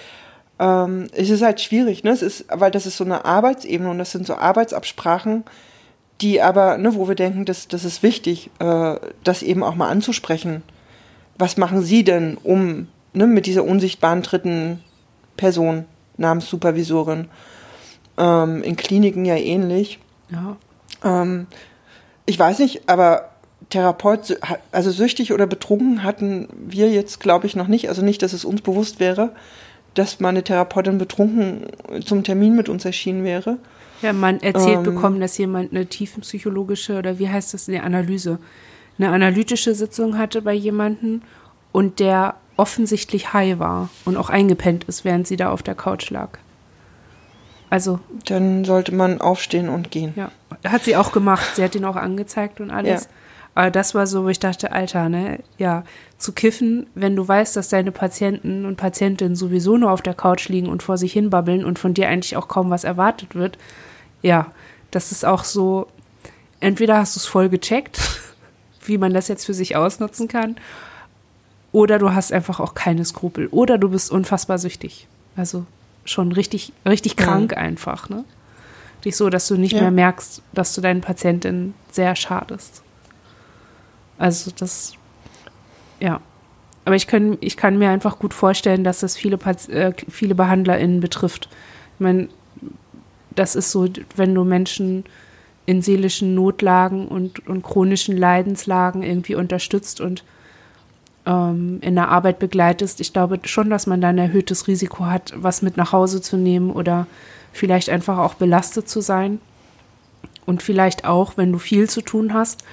Ähm, 0.58 1.08
es 1.12 1.30
ist 1.30 1.42
halt 1.42 1.60
schwierig, 1.60 2.04
ne? 2.04 2.10
Es 2.10 2.22
ist, 2.22 2.46
weil 2.48 2.70
das 2.70 2.86
ist 2.86 2.96
so 2.96 3.04
eine 3.04 3.24
Arbeitsebene 3.24 3.90
und 3.90 3.98
das 3.98 4.12
sind 4.12 4.26
so 4.26 4.36
Arbeitsabsprachen, 4.36 5.44
die 6.20 6.40
aber, 6.40 6.78
ne, 6.78 6.94
wo 6.94 7.08
wir 7.08 7.16
denken, 7.16 7.44
das, 7.44 7.66
das 7.66 7.84
ist 7.84 8.02
wichtig, 8.02 8.50
äh, 8.60 8.96
das 9.24 9.42
eben 9.42 9.64
auch 9.64 9.74
mal 9.74 9.88
anzusprechen. 9.88 10.62
Was 11.36 11.56
machen 11.56 11.82
Sie 11.82 12.04
denn, 12.04 12.38
um 12.42 12.86
ne, 13.12 13.26
mit 13.26 13.46
dieser 13.46 13.64
unsichtbaren 13.64 14.22
dritten 14.22 14.80
Person 15.36 15.86
namens 16.16 16.48
Supervisorin 16.48 17.28
ähm, 18.18 18.62
in 18.62 18.76
Kliniken 18.76 19.24
ja 19.24 19.36
ähnlich. 19.36 19.98
Ja. 20.30 20.56
Ähm, 21.04 21.46
ich 22.26 22.38
weiß 22.38 22.58
nicht, 22.60 22.88
aber 22.88 23.30
Therapeut, 23.70 24.38
also 24.72 24.90
süchtig 24.90 25.32
oder 25.32 25.46
betrunken 25.46 26.02
hatten 26.02 26.48
wir 26.56 26.90
jetzt, 26.90 27.20
glaube 27.20 27.46
ich, 27.46 27.56
noch 27.56 27.66
nicht. 27.68 27.88
Also 27.88 28.02
nicht, 28.02 28.22
dass 28.22 28.32
es 28.32 28.44
uns 28.44 28.62
bewusst 28.62 29.00
wäre, 29.00 29.32
dass 29.94 30.20
meine 30.20 30.42
Therapeutin 30.42 30.98
betrunken 30.98 31.66
zum 32.04 32.24
Termin 32.24 32.56
mit 32.56 32.68
uns 32.68 32.84
erschienen 32.84 33.24
wäre. 33.24 33.58
Ja, 34.02 34.12
man 34.12 34.40
erzählt 34.40 34.78
ähm, 34.78 34.82
bekommen, 34.82 35.20
dass 35.20 35.38
jemand 35.38 35.72
eine 35.72 35.86
tiefenpsychologische 35.86 36.98
oder 36.98 37.18
wie 37.18 37.28
heißt 37.28 37.54
das, 37.54 37.68
eine 37.68 37.82
Analyse, 37.82 38.38
eine 38.98 39.10
analytische 39.10 39.74
Sitzung 39.74 40.18
hatte 40.18 40.42
bei 40.42 40.52
jemandem 40.52 41.22
und 41.72 42.00
der 42.00 42.34
offensichtlich 42.56 43.32
high 43.32 43.58
war 43.58 43.88
und 44.04 44.16
auch 44.16 44.30
eingepennt 44.30 44.84
ist, 44.84 45.04
während 45.04 45.26
sie 45.26 45.36
da 45.36 45.50
auf 45.50 45.62
der 45.62 45.74
Couch 45.74 46.10
lag. 46.10 46.38
Also. 47.70 48.00
Dann 48.26 48.64
sollte 48.64 48.94
man 48.94 49.20
aufstehen 49.20 49.68
und 49.68 49.90
gehen. 49.90 50.14
Ja. 50.16 50.30
hat 50.64 50.84
sie 50.84 50.96
auch 50.96 51.12
gemacht. 51.12 51.56
Sie 51.56 51.62
hat 51.62 51.74
ihn 51.74 51.84
auch 51.84 51.96
angezeigt 51.96 52.60
und 52.60 52.70
alles. 52.70 53.04
Ja. 53.04 53.10
Aber 53.54 53.70
das 53.70 53.94
war 53.94 54.06
so, 54.06 54.24
wo 54.24 54.28
ich 54.28 54.40
dachte, 54.40 54.72
Alter, 54.72 55.08
ne, 55.08 55.38
ja, 55.58 55.84
zu 56.18 56.32
kiffen, 56.32 56.86
wenn 56.94 57.14
du 57.14 57.26
weißt, 57.26 57.56
dass 57.56 57.68
deine 57.68 57.92
Patienten 57.92 58.64
und 58.64 58.76
Patientinnen 58.76 59.36
sowieso 59.36 59.76
nur 59.76 59.92
auf 59.92 60.02
der 60.02 60.14
Couch 60.14 60.48
liegen 60.48 60.68
und 60.68 60.82
vor 60.82 60.98
sich 60.98 61.12
hinbabbeln 61.12 61.64
und 61.64 61.78
von 61.78 61.94
dir 61.94 62.08
eigentlich 62.08 62.36
auch 62.36 62.48
kaum 62.48 62.70
was 62.70 62.82
erwartet 62.84 63.34
wird, 63.34 63.58
ja, 64.22 64.50
das 64.90 65.12
ist 65.12 65.24
auch 65.24 65.44
so, 65.44 65.86
entweder 66.60 66.98
hast 66.98 67.14
du 67.14 67.20
es 67.20 67.26
voll 67.26 67.48
gecheckt, 67.48 68.00
wie 68.84 68.98
man 68.98 69.14
das 69.14 69.28
jetzt 69.28 69.44
für 69.46 69.54
sich 69.54 69.76
ausnutzen 69.76 70.26
kann, 70.26 70.56
oder 71.70 71.98
du 71.98 72.12
hast 72.12 72.32
einfach 72.32 72.58
auch 72.58 72.74
keine 72.74 73.04
Skrupel, 73.04 73.46
oder 73.48 73.78
du 73.78 73.90
bist 73.90 74.10
unfassbar 74.10 74.58
süchtig. 74.58 75.06
Also 75.36 75.64
schon 76.04 76.32
richtig, 76.32 76.72
richtig 76.86 77.16
krank 77.16 77.52
ja. 77.52 77.58
einfach, 77.58 78.08
ne? 78.08 78.24
Dich 79.04 79.16
so, 79.16 79.28
dass 79.28 79.48
du 79.48 79.56
nicht 79.56 79.72
ja. 79.72 79.82
mehr 79.82 79.90
merkst, 79.90 80.42
dass 80.52 80.74
du 80.74 80.80
deinen 80.80 81.02
Patientinnen 81.02 81.74
sehr 81.90 82.16
schadest. 82.16 82.82
Also 84.18 84.50
das, 84.56 84.94
ja. 86.00 86.20
Aber 86.86 86.96
ich 86.96 87.06
kann, 87.06 87.36
ich 87.40 87.56
kann 87.56 87.78
mir 87.78 87.90
einfach 87.90 88.18
gut 88.18 88.34
vorstellen, 88.34 88.84
dass 88.84 89.00
das 89.00 89.16
viele, 89.16 89.38
äh, 89.68 89.92
viele 90.08 90.34
BehandlerInnen 90.34 91.00
betrifft. 91.00 91.48
Ich 91.94 92.00
meine, 92.00 92.28
das 93.34 93.56
ist 93.56 93.70
so, 93.70 93.88
wenn 94.16 94.34
du 94.34 94.44
Menschen 94.44 95.04
in 95.66 95.82
seelischen 95.82 96.34
Notlagen 96.34 97.08
und, 97.08 97.46
und 97.48 97.62
chronischen 97.62 98.16
Leidenslagen 98.16 99.02
irgendwie 99.02 99.34
unterstützt 99.34 100.00
und 100.00 100.24
ähm, 101.26 101.78
in 101.80 101.94
der 101.94 102.08
Arbeit 102.08 102.38
begleitest. 102.38 103.00
Ich 103.00 103.12
glaube 103.12 103.40
schon, 103.44 103.70
dass 103.70 103.86
man 103.86 104.00
da 104.00 104.08
ein 104.08 104.18
erhöhtes 104.18 104.68
Risiko 104.68 105.06
hat, 105.06 105.32
was 105.36 105.62
mit 105.62 105.76
nach 105.76 105.92
Hause 105.92 106.20
zu 106.20 106.36
nehmen 106.36 106.70
oder 106.70 107.06
vielleicht 107.52 107.90
einfach 107.90 108.18
auch 108.18 108.34
belastet 108.34 108.88
zu 108.88 109.00
sein. 109.00 109.40
Und 110.46 110.62
vielleicht 110.62 111.06
auch, 111.06 111.36
wenn 111.36 111.52
du 111.52 111.58
viel 111.58 111.88
zu 111.88 112.02
tun 112.02 112.34
hast, 112.34 112.64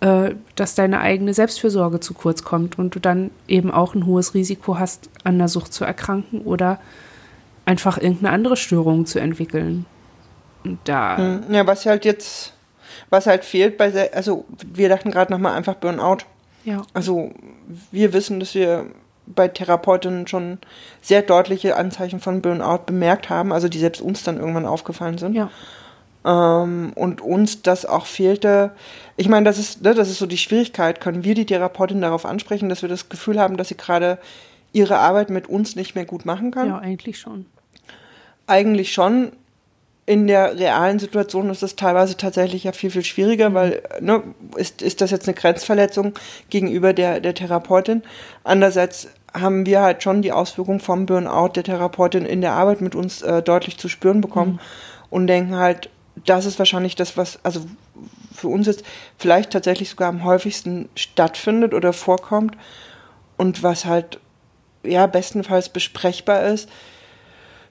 äh, 0.00 0.34
dass 0.56 0.74
deine 0.74 1.00
eigene 1.00 1.32
Selbstfürsorge 1.32 2.00
zu 2.00 2.14
kurz 2.14 2.42
kommt 2.42 2.78
und 2.78 2.94
du 2.94 3.00
dann 3.00 3.30
eben 3.46 3.70
auch 3.70 3.94
ein 3.94 4.06
hohes 4.06 4.34
Risiko 4.34 4.78
hast, 4.78 5.08
an 5.24 5.38
der 5.38 5.48
Sucht 5.48 5.72
zu 5.72 5.84
erkranken 5.84 6.40
oder 6.42 6.80
einfach 7.64 7.98
irgendeine 7.98 8.32
andere 8.32 8.56
Störung 8.56 9.06
zu 9.06 9.20
entwickeln. 9.20 9.86
Und 10.64 10.80
da. 10.84 11.16
Hm, 11.16 11.44
ja, 11.50 11.66
was 11.66 11.86
halt 11.86 12.04
jetzt, 12.04 12.52
was 13.10 13.26
halt 13.26 13.44
fehlt 13.44 13.78
bei, 13.78 14.12
also 14.12 14.44
wir 14.64 14.88
dachten 14.88 15.10
gerade 15.10 15.32
nochmal 15.32 15.54
einfach 15.54 15.74
Burnout. 15.74 16.18
Ja. 16.66 16.82
Also 16.92 17.30
wir 17.92 18.12
wissen, 18.12 18.40
dass 18.40 18.54
wir 18.54 18.86
bei 19.24 19.48
Therapeutinnen 19.48 20.26
schon 20.26 20.58
sehr 21.00 21.22
deutliche 21.22 21.76
Anzeichen 21.76 22.20
von 22.20 22.42
Burnout 22.42 22.84
bemerkt 22.86 23.30
haben, 23.30 23.52
also 23.52 23.68
die 23.68 23.78
selbst 23.78 24.02
uns 24.02 24.22
dann 24.24 24.38
irgendwann 24.38 24.66
aufgefallen 24.66 25.16
sind. 25.16 25.34
Ja. 25.34 25.50
Ähm, 26.24 26.92
und 26.94 27.20
uns 27.20 27.62
das 27.62 27.86
auch 27.86 28.06
fehlte. 28.06 28.72
Ich 29.16 29.28
meine, 29.28 29.44
das 29.44 29.58
ist, 29.58 29.82
ne, 29.82 29.94
das 29.94 30.10
ist 30.10 30.18
so 30.18 30.26
die 30.26 30.38
Schwierigkeit. 30.38 31.00
Können 31.00 31.22
wir 31.24 31.34
die 31.34 31.46
Therapeutin 31.46 32.00
darauf 32.00 32.26
ansprechen, 32.26 32.68
dass 32.68 32.82
wir 32.82 32.88
das 32.88 33.08
Gefühl 33.08 33.40
haben, 33.40 33.56
dass 33.56 33.68
sie 33.68 33.76
gerade 33.76 34.18
ihre 34.72 34.98
Arbeit 34.98 35.30
mit 35.30 35.48
uns 35.48 35.76
nicht 35.76 35.94
mehr 35.94 36.04
gut 36.04 36.24
machen 36.26 36.50
kann? 36.50 36.68
Ja, 36.68 36.78
eigentlich 36.78 37.20
schon. 37.20 37.46
Eigentlich 38.48 38.92
schon. 38.92 39.32
In 40.06 40.28
der 40.28 40.56
realen 40.56 41.00
Situation 41.00 41.50
ist 41.50 41.62
das 41.62 41.74
teilweise 41.74 42.16
tatsächlich 42.16 42.64
ja 42.64 42.72
viel, 42.72 42.90
viel 42.90 43.04
schwieriger, 43.04 43.52
weil 43.54 43.82
ne, 44.00 44.22
ist, 44.56 44.80
ist 44.80 45.00
das 45.00 45.10
jetzt 45.10 45.26
eine 45.26 45.34
Grenzverletzung 45.34 46.14
gegenüber 46.48 46.92
der, 46.92 47.20
der 47.20 47.34
Therapeutin. 47.34 48.02
Andererseits 48.44 49.08
haben 49.34 49.66
wir 49.66 49.82
halt 49.82 50.02
schon 50.04 50.22
die 50.22 50.32
Auswirkung 50.32 50.78
vom 50.78 51.06
Burnout 51.06 51.50
der 51.56 51.64
Therapeutin 51.64 52.24
in 52.24 52.40
der 52.40 52.52
Arbeit 52.52 52.80
mit 52.80 52.94
uns 52.94 53.22
äh, 53.22 53.42
deutlich 53.42 53.78
zu 53.78 53.88
spüren 53.88 54.20
bekommen 54.20 54.52
mhm. 54.52 54.60
und 55.10 55.26
denken 55.26 55.56
halt, 55.56 55.90
das 56.24 56.46
ist 56.46 56.58
wahrscheinlich 56.58 56.94
das, 56.94 57.16
was, 57.16 57.38
also 57.42 57.66
für 58.32 58.48
uns 58.48 58.66
jetzt 58.66 58.84
vielleicht 59.18 59.50
tatsächlich 59.50 59.90
sogar 59.90 60.08
am 60.08 60.24
häufigsten 60.24 60.88
stattfindet 60.94 61.74
oder 61.74 61.92
vorkommt 61.92 62.56
und 63.36 63.62
was 63.62 63.84
halt, 63.84 64.20
ja, 64.82 65.06
bestenfalls 65.06 65.68
besprechbar 65.68 66.44
ist, 66.44 66.68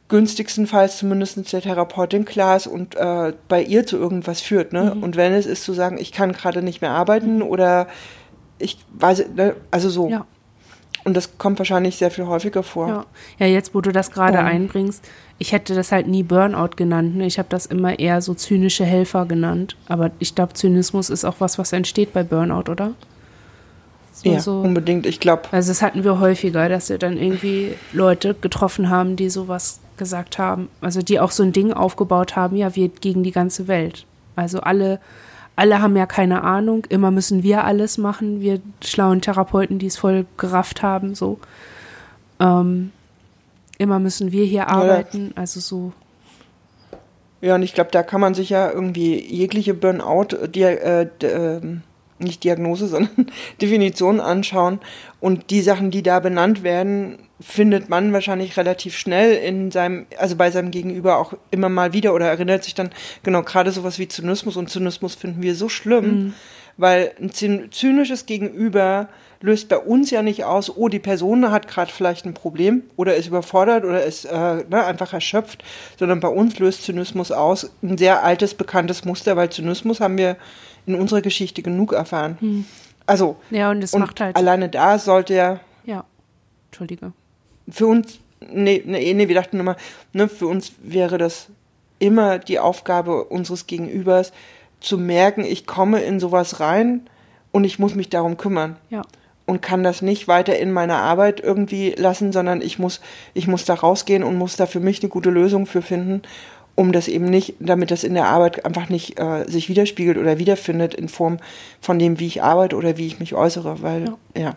günstigstenfalls 0.08 0.98
zumindest 0.98 1.52
der 1.52 1.62
Therapeutin 1.62 2.26
klar 2.26 2.58
ist 2.58 2.68
und 2.68 2.96
äh, 2.96 3.34
bei 3.48 3.64
ihr 3.64 3.88
zu 3.88 3.98
irgendwas 3.98 4.42
führt. 4.42 4.72
Ne? 4.72 4.94
Mhm. 4.96 5.04
Und 5.04 5.16
wenn 5.16 5.34
es 5.34 5.46
ist 5.46 5.64
zu 5.64 5.74
sagen, 5.74 5.98
ich 5.98 6.12
kann 6.12 6.32
gerade 6.32 6.62
nicht 6.62 6.82
mehr 6.82 6.92
arbeiten 6.92 7.42
oder 7.42 7.88
ich 8.60 8.78
weiß, 8.94 9.26
ne? 9.36 9.56
also 9.72 9.90
so. 9.90 10.10
Ja. 10.10 10.26
Und 11.04 11.16
das 11.16 11.38
kommt 11.38 11.60
wahrscheinlich 11.60 11.98
sehr 11.98 12.10
viel 12.10 12.26
häufiger 12.26 12.64
vor. 12.64 12.88
Ja, 12.88 13.06
ja 13.38 13.46
jetzt, 13.46 13.76
wo 13.76 13.82
du 13.82 13.92
das 13.92 14.10
gerade 14.10 14.40
um. 14.40 14.46
einbringst, 14.46 15.08
ich 15.38 15.52
hätte 15.52 15.76
das 15.76 15.92
halt 15.92 16.08
nie 16.08 16.24
Burnout 16.24 16.76
genannt. 16.78 17.16
Ne? 17.16 17.28
Ich 17.28 17.38
habe 17.38 17.50
das 17.50 17.68
immer 17.68 18.00
eher 18.00 18.22
so 18.22 18.34
zynische 18.34 18.86
Helfer 18.86 19.26
genannt. 19.26 19.76
Aber 19.88 20.12
ich 20.18 20.34
glaube, 20.34 20.54
Zynismus 20.54 21.12
ist 21.12 21.24
auch 21.24 21.36
was, 21.40 21.60
was 21.60 21.74
entsteht 21.74 22.14
bei 22.14 22.24
Burnout, 22.24 22.72
oder? 22.72 22.94
So, 24.14 24.32
ja, 24.32 24.40
so. 24.40 24.62
unbedingt. 24.62 25.06
Ich 25.06 25.20
glaube. 25.20 25.44
Also 25.52 25.70
das 25.70 25.82
hatten 25.82 26.04
wir 26.04 26.20
häufiger, 26.20 26.70
dass 26.70 26.90
wir 26.90 26.98
dann 26.98 27.18
irgendwie 27.18 27.74
Leute 27.92 28.34
getroffen 28.34 28.90
haben, 28.90 29.16
die 29.16 29.30
sowas 29.30 29.82
gesagt 29.98 30.38
haben. 30.38 30.70
Also 30.82 31.02
die 31.02 31.20
auch 31.20 31.32
so 31.32 31.44
ein 31.44 31.54
Ding 31.54 31.74
aufgebaut 31.74 32.36
haben, 32.36 32.56
ja, 32.56 32.76
wir 32.76 32.90
gegen 32.90 33.24
die 33.24 33.32
ganze 33.32 33.68
Welt. 33.68 34.06
Also 34.36 34.60
alle 34.60 35.00
alle 35.56 35.82
haben 35.82 35.96
ja 35.96 36.06
keine 36.06 36.44
Ahnung, 36.44 36.86
immer 36.90 37.12
müssen 37.12 37.44
wir 37.44 37.64
alles 37.64 37.98
machen, 37.98 38.42
wir 38.42 38.60
schlauen 38.84 39.22
Therapeuten, 39.22 39.80
die 39.80 39.88
es 39.88 39.98
voll 39.98 40.26
gerafft 40.38 40.84
haben, 40.84 41.16
so. 41.16 41.40
Ähm, 42.40 42.92
immer 43.78 44.00
müssen 44.00 44.32
wir 44.32 44.46
hier 44.46 44.68
arbeiten, 44.68 45.28
ja. 45.28 45.42
also 45.42 45.60
so. 45.60 45.94
Ja, 47.42 47.56
und 47.56 47.64
ich 47.64 47.74
glaube, 47.74 47.92
da 47.92 48.04
kann 48.04 48.22
man 48.22 48.34
sich 48.34 48.50
ja 48.50 48.72
irgendwie 48.72 49.20
jegliche 49.22 49.74
Burnout, 49.74 50.48
die, 50.48 50.64
äh, 50.64 51.08
äh, 51.22 51.62
nicht 52.20 52.44
Diagnose, 52.44 52.88
sondern 52.90 53.28
Definition 53.62 54.20
anschauen. 54.20 54.80
Und 55.20 55.50
die 55.50 55.62
Sachen, 55.62 55.92
die 55.92 56.04
da 56.04 56.20
benannt 56.20 56.64
werden, 56.64 57.18
findet 57.42 57.90
man 57.90 58.14
wahrscheinlich 58.14 58.56
relativ 58.58 58.98
schnell 58.98 59.34
in 59.36 59.72
seinem, 59.72 60.06
also 60.18 60.36
bei 60.36 60.52
seinem 60.52 60.72
Gegenüber 60.72 61.18
auch 61.18 61.34
immer 61.52 61.70
mal 61.70 61.94
wieder 61.94 62.14
oder 62.14 62.28
erinnert 62.28 62.64
sich 62.64 62.76
dann, 62.76 62.92
genau, 63.24 63.44
gerade 63.44 63.72
sowas 63.72 64.00
wie 64.00 64.08
Zynismus. 64.08 64.56
Und 64.56 64.70
Zynismus 64.70 65.16
finden 65.16 65.42
wir 65.42 65.56
so 65.56 65.68
schlimm, 65.68 66.06
mhm. 66.06 66.34
weil 66.78 67.12
ein 67.20 67.32
zynisches 67.32 68.26
Gegenüber 68.26 69.10
löst 69.42 69.70
bei 69.70 69.78
uns 69.78 70.12
ja 70.12 70.22
nicht 70.22 70.44
aus, 70.44 70.76
oh, 70.76 70.88
die 70.88 71.00
Person 71.00 71.52
hat 71.52 71.68
gerade 71.68 71.92
vielleicht 71.92 72.26
ein 72.26 72.34
Problem 72.34 72.84
oder 72.96 73.16
ist 73.16 73.28
überfordert 73.28 73.84
oder 73.86 74.04
ist 74.04 74.26
äh, 74.26 74.64
ne, 74.70 74.86
einfach 74.86 75.14
erschöpft, 75.14 75.64
sondern 76.00 76.20
bei 76.20 76.28
uns 76.28 76.58
löst 76.60 76.84
Zynismus 76.84 77.32
aus. 77.32 77.70
Ein 77.84 77.98
sehr 77.98 78.24
altes, 78.24 78.54
bekanntes 78.54 79.06
Muster, 79.06 79.36
weil 79.36 79.52
Zynismus 79.52 80.00
haben 80.00 80.18
wir 80.18 80.38
in 80.86 80.96
unserer 80.96 81.22
Geschichte 81.22 81.62
genug 81.62 81.94
erfahren. 81.94 82.38
Mhm. 82.40 82.66
Also, 83.06 83.38
ja, 83.52 83.72
und 83.72 83.84
es 83.84 83.94
macht 83.96 84.20
halt. 84.20 84.36
Alleine 84.36 84.70
da 84.70 84.98
sollte 84.98 85.34
er. 85.34 85.60
Ja, 85.86 86.06
Entschuldige 86.68 87.14
für 87.70 87.88
uns, 87.88 88.20
nee, 88.40 88.84
nee, 88.86 89.14
nee, 89.14 89.28
wir 89.28 89.36
dachten 89.36 89.60
immer, 89.60 89.76
ne, 90.14 90.28
für 90.28 90.48
uns 90.48 90.74
wäre 90.82 91.18
das 91.18 91.48
immer 92.00 92.40
die 92.40 92.60
Aufgabe 92.60 93.26
unseres 93.26 93.68
Gegenübers, 93.68 94.32
zu 94.80 94.98
merken, 94.98 95.44
ich 95.44 95.66
komme 95.66 96.02
in 96.02 96.20
sowas 96.20 96.60
rein 96.60 97.02
und 97.52 97.64
ich 97.64 97.80
muss 97.80 97.96
mich 97.96 98.10
darum 98.10 98.38
kümmern. 98.38 98.76
Ja. 98.90 99.02
Und 99.48 99.62
kann 99.62 99.84
das 99.84 100.02
nicht 100.02 100.28
weiter 100.28 100.58
in 100.58 100.72
meiner 100.72 100.98
Arbeit 100.98 101.40
irgendwie 101.40 101.92
lassen, 101.92 102.32
sondern 102.32 102.62
ich 102.62 102.80
muss, 102.80 103.00
ich 103.36 103.48
muss 103.48 103.64
da 103.64 103.76
rausgehen 103.76 104.24
und 104.24 104.38
muss 104.38 104.56
da 104.56 104.66
für 104.66 104.80
mich 104.80 105.02
eine 105.02 105.10
gute 105.10 105.30
Lösung 105.30 105.68
für 105.68 105.84
finden, 105.84 106.24
um 106.76 106.92
das 106.92 107.08
eben 107.08 107.26
nicht, 107.26 107.56
damit 107.60 107.92
das 107.92 108.04
in 108.04 108.14
der 108.14 108.28
Arbeit 108.28 108.66
einfach 108.66 108.90
nicht 108.90 109.20
äh, 109.20 109.46
sich 109.48 109.70
widerspiegelt 109.70 110.18
oder 110.18 110.40
wiederfindet 110.40 110.94
in 110.94 111.08
Form 111.08 111.38
von 111.80 111.98
dem, 111.98 112.20
wie 112.20 112.28
ich 112.28 112.44
arbeite 112.44 112.76
oder 112.76 112.98
wie 112.98 113.08
ich 113.08 113.20
mich 113.20 113.34
äußere, 113.34 113.82
weil, 113.82 114.06
ja. 114.36 114.42
ja. 114.42 114.56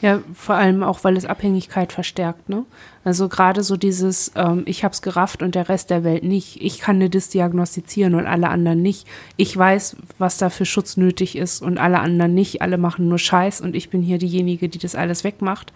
Ja, 0.00 0.20
vor 0.32 0.54
allem 0.54 0.84
auch, 0.84 1.02
weil 1.02 1.16
es 1.16 1.24
Abhängigkeit 1.24 1.92
verstärkt, 1.92 2.48
ne? 2.48 2.64
Also 3.02 3.28
gerade 3.28 3.64
so 3.64 3.76
dieses, 3.76 4.30
ähm, 4.36 4.62
ich 4.64 4.84
hab's 4.84 5.02
gerafft 5.02 5.42
und 5.42 5.56
der 5.56 5.68
Rest 5.68 5.90
der 5.90 6.04
Welt 6.04 6.22
nicht. 6.22 6.62
Ich 6.62 6.78
kann 6.78 7.00
dir 7.00 7.10
das 7.10 7.30
diagnostizieren 7.30 8.14
und 8.14 8.26
alle 8.26 8.48
anderen 8.48 8.80
nicht. 8.80 9.08
Ich 9.36 9.56
weiß, 9.56 9.96
was 10.18 10.38
da 10.38 10.50
für 10.50 10.66
Schutz 10.66 10.96
nötig 10.96 11.36
ist 11.36 11.62
und 11.62 11.78
alle 11.78 11.98
anderen 11.98 12.32
nicht. 12.32 12.62
Alle 12.62 12.78
machen 12.78 13.08
nur 13.08 13.18
Scheiß 13.18 13.60
und 13.60 13.74
ich 13.74 13.90
bin 13.90 14.02
hier 14.02 14.18
diejenige, 14.18 14.68
die 14.68 14.78
das 14.78 14.94
alles 14.94 15.24
wegmacht. 15.24 15.72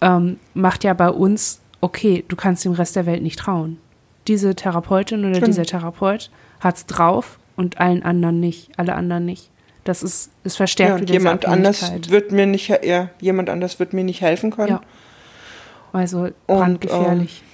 Ähm, 0.00 0.38
macht 0.54 0.82
ja 0.82 0.94
bei 0.94 1.10
uns, 1.10 1.60
okay, 1.80 2.24
du 2.26 2.34
kannst 2.34 2.64
dem 2.64 2.72
Rest 2.72 2.96
der 2.96 3.06
Welt 3.06 3.22
nicht 3.22 3.38
trauen. 3.38 3.78
Diese 4.30 4.54
Therapeutin 4.54 5.24
oder 5.24 5.34
Stimmt. 5.34 5.48
dieser 5.48 5.64
Therapeut 5.64 6.30
hat's 6.60 6.86
drauf 6.86 7.40
und 7.56 7.80
allen 7.80 8.04
anderen 8.04 8.38
nicht, 8.38 8.70
alle 8.76 8.94
anderen 8.94 9.24
nicht. 9.24 9.50
Das 9.82 10.04
ist, 10.04 10.30
ist 10.44 10.56
verstärkt 10.56 10.94
ja, 10.94 11.00
und 11.00 11.10
jemand 11.10 11.46
anders 11.46 11.92
wird 12.08 12.30
mir 12.30 12.46
nicht, 12.46 12.68
ja, 12.84 13.08
jemand 13.20 13.50
anders 13.50 13.80
wird 13.80 13.92
mir 13.92 14.04
nicht 14.04 14.20
helfen 14.20 14.52
können. 14.52 14.68
Ja. 14.68 14.80
Also 15.92 16.28
brandgefährlich. 16.46 17.42
Und, 17.42 17.44
ähm, 17.44 17.50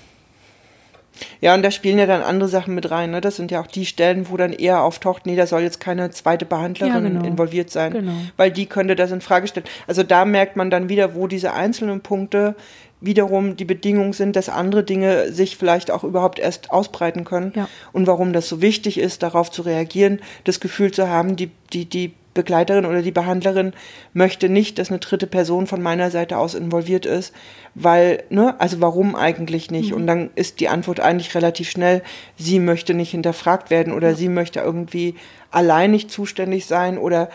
ja, 1.40 1.54
und 1.54 1.62
da 1.62 1.70
spielen 1.70 1.98
ja 1.98 2.04
dann 2.04 2.20
andere 2.22 2.50
Sachen 2.50 2.74
mit 2.74 2.90
rein. 2.90 3.10
Ne? 3.10 3.22
Das 3.22 3.36
sind 3.36 3.50
ja 3.50 3.62
auch 3.62 3.66
die 3.66 3.86
Stellen, 3.86 4.28
wo 4.28 4.36
dann 4.36 4.52
eher 4.52 4.82
auftaucht, 4.82 5.24
nee, 5.24 5.36
da 5.36 5.46
soll 5.46 5.62
jetzt 5.62 5.80
keine 5.80 6.10
zweite 6.10 6.44
Behandlerin 6.44 6.92
ja, 6.92 7.00
genau. 7.00 7.24
involviert 7.24 7.70
sein. 7.70 7.92
Genau. 7.92 8.12
Weil 8.36 8.50
die 8.50 8.66
könnte 8.66 8.96
das 8.96 9.12
in 9.12 9.22
Frage 9.22 9.46
stellen. 9.46 9.66
Also 9.86 10.02
da 10.02 10.24
merkt 10.24 10.56
man 10.56 10.70
dann 10.70 10.90
wieder, 10.90 11.14
wo 11.14 11.26
diese 11.26 11.52
einzelnen 11.52 12.00
Punkte 12.00 12.54
wiederum 13.00 13.56
die 13.56 13.64
Bedingung 13.64 14.12
sind, 14.12 14.36
dass 14.36 14.48
andere 14.48 14.82
Dinge 14.82 15.32
sich 15.32 15.56
vielleicht 15.56 15.90
auch 15.90 16.04
überhaupt 16.04 16.38
erst 16.38 16.70
ausbreiten 16.70 17.24
können 17.24 17.52
ja. 17.54 17.68
und 17.92 18.06
warum 18.06 18.32
das 18.32 18.48
so 18.48 18.62
wichtig 18.62 18.98
ist, 18.98 19.22
darauf 19.22 19.50
zu 19.50 19.62
reagieren, 19.62 20.20
das 20.44 20.60
Gefühl 20.60 20.92
zu 20.92 21.08
haben, 21.08 21.36
die, 21.36 21.50
die, 21.72 21.84
die 21.84 22.14
Begleiterin 22.36 22.84
oder 22.84 23.02
die 23.02 23.10
Behandlerin 23.10 23.72
möchte 24.12 24.48
nicht, 24.48 24.78
dass 24.78 24.90
eine 24.90 25.00
dritte 25.00 25.26
Person 25.26 25.66
von 25.66 25.82
meiner 25.82 26.10
Seite 26.10 26.38
aus 26.38 26.54
involviert 26.54 27.06
ist, 27.06 27.34
weil, 27.74 28.22
ne, 28.30 28.54
also 28.60 28.80
warum 28.80 29.16
eigentlich 29.16 29.70
nicht? 29.70 29.90
Mhm. 29.90 29.96
Und 29.96 30.06
dann 30.06 30.30
ist 30.36 30.60
die 30.60 30.68
Antwort 30.68 31.00
eigentlich 31.00 31.34
relativ 31.34 31.68
schnell, 31.68 32.02
sie 32.36 32.60
möchte 32.60 32.94
nicht 32.94 33.10
hinterfragt 33.10 33.70
werden 33.70 33.92
oder 33.92 34.10
ja. 34.10 34.14
sie 34.14 34.28
möchte 34.28 34.60
irgendwie 34.60 35.16
allein 35.50 35.90
nicht 35.90 36.10
zuständig 36.10 36.66
sein 36.66 36.98
oder, 36.98 37.30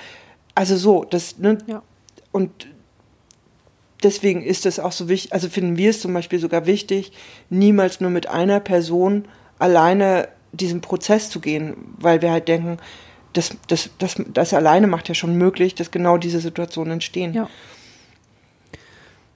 also 0.56 0.78
so, 0.78 1.04
das, 1.04 1.38
ne, 1.40 1.58
ja. 1.68 1.82
und 2.32 2.68
deswegen 4.04 4.42
ist 4.44 4.66
es 4.66 4.80
auch 4.80 4.92
so 4.92 5.10
wichtig, 5.10 5.34
also 5.34 5.50
finden 5.50 5.78
wir 5.78 5.90
es 5.90 6.02
zum 6.02 6.14
Beispiel 6.14 6.40
sogar 6.40 6.66
wichtig, 6.66 7.12
niemals 7.50 8.02
nur 8.02 8.10
mit 8.10 8.28
einer 8.28 8.60
Person 8.60 9.26
alleine 9.60 10.28
diesen 10.52 10.82
Prozess 10.82 11.30
zu 11.30 11.40
gehen, 11.40 11.76
weil 11.98 12.22
wir 12.22 12.32
halt 12.32 12.48
denken, 12.48 12.78
das, 13.34 13.56
das, 13.68 13.90
das, 13.98 14.16
das 14.34 14.54
alleine 14.54 14.88
macht 14.88 15.08
ja 15.08 15.16
schon 15.16 15.38
möglich, 15.38 15.76
dass 15.76 15.92
genau 15.92 16.18
diese 16.18 16.40
Situationen 16.40 16.94
entstehen. 16.94 17.34
Ja. 17.34 17.50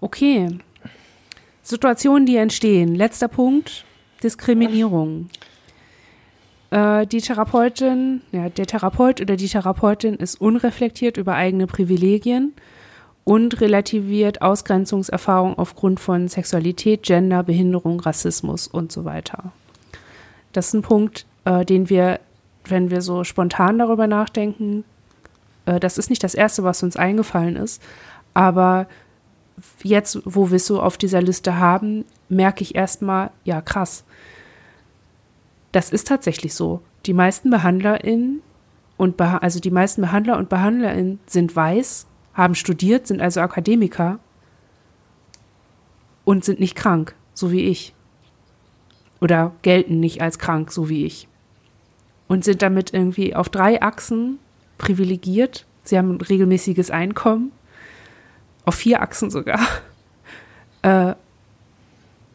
Okay. 0.02 0.50
Situationen, 1.64 2.26
die 2.26 2.36
entstehen. 2.36 2.94
Letzter 2.94 3.30
Punkt: 3.30 3.86
Diskriminierung. 4.22 5.30
Äh, 6.72 7.08
die 7.08 7.22
Therapeutin, 7.22 8.22
ja, 8.34 8.50
der 8.50 8.66
Therapeut 8.66 9.22
oder 9.22 9.38
die 9.38 9.48
Therapeutin 9.48 10.16
ist 10.16 10.42
unreflektiert 10.42 11.16
über 11.16 11.36
eigene 11.36 11.68
Privilegien 11.68 12.54
und 13.26 13.60
relativiert 13.60 14.42
Ausgrenzungserfahrung 14.42 15.58
aufgrund 15.58 16.00
von 16.00 16.30
Sexualität, 16.30 17.04
Gender, 17.04 17.44
Behinderung, 17.44 18.00
Rassismus 18.00 18.68
und 18.68 18.92
so 18.92 19.04
weiter. 19.04 19.52
Das 20.54 20.68
ist 20.68 20.76
ein 20.76 20.84
Punkt, 20.84 21.26
äh, 21.44 21.66
den 21.66 21.90
wir, 21.90 22.22
wenn 22.66 22.92
wir 22.92 23.02
so 23.02 23.24
spontan 23.24 23.80
darüber 23.80 24.08
nachdenken, 24.08 24.86
äh, 25.66 25.80
das 25.80 25.98
ist 25.98 26.10
nicht 26.10 26.24
das 26.24 26.36
Erste, 26.36 26.64
was 26.64 26.84
uns 26.84 26.96
eingefallen 26.96 27.56
ist, 27.56 27.82
aber 28.36 28.88
jetzt, 29.84 30.22
wo 30.24 30.52
wir 30.52 30.58
es 30.58 30.68
so 30.68 30.82
auf 30.82 30.98
dieser 30.98 31.22
Liste 31.22 31.58
haben, 31.58 32.06
merke 32.30 32.62
ich 32.62 32.76
erstmal, 32.76 33.32
ja 33.44 33.60
krass, 33.60 34.04
das 35.72 35.90
ist 35.90 36.08
tatsächlich 36.08 36.54
so. 36.54 36.82
Die 37.08 37.14
meisten 37.14 37.50
BehandlerInnen 37.50 38.42
und 38.98 39.20
also 39.20 39.60
die 39.60 39.72
meisten 39.72 40.02
Behandler 40.02 40.38
und 40.38 40.48
BehandlerInnen 40.48 41.20
sind 41.26 41.56
weiß 41.56 42.06
haben 42.36 42.54
studiert, 42.54 43.08
sind 43.08 43.22
also 43.22 43.40
Akademiker 43.40 44.20
und 46.26 46.44
sind 46.44 46.60
nicht 46.60 46.76
krank, 46.76 47.16
so 47.34 47.52
wie 47.52 47.62
ich. 47.62 47.94
Oder 49.22 49.54
gelten 49.62 50.00
nicht 50.00 50.22
als 50.22 50.38
krank, 50.38 50.72
so 50.72 50.90
wie 50.90 51.06
ich. 51.06 51.28
Und 52.28 52.44
sind 52.44 52.62
damit 52.62 52.94
irgendwie 52.94 53.36
auf 53.36 53.50
drei 53.50 53.82
Achsen 53.82 54.40
privilegiert. 54.78 55.66
Sie 55.84 55.98
haben 55.98 56.12
ein 56.12 56.22
regelmäßiges 56.22 56.92
Einkommen, 56.92 57.52
auf 58.66 58.76
vier 58.76 59.02
Achsen 59.02 59.32
sogar. 59.32 59.60
Äh, 60.82 61.16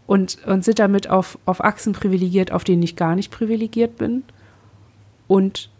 und, 0.09 0.44
und 0.44 0.64
sind 0.64 0.80
damit 0.80 1.09
auf, 1.09 1.38
auf 1.46 1.62
Achsen 1.62 1.92
privilegiert, 1.92 2.51
auf 2.51 2.64
denen 2.64 2.82
ich 2.82 2.96
gar 2.96 3.14
nicht 3.14 3.30
privilegiert 3.30 3.96
bin. 3.96 4.24
Und 5.28 5.70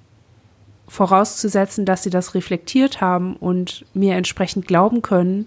vorauszusetzen, 0.91 1.85
dass 1.85 2.03
sie 2.03 2.11
das 2.11 2.35
reflektiert 2.35 3.01
haben 3.01 3.37
und 3.37 3.87
mir 3.95 4.17
entsprechend 4.17 4.67
glauben 4.67 5.03
können, 5.03 5.47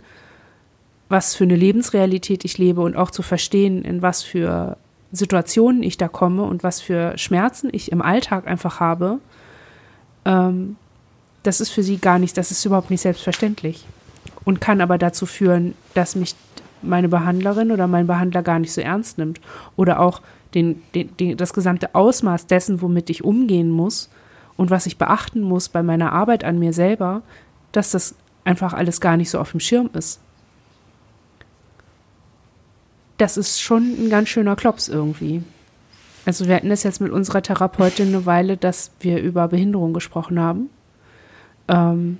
was 1.09 1.35
für 1.35 1.43
eine 1.43 1.57
Lebensrealität 1.57 2.45
ich 2.45 2.57
lebe 2.57 2.79
und 2.79 2.95
auch 2.95 3.11
zu 3.11 3.21
verstehen, 3.23 3.83
in 3.83 4.01
was 4.01 4.23
für 4.23 4.77
Situationen 5.11 5.83
ich 5.83 5.97
da 5.97 6.07
komme 6.07 6.43
und 6.43 6.63
was 6.63 6.79
für 6.79 7.17
Schmerzen 7.17 7.69
ich 7.73 7.91
im 7.91 8.01
Alltag 8.01 8.47
einfach 8.47 8.79
habe, 8.79 9.19
ähm, 10.23 10.77
das 11.43 11.59
ist 11.59 11.71
für 11.71 11.83
sie 11.83 11.97
gar 11.97 12.19
nicht, 12.19 12.37
das 12.37 12.49
ist 12.49 12.63
überhaupt 12.63 12.89
nicht 12.89 13.01
selbstverständlich 13.01 13.85
und 14.45 14.61
kann 14.61 14.79
aber 14.79 14.97
dazu 14.97 15.25
führen, 15.25 15.75
dass 15.93 16.15
mich 16.15 16.35
meine 16.81 17.09
Behandlerin 17.09 17.71
oder 17.71 17.87
mein 17.87 18.07
Behandler 18.07 18.43
gar 18.43 18.59
nicht 18.59 18.71
so 18.71 18.79
ernst 18.79 19.17
nimmt 19.17 19.41
oder 19.75 19.99
auch 19.99 20.21
den, 20.55 20.81
den, 20.95 21.15
den, 21.17 21.35
das 21.35 21.51
gesamte 21.51 21.95
Ausmaß 21.95 22.47
dessen, 22.47 22.81
womit 22.81 23.09
ich 23.09 23.25
umgehen 23.25 23.69
muss, 23.69 24.09
und 24.57 24.69
was 24.69 24.85
ich 24.85 24.97
beachten 24.97 25.41
muss 25.41 25.69
bei 25.69 25.83
meiner 25.83 26.11
Arbeit 26.11 26.43
an 26.43 26.59
mir 26.59 26.73
selber, 26.73 27.21
dass 27.71 27.91
das 27.91 28.15
einfach 28.43 28.73
alles 28.73 29.01
gar 29.01 29.17
nicht 29.17 29.29
so 29.29 29.39
auf 29.39 29.51
dem 29.51 29.59
Schirm 29.59 29.89
ist. 29.93 30.19
Das 33.17 33.37
ist 33.37 33.61
schon 33.61 33.83
ein 33.97 34.09
ganz 34.09 34.29
schöner 34.29 34.55
Klops 34.55 34.89
irgendwie. 34.89 35.43
Also 36.25 36.47
wir 36.47 36.55
hatten 36.55 36.69
das 36.69 36.83
jetzt 36.83 37.01
mit 37.01 37.11
unserer 37.11 37.41
Therapeutin 37.41 38.07
eine 38.07 38.25
Weile, 38.25 38.57
dass 38.57 38.91
wir 38.99 39.21
über 39.21 39.47
Behinderung 39.47 39.93
gesprochen 39.93 40.39
haben. 40.39 40.69
Ähm, 41.67 42.19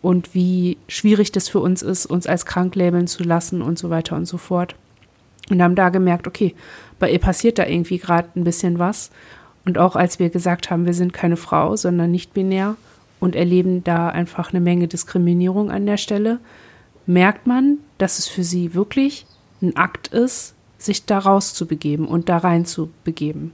und 0.00 0.34
wie 0.34 0.78
schwierig 0.86 1.32
das 1.32 1.48
für 1.48 1.60
uns 1.60 1.82
ist, 1.82 2.06
uns 2.06 2.26
als 2.26 2.46
krank 2.46 2.74
labeln 2.74 3.06
zu 3.06 3.22
lassen 3.24 3.62
und 3.62 3.78
so 3.78 3.90
weiter 3.90 4.16
und 4.16 4.26
so 4.26 4.38
fort. 4.38 4.76
Und 5.50 5.62
haben 5.62 5.74
da 5.74 5.88
gemerkt, 5.88 6.26
okay, 6.26 6.54
bei 6.98 7.10
ihr 7.10 7.18
passiert 7.18 7.58
da 7.58 7.66
irgendwie 7.66 7.98
gerade 7.98 8.28
ein 8.36 8.44
bisschen 8.44 8.78
was. 8.78 9.10
Und 9.64 9.78
auch 9.78 9.96
als 9.96 10.18
wir 10.18 10.30
gesagt 10.30 10.70
haben, 10.70 10.86
wir 10.86 10.94
sind 10.94 11.12
keine 11.12 11.36
Frau, 11.36 11.76
sondern 11.76 12.10
nicht 12.10 12.34
binär 12.34 12.76
und 13.20 13.36
erleben 13.36 13.84
da 13.84 14.08
einfach 14.08 14.50
eine 14.52 14.60
Menge 14.60 14.88
Diskriminierung 14.88 15.70
an 15.70 15.86
der 15.86 15.96
Stelle, 15.96 16.38
merkt 17.06 17.46
man, 17.46 17.78
dass 17.98 18.18
es 18.18 18.28
für 18.28 18.44
sie 18.44 18.74
wirklich 18.74 19.26
ein 19.60 19.76
Akt 19.76 20.08
ist, 20.08 20.54
sich 20.78 21.06
da 21.06 21.18
rauszubegeben 21.18 22.06
und 22.06 22.28
da 22.28 22.38
rein 22.38 22.64
zu 22.64 22.90
begeben 23.04 23.52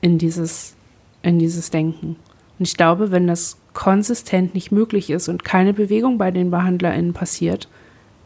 in 0.00 0.18
dieses, 0.18 0.74
in 1.22 1.38
dieses 1.38 1.70
Denken. 1.70 2.16
Und 2.58 2.68
ich 2.68 2.76
glaube, 2.76 3.10
wenn 3.10 3.26
das 3.26 3.56
konsistent 3.72 4.54
nicht 4.54 4.72
möglich 4.72 5.10
ist 5.10 5.28
und 5.28 5.44
keine 5.44 5.72
Bewegung 5.72 6.18
bei 6.18 6.30
den 6.30 6.50
BehandlerInnen 6.50 7.12
passiert, 7.12 7.68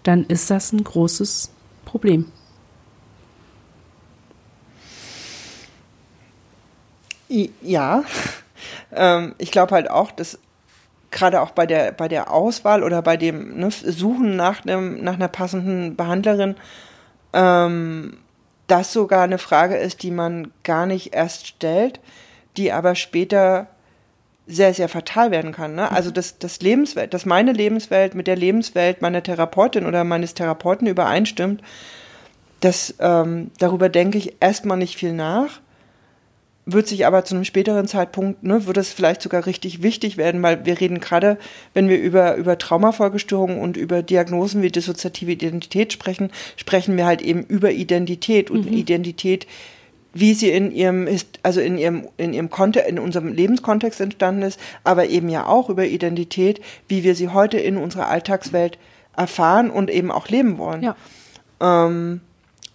dann 0.03 0.25
ist 0.25 0.51
das 0.51 0.73
ein 0.73 0.83
großes 0.83 1.53
Problem. 1.85 2.27
Ja, 7.31 8.03
ähm, 8.93 9.35
ich 9.39 9.53
glaube 9.53 9.75
halt 9.75 9.89
auch, 9.89 10.11
dass 10.11 10.39
gerade 11.13 11.41
auch 11.41 11.51
bei 11.51 11.67
der, 11.67 11.93
bei 11.93 12.09
der 12.09 12.33
Auswahl 12.33 12.83
oder 12.83 13.03
bei 13.03 13.17
dem 13.17 13.59
ne, 13.59 13.71
Suchen 13.71 14.37
nach, 14.37 14.65
einem, 14.65 15.03
nach 15.03 15.15
einer 15.15 15.29
passenden 15.29 15.97
Behandlerin, 15.97 16.57
ähm, 17.33 18.17
das 18.67 18.93
sogar 18.93 19.23
eine 19.23 19.39
Frage 19.39 19.77
ist, 19.77 20.03
die 20.03 20.11
man 20.11 20.53
gar 20.65 20.87
nicht 20.87 21.15
erst 21.15 21.47
stellt, 21.47 22.01
die 22.57 22.73
aber 22.73 22.95
später 22.95 23.69
sehr, 24.47 24.75
sehr 24.75 24.89
fatal 24.89 25.31
werden 25.31 25.53
kann. 25.53 25.77
Ne? 25.77 25.91
Also 25.91 26.11
das, 26.11 26.39
das 26.39 26.61
Lebenswelt, 26.61 27.15
dass 27.15 27.27
meine 27.27 27.53
Lebenswelt 27.53 28.15
mit 28.17 28.27
der 28.27 28.37
Lebenswelt 28.37 29.03
meiner 29.03 29.23
Therapeutin 29.23 29.87
oder 29.87 30.03
meines 30.03 30.35
Therapeuten 30.35 30.89
übereinstimmt, 30.89 31.63
das, 32.61 32.95
ähm, 32.99 33.53
darüber 33.59 33.89
denke 33.89 34.19
ich 34.19 34.37
erstmal 34.41 34.79
nicht 34.79 34.97
viel 34.97 35.13
nach 35.13 35.61
wird 36.73 36.89
sich 36.89 37.07
aber 37.07 37.25
zu 37.25 37.35
einem 37.35 37.45
späteren 37.45 37.87
Zeitpunkt, 37.87 38.43
ne, 38.43 38.67
wird 38.67 38.77
es 38.77 38.93
vielleicht 38.93 39.23
sogar 39.23 39.47
richtig 39.47 39.83
wichtig 39.83 40.17
werden, 40.17 40.43
weil 40.43 40.65
wir 40.65 40.81
reden 40.81 41.01
gerade, 41.01 41.39
wenn 41.75 41.89
wir 41.89 42.01
über, 42.01 42.37
über 42.37 42.59
Traumafolgestörungen 42.59 43.59
und 43.59 43.77
über 43.77 44.03
Diagnosen 44.03 44.63
wie 44.63 44.71
dissoziative 44.71 45.33
Identität 45.33 45.93
sprechen, 45.93 46.31
sprechen 46.57 46.97
wir 46.97 47.07
halt 47.07 47.23
eben 47.23 47.45
über 47.45 47.71
Identität 47.71 48.51
und 48.51 48.67
mhm. 48.67 48.77
Identität, 48.77 49.47
wie 50.13 50.35
sie 50.35 50.51
in 50.51 50.73
ihrem, 50.73 51.09
also 51.43 51.61
in 51.61 51.79
ihrem, 51.79 52.09
in 52.17 52.33
ihrem 52.33 52.51
Kontext, 52.51 52.89
in 52.89 52.99
unserem 52.99 53.33
Lebenskontext 53.33 54.01
entstanden 54.01 54.43
ist, 54.43 54.59
aber 54.83 55.09
eben 55.09 55.29
ja 55.29 55.47
auch 55.47 55.71
über 55.71 55.87
Identität, 55.87 56.61
wie 56.89 57.05
wir 57.05 57.15
sie 57.15 57.29
heute 57.29 57.59
in 57.59 57.77
unserer 57.77 58.09
Alltagswelt 58.09 58.79
erfahren 59.17 59.71
und 59.71 59.91
eben 59.91 60.11
auch 60.11 60.29
leben 60.29 60.59
wollen. 60.59 60.83
Ja. 60.83 60.97
Ähm, 61.61 62.23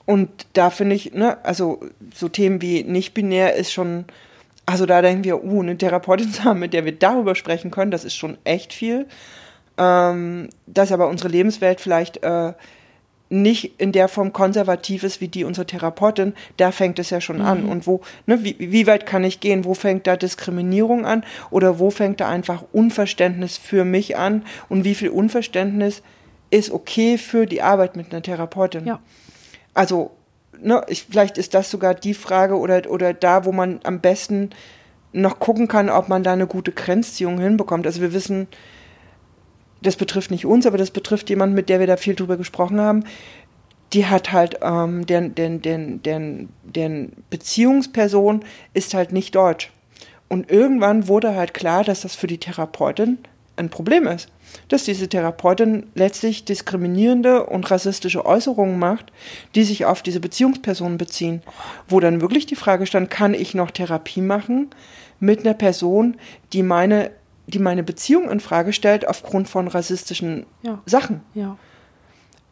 und 0.05 0.29
da 0.53 0.69
finde 0.69 0.95
ich, 0.95 1.13
ne, 1.13 1.43
also 1.43 1.79
so 2.13 2.29
Themen 2.29 2.61
wie 2.61 2.83
nicht-binär 2.83 3.55
ist 3.55 3.71
schon, 3.71 4.05
also 4.65 4.85
da 4.85 5.01
denken 5.01 5.23
wir, 5.23 5.43
uh, 5.43 5.61
eine 5.61 5.77
Therapeutin 5.77 6.31
zu 6.31 6.43
haben, 6.43 6.59
mit 6.59 6.73
der 6.73 6.85
wir 6.85 6.93
darüber 6.93 7.35
sprechen 7.35 7.71
können, 7.71 7.91
das 7.91 8.05
ist 8.05 8.15
schon 8.15 8.37
echt 8.43 8.73
viel. 8.73 9.07
Ähm, 9.77 10.49
dass 10.67 10.91
aber 10.91 11.09
unsere 11.09 11.29
Lebenswelt 11.29 11.81
vielleicht 11.81 12.23
äh, 12.23 12.53
nicht 13.29 13.73
in 13.81 13.91
der 13.91 14.07
Form 14.07 14.31
konservativ 14.31 15.03
ist 15.03 15.19
wie 15.19 15.27
die 15.27 15.43
unserer 15.43 15.67
Therapeutin, 15.67 16.33
da 16.57 16.71
fängt 16.71 16.99
es 16.99 17.09
ja 17.09 17.19
schon 17.19 17.39
mhm. 17.39 17.45
an. 17.45 17.65
Und 17.65 17.87
wo, 17.87 18.01
ne, 18.27 18.43
wie, 18.43 18.55
wie 18.59 18.87
weit 18.87 19.07
kann 19.07 19.23
ich 19.23 19.39
gehen? 19.39 19.65
Wo 19.65 19.73
fängt 19.73 20.05
da 20.05 20.15
Diskriminierung 20.15 21.05
an? 21.05 21.25
Oder 21.49 21.79
wo 21.79 21.89
fängt 21.89 22.21
da 22.21 22.29
einfach 22.29 22.63
Unverständnis 22.71 23.57
für 23.57 23.83
mich 23.83 24.15
an? 24.15 24.45
Und 24.69 24.85
wie 24.85 24.95
viel 24.95 25.09
Unverständnis 25.09 26.03
ist 26.51 26.71
okay 26.71 27.17
für 27.17 27.47
die 27.47 27.63
Arbeit 27.63 27.95
mit 27.95 28.13
einer 28.13 28.21
Therapeutin? 28.21 28.85
Ja 28.85 28.99
also, 29.75 30.11
ne, 30.59 30.83
ich, 30.87 31.03
vielleicht 31.03 31.37
ist 31.37 31.53
das 31.53 31.69
sogar 31.69 31.93
die 31.93 32.15
Frage 32.15 32.57
oder, 32.57 32.89
oder 32.89 33.13
da, 33.13 33.45
wo 33.45 33.51
man 33.51 33.79
am 33.83 33.99
besten 33.99 34.49
noch 35.13 35.39
gucken 35.39 35.67
kann, 35.67 35.89
ob 35.89 36.09
man 36.09 36.23
da 36.23 36.33
eine 36.33 36.47
gute 36.47 36.71
Grenzziehung 36.71 37.39
hinbekommt. 37.39 37.85
Also 37.85 38.01
wir 38.01 38.13
wissen, 38.13 38.47
das 39.81 39.95
betrifft 39.95 40.31
nicht 40.31 40.45
uns, 40.45 40.65
aber 40.65 40.77
das 40.77 40.91
betrifft 40.91 41.29
jemanden, 41.29 41.55
mit 41.55 41.69
der 41.69 41.79
wir 41.79 41.87
da 41.87 41.97
viel 41.97 42.15
drüber 42.15 42.37
gesprochen 42.37 42.81
haben. 42.81 43.03
die 43.93 44.07
hat 44.07 44.33
halt, 44.33 44.59
ähm, 44.61 45.05
den, 45.05 45.35
den, 45.35 45.61
den, 45.61 46.01
den, 46.03 46.49
den 46.63 47.13
Beziehungsperson 47.29 48.43
ist 48.73 48.93
halt 48.93 49.13
nicht 49.13 49.35
deutsch. 49.35 49.71
Und 50.27 50.51
irgendwann 50.51 51.07
wurde 51.07 51.35
halt 51.35 51.53
klar, 51.53 51.83
dass 51.83 52.01
das 52.01 52.15
für 52.15 52.27
die 52.27 52.39
Therapeutin 52.39 53.19
ein 53.55 53.69
Problem 53.69 54.07
ist. 54.07 54.29
Dass 54.67 54.83
diese 54.83 55.07
Therapeutin 55.07 55.87
letztlich 55.95 56.45
diskriminierende 56.45 57.45
und 57.45 57.69
rassistische 57.69 58.25
Äußerungen 58.25 58.79
macht, 58.79 59.11
die 59.55 59.63
sich 59.63 59.85
auf 59.85 60.01
diese 60.01 60.19
Beziehungspersonen 60.19 60.97
beziehen. 60.97 61.41
Wo 61.87 61.99
dann 61.99 62.21
wirklich 62.21 62.45
die 62.45 62.55
Frage 62.55 62.85
stand, 62.85 63.09
kann 63.09 63.33
ich 63.33 63.53
noch 63.53 63.71
Therapie 63.71 64.21
machen 64.21 64.69
mit 65.19 65.41
einer 65.41 65.53
Person, 65.53 66.17
die 66.53 66.63
meine, 66.63 67.11
die 67.47 67.59
meine 67.59 67.83
Beziehung 67.83 68.29
in 68.29 68.39
Frage 68.39 68.73
stellt 68.73 69.07
aufgrund 69.07 69.49
von 69.49 69.67
rassistischen 69.67 70.45
ja. 70.63 70.81
Sachen. 70.85 71.21
Ja. 71.33 71.57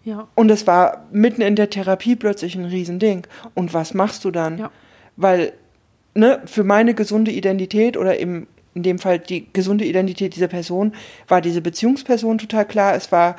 Ja. 0.06 0.28
Und 0.36 0.52
es 0.52 0.68
war 0.68 1.06
mitten 1.12 1.42
in 1.42 1.56
der 1.56 1.70
Therapie 1.70 2.16
plötzlich 2.16 2.56
ein 2.56 2.66
Riesending. 2.66 3.26
Und 3.54 3.74
was 3.74 3.94
machst 3.94 4.26
du 4.26 4.32
dann? 4.32 4.58
Ja. 4.58 4.72
Weil, 5.16 5.54
ne, 6.14 6.42
für 6.46 6.64
meine 6.64 6.94
gesunde 6.94 7.32
Identität 7.32 7.96
oder 7.96 8.20
im, 8.20 8.48
in 8.76 8.84
dem 8.84 9.00
Fall 9.00 9.20
die 9.20 9.48
gesunde 9.54 9.86
Identität 9.86 10.36
dieser 10.36 10.48
Person 10.48 10.94
war 11.28 11.42
diese 11.42 11.62
Beziehungsperson 11.62 12.38
total 12.38 12.66
klar. 12.66 12.96
Es 12.96 13.12
war 13.12 13.36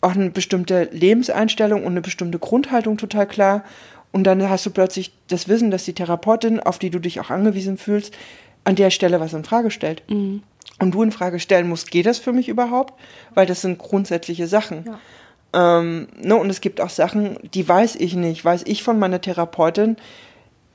auch 0.00 0.14
eine 0.14 0.30
bestimmte 0.30 0.88
Lebenseinstellung 0.92 1.84
und 1.84 1.92
eine 1.92 2.00
bestimmte 2.00 2.38
Grundhaltung 2.38 2.96
total 2.98 3.26
klar. 3.26 3.64
Und 4.12 4.24
dann 4.24 4.48
hast 4.48 4.64
du 4.66 4.70
plötzlich 4.70 5.12
das 5.28 5.48
Wissen, 5.48 5.70
dass 5.70 5.84
die 5.84 5.92
Therapeutin, 5.92 6.60
auf 6.60 6.78
die 6.78 6.90
du 6.90 6.98
dich 6.98 7.20
auch 7.20 7.30
angewiesen 7.30 7.78
fühlst, 7.78 8.14
an 8.62 8.76
der 8.76 8.90
Stelle 8.90 9.20
was 9.20 9.32
in 9.32 9.44
Frage 9.44 9.70
stellt. 9.70 10.02
Mhm. 10.08 10.42
Und 10.78 10.92
du 10.92 11.02
in 11.02 11.12
Frage 11.12 11.40
stellen 11.40 11.68
musst, 11.68 11.90
geht 11.90 12.06
das 12.06 12.18
für 12.18 12.32
mich 12.32 12.48
überhaupt? 12.48 12.94
Weil 13.34 13.46
das 13.46 13.60
sind 13.60 13.78
grundsätzliche 13.78 14.46
Sachen. 14.46 14.84
Ja. 14.86 15.80
Ähm, 15.80 16.08
ne, 16.20 16.36
und 16.36 16.50
es 16.50 16.60
gibt 16.60 16.80
auch 16.80 16.90
Sachen, 16.90 17.38
die 17.54 17.66
weiß 17.66 17.96
ich 17.96 18.14
nicht. 18.14 18.44
Weiß 18.44 18.62
ich 18.66 18.82
von 18.82 18.98
meiner 18.98 19.20
Therapeutin, 19.20 19.96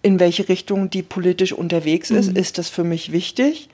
in 0.02 0.20
welche 0.20 0.48
Richtung 0.48 0.90
die 0.90 1.04
politisch 1.04 1.54
unterwegs 1.54 2.12
ist? 2.12 2.32
Mhm. 2.32 2.38
Ist 2.38 2.58
das 2.58 2.70
für 2.70 2.84
mich 2.84 3.12
wichtig? 3.12 3.70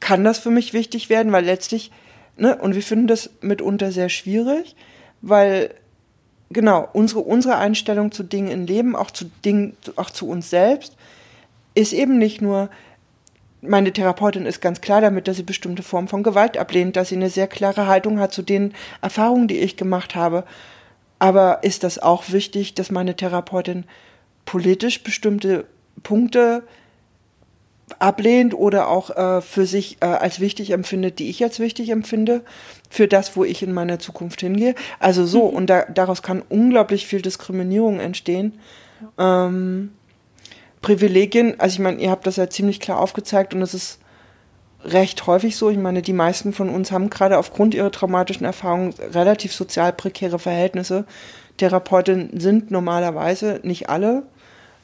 Kann 0.00 0.24
das 0.24 0.38
für 0.38 0.50
mich 0.50 0.72
wichtig 0.72 1.08
werden? 1.08 1.32
Weil 1.32 1.44
letztlich, 1.44 1.90
ne, 2.36 2.56
und 2.56 2.74
wir 2.74 2.82
finden 2.82 3.06
das 3.06 3.30
mitunter 3.40 3.92
sehr 3.92 4.08
schwierig, 4.08 4.76
weil 5.22 5.74
genau, 6.50 6.88
unsere, 6.92 7.20
unsere 7.20 7.56
Einstellung 7.56 8.12
zu 8.12 8.22
Dingen 8.22 8.50
im 8.50 8.66
Leben, 8.66 8.96
auch 8.96 9.10
zu 9.10 9.26
Dingen, 9.44 9.76
auch 9.96 10.10
zu 10.10 10.28
uns 10.28 10.50
selbst, 10.50 10.96
ist 11.74 11.92
eben 11.92 12.18
nicht 12.18 12.40
nur, 12.40 12.70
meine 13.60 13.92
Therapeutin 13.92 14.46
ist 14.46 14.60
ganz 14.60 14.80
klar 14.80 15.00
damit, 15.00 15.28
dass 15.28 15.36
sie 15.36 15.42
bestimmte 15.42 15.82
Formen 15.82 16.08
von 16.08 16.22
Gewalt 16.22 16.56
ablehnt, 16.56 16.96
dass 16.96 17.08
sie 17.08 17.16
eine 17.16 17.30
sehr 17.30 17.48
klare 17.48 17.86
Haltung 17.86 18.18
hat 18.18 18.32
zu 18.32 18.42
den 18.42 18.74
Erfahrungen, 19.02 19.48
die 19.48 19.58
ich 19.58 19.76
gemacht 19.76 20.14
habe. 20.14 20.44
Aber 21.18 21.60
ist 21.62 21.82
das 21.82 21.98
auch 21.98 22.30
wichtig, 22.30 22.74
dass 22.74 22.90
meine 22.90 23.16
Therapeutin 23.16 23.84
politisch 24.44 25.02
bestimmte 25.02 25.64
Punkte 26.02 26.62
ablehnt 27.98 28.54
oder 28.54 28.88
auch 28.88 29.10
äh, 29.10 29.40
für 29.40 29.66
sich 29.66 29.98
äh, 30.00 30.06
als 30.06 30.40
wichtig 30.40 30.70
empfindet, 30.70 31.18
die 31.18 31.30
ich 31.30 31.42
als 31.42 31.60
wichtig 31.60 31.90
empfinde, 31.90 32.42
für 32.90 33.06
das, 33.06 33.36
wo 33.36 33.44
ich 33.44 33.62
in 33.62 33.72
meiner 33.72 33.98
Zukunft 33.98 34.40
hingehe. 34.40 34.74
Also 34.98 35.24
so, 35.24 35.48
mhm. 35.50 35.56
und 35.56 35.70
da, 35.70 35.84
daraus 35.84 36.22
kann 36.22 36.42
unglaublich 36.48 37.06
viel 37.06 37.22
Diskriminierung 37.22 38.00
entstehen. 38.00 38.58
Ja. 39.18 39.46
Ähm, 39.46 39.92
Privilegien, 40.82 41.58
also 41.58 41.74
ich 41.74 41.78
meine, 41.80 42.00
ihr 42.00 42.10
habt 42.10 42.26
das 42.26 42.36
ja 42.36 42.48
ziemlich 42.48 42.80
klar 42.80 43.00
aufgezeigt 43.00 43.54
und 43.54 43.62
es 43.62 43.74
ist 43.74 43.98
recht 44.84 45.26
häufig 45.26 45.56
so. 45.56 45.70
Ich 45.70 45.78
meine, 45.78 46.02
die 46.02 46.12
meisten 46.12 46.52
von 46.52 46.68
uns 46.68 46.92
haben 46.92 47.10
gerade 47.10 47.38
aufgrund 47.38 47.74
ihrer 47.74 47.90
traumatischen 47.90 48.46
Erfahrungen 48.46 48.94
relativ 49.12 49.52
sozial 49.52 49.92
prekäre 49.92 50.38
Verhältnisse. 50.38 51.04
Therapeutinnen 51.56 52.38
sind 52.38 52.70
normalerweise 52.70 53.60
nicht 53.62 53.88
alle, 53.88 54.24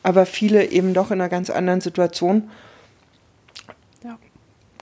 aber 0.02 0.26
viele 0.26 0.70
eben 0.70 0.94
doch 0.94 1.10
in 1.10 1.20
einer 1.20 1.28
ganz 1.28 1.50
anderen 1.50 1.80
Situation. 1.80 2.50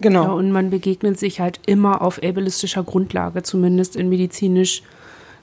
Genau. 0.01 0.25
Ja, 0.25 0.31
und 0.33 0.51
man 0.51 0.71
begegnet 0.71 1.19
sich 1.19 1.41
halt 1.41 1.61
immer 1.67 2.03
auf 2.03 2.23
ableistischer 2.23 2.83
Grundlage, 2.83 3.43
zumindest 3.43 3.97
in 3.97 4.09
medizinisch, 4.09 4.83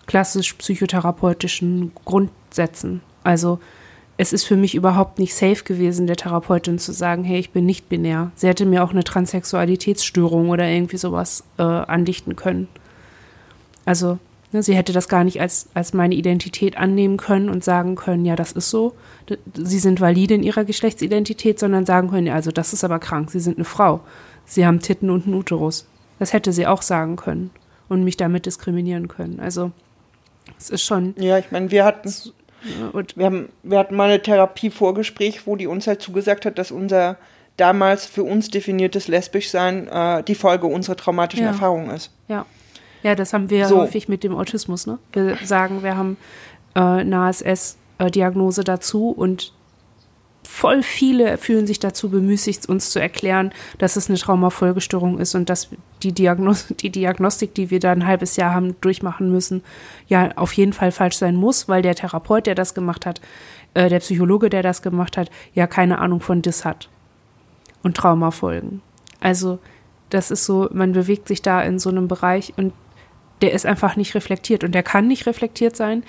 klassisch 0.08 0.53
psychotherapeutischen 0.53 1.91
Grundsätzen. 2.05 3.01
Also 3.24 3.60
es 4.18 4.34
ist 4.34 4.45
für 4.45 4.55
mich 4.55 4.74
überhaupt 4.74 5.20
nicht 5.20 5.36
safe 5.36 5.64
gewesen, 5.64 6.08
der 6.08 6.16
Therapeutin 6.16 6.80
zu 6.80 6.91
sagen, 6.91 7.24
hey, 7.24 7.39
ich 7.39 7.51
bin 7.51 7.68
nicht 7.68 7.88
binär. 7.88 8.32
Sie 8.36 8.47
hätte 8.47 8.66
mir 8.66 8.84
auch 8.84 8.89
eine 8.89 9.03
Transsexualitätsstörung 9.03 10.49
oder 10.49 10.68
irgendwie 10.68 10.97
sowas 10.97 11.43
äh, 11.60 11.62
andichten 11.62 12.36
können. 12.36 12.68
Also, 13.86 14.18
ne, 14.51 14.64
sie 14.64 14.76
hätte 14.76 14.91
das 14.91 15.08
gar 15.08 15.24
nicht 15.24 15.39
als, 15.39 15.70
als 15.76 15.93
meine 15.93 16.16
Identität 16.16 16.78
annehmen 16.78 17.18
können 17.18 17.49
und 17.49 17.64
sagen 17.64 17.95
können, 17.95 18.26
ja, 18.26 18.36
das 18.36 18.53
ist 18.53 18.72
so. 18.72 18.93
Sie 19.53 19.80
sind 19.80 20.01
valide 20.01 20.34
in 20.34 20.43
ihrer 20.43 20.66
Geschlechtsidentität, 20.66 21.60
sondern 21.60 21.86
sagen 21.86 22.10
können, 22.10 22.28
ja, 22.28 22.34
also 22.34 22.51
das 22.51 22.74
ist 22.74 22.84
aber 22.84 22.97
krank, 22.97 23.30
sie 23.30 23.39
sind 23.39 23.58
eine 23.58 23.66
Frau. 23.66 24.01
Sie 24.47 24.65
haben 24.65 24.79
Titten 24.79 25.11
und 25.11 25.25
einen 25.25 25.35
Uterus. 25.35 25.87
Das 26.17 26.33
hätte 26.33 26.51
sie 26.51 26.65
auch 26.65 26.81
sagen 26.81 27.15
können 27.17 27.51
und 27.89 28.03
mich 28.03 28.17
damit 28.17 28.47
diskriminieren 28.47 29.07
können. 29.07 29.39
Also, 29.39 29.71
es 30.57 30.71
ist 30.71 30.83
schon. 30.83 31.13
Ja, 31.17 31.37
ich 31.37 31.51
meine, 31.51 31.69
wir 31.69 31.85
hatten 31.85 32.11
und 32.93 33.15
wir, 33.17 33.25
haben, 33.25 33.49
wir 33.61 33.77
hatten 33.77 33.95
mal 33.95 34.09
ein 34.09 34.23
Therapievorgespräch, 34.23 35.45
wo 35.45 35.55
die 35.55 35.67
uns 35.67 35.85
halt 35.85 36.01
zugesagt 36.01 36.45
hat, 36.45 36.57
dass 36.57 36.71
unser 36.71 37.17
damals 37.55 38.05
für 38.05 38.23
uns 38.23 38.49
definiertes 38.49 39.07
Lesbischsein 39.07 39.87
äh, 39.87 40.23
die 40.23 40.35
Folge 40.35 40.67
unserer 40.67 40.95
traumatischen 40.95 41.45
ja. 41.45 41.51
Erfahrung 41.51 41.89
ist. 41.89 42.11
Ja. 42.27 42.45
Ja, 43.03 43.15
das 43.15 43.33
haben 43.33 43.49
wir 43.49 43.67
so. 43.67 43.77
häufig 43.77 44.07
mit 44.09 44.23
dem 44.23 44.35
Autismus. 44.35 44.87
Ne? 44.87 44.97
Wir 45.13 45.37
sagen, 45.43 45.83
wir 45.83 45.95
haben 45.95 46.17
äh, 46.75 46.79
eine 46.79 47.17
ASS-Diagnose 47.19 48.63
dazu 48.63 49.09
und 49.11 49.53
voll 50.47 50.81
viele 50.81 51.37
fühlen 51.37 51.67
sich 51.67 51.77
dazu 51.77 52.09
bemüßigt, 52.09 52.67
uns 52.69 52.89
zu 52.89 52.99
erklären, 52.99 53.51
dass 53.77 53.97
es 53.97 54.09
eine 54.09 54.17
Traumafolgestörung 54.17 55.19
ist 55.19 55.35
und 55.35 55.49
dass 55.49 55.69
die, 56.03 56.13
Diagnos 56.13 56.67
die 56.79 56.89
Diagnostik, 56.89 57.53
die 57.53 57.69
wir 57.69 57.79
da 57.79 57.91
ein 57.91 58.07
halbes 58.07 58.37
Jahr 58.37 58.53
haben 58.53 58.79
durchmachen 58.81 59.29
müssen, 59.29 59.61
ja 60.07 60.31
auf 60.37 60.53
jeden 60.53 60.73
Fall 60.73 60.91
falsch 60.91 61.17
sein 61.17 61.35
muss, 61.35 61.67
weil 61.67 61.81
der 61.81 61.95
Therapeut, 61.95 62.47
der 62.47 62.55
das 62.55 62.73
gemacht 62.73 63.05
hat, 63.05 63.19
äh, 63.73 63.89
der 63.89 63.99
Psychologe, 63.99 64.49
der 64.49 64.63
das 64.63 64.81
gemacht 64.81 65.17
hat, 65.17 65.29
ja 65.53 65.67
keine 65.67 65.99
Ahnung 65.99 66.21
von 66.21 66.41
DIS 66.41 66.63
hat 66.63 66.89
und 67.83 67.97
Traumafolgen. 67.97 68.81
Also 69.19 69.59
das 70.09 70.31
ist 70.31 70.45
so, 70.45 70.69
man 70.71 70.93
bewegt 70.93 71.27
sich 71.27 71.41
da 71.41 71.61
in 71.61 71.77
so 71.77 71.89
einem 71.89 72.07
Bereich 72.07 72.53
und 72.55 72.73
der 73.41 73.51
ist 73.51 73.65
einfach 73.65 73.97
nicht 73.97 74.15
reflektiert 74.15 74.63
und 74.63 74.73
der 74.73 74.83
kann 74.83 75.07
nicht 75.07 75.25
reflektiert 75.25 75.75
sein, 75.75 76.03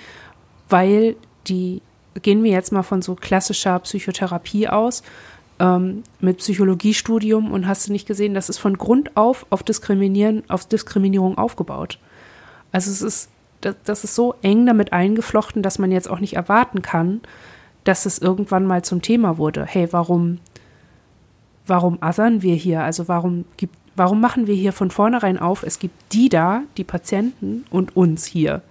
weil 0.69 1.17
die 1.47 1.81
gehen 2.21 2.43
wir 2.43 2.51
jetzt 2.51 2.71
mal 2.71 2.83
von 2.83 3.01
so 3.01 3.15
klassischer 3.15 3.79
Psychotherapie 3.79 4.67
aus, 4.67 5.03
ähm, 5.59 6.03
mit 6.19 6.37
Psychologiestudium 6.37 7.51
und 7.51 7.67
hast 7.67 7.87
du 7.87 7.91
nicht 7.91 8.07
gesehen, 8.07 8.33
das 8.33 8.49
ist 8.49 8.57
von 8.57 8.77
Grund 8.77 9.15
auf 9.15 9.45
auf 9.49 9.63
Diskriminieren, 9.63 10.43
auf 10.49 10.65
Diskriminierung 10.65 11.37
aufgebaut. 11.37 11.99
Also 12.71 12.91
es 12.91 13.01
ist, 13.01 13.29
das, 13.61 13.75
das 13.83 14.03
ist 14.03 14.15
so 14.15 14.35
eng 14.41 14.65
damit 14.65 14.93
eingeflochten, 14.93 15.61
dass 15.61 15.79
man 15.79 15.91
jetzt 15.91 16.09
auch 16.09 16.19
nicht 16.19 16.35
erwarten 16.35 16.81
kann, 16.81 17.21
dass 17.83 18.05
es 18.05 18.19
irgendwann 18.19 18.65
mal 18.65 18.83
zum 18.83 19.01
Thema 19.01 19.37
wurde. 19.37 19.65
Hey, 19.65 19.89
warum, 19.91 20.39
warum 21.67 21.97
assern 22.01 22.41
wir 22.41 22.55
hier? 22.55 22.83
Also 22.83 23.07
warum 23.07 23.45
gibt, 23.57 23.75
warum 23.95 24.21
machen 24.21 24.47
wir 24.47 24.55
hier 24.55 24.73
von 24.73 24.91
vornherein 24.91 25.37
auf, 25.37 25.63
es 25.63 25.79
gibt 25.79 26.13
die 26.13 26.29
da, 26.29 26.63
die 26.77 26.83
Patienten 26.83 27.65
und 27.69 27.95
uns 27.97 28.25
hier? 28.25 28.61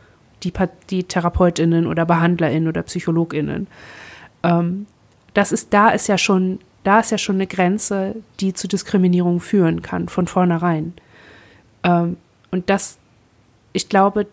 Die, 0.43 0.53
die 0.91 1.05
TherapeutInnen 1.05 1.87
oder 1.87 2.07
BehandlerInnen 2.07 2.69
oder 2.69 2.83
PsychologInnen. 2.83 3.67
Ähm, 4.43 4.87
das 5.35 5.53
ist, 5.53 5.73
da 5.73 5.91
ist 5.91 6.09
ja 6.09 6.19
schon, 6.19 6.59
da 6.85 7.01
ist 7.01 7.11
ja 7.11 7.19
schon 7.19 7.37
eine 7.37 7.47
Grenze, 7.47 8.17
die 8.41 8.55
zu 8.55 8.69
Diskriminierung 8.69 9.41
führen 9.41 9.83
kann, 9.83 10.09
von 10.09 10.27
vornherein. 10.27 10.95
Ähm, 11.83 12.17
und 12.51 12.71
das, 12.71 12.99
ich 13.73 13.89
glaube, 13.89 14.27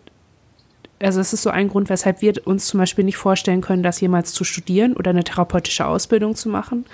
also 1.00 1.20
es 1.20 1.32
ist 1.32 1.42
so 1.42 1.50
ein 1.50 1.68
Grund, 1.68 1.90
weshalb 1.90 2.22
wir 2.22 2.46
uns 2.46 2.66
zum 2.66 2.80
Beispiel 2.80 3.04
nicht 3.04 3.18
vorstellen 3.18 3.60
können, 3.60 3.82
das 3.82 4.00
jemals 4.00 4.32
zu 4.32 4.44
studieren 4.44 4.94
oder 4.94 5.10
eine 5.10 5.24
therapeutische 5.24 5.86
Ausbildung 5.86 6.34
zu 6.34 6.48
machen, 6.48 6.86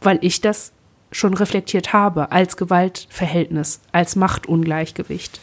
weil 0.00 0.18
ich 0.22 0.40
das 0.40 0.72
schon 1.12 1.34
reflektiert 1.34 1.92
habe 1.92 2.32
als 2.32 2.56
Gewaltverhältnis, 2.56 3.80
als 3.92 4.16
Machtungleichgewicht. 4.16 5.40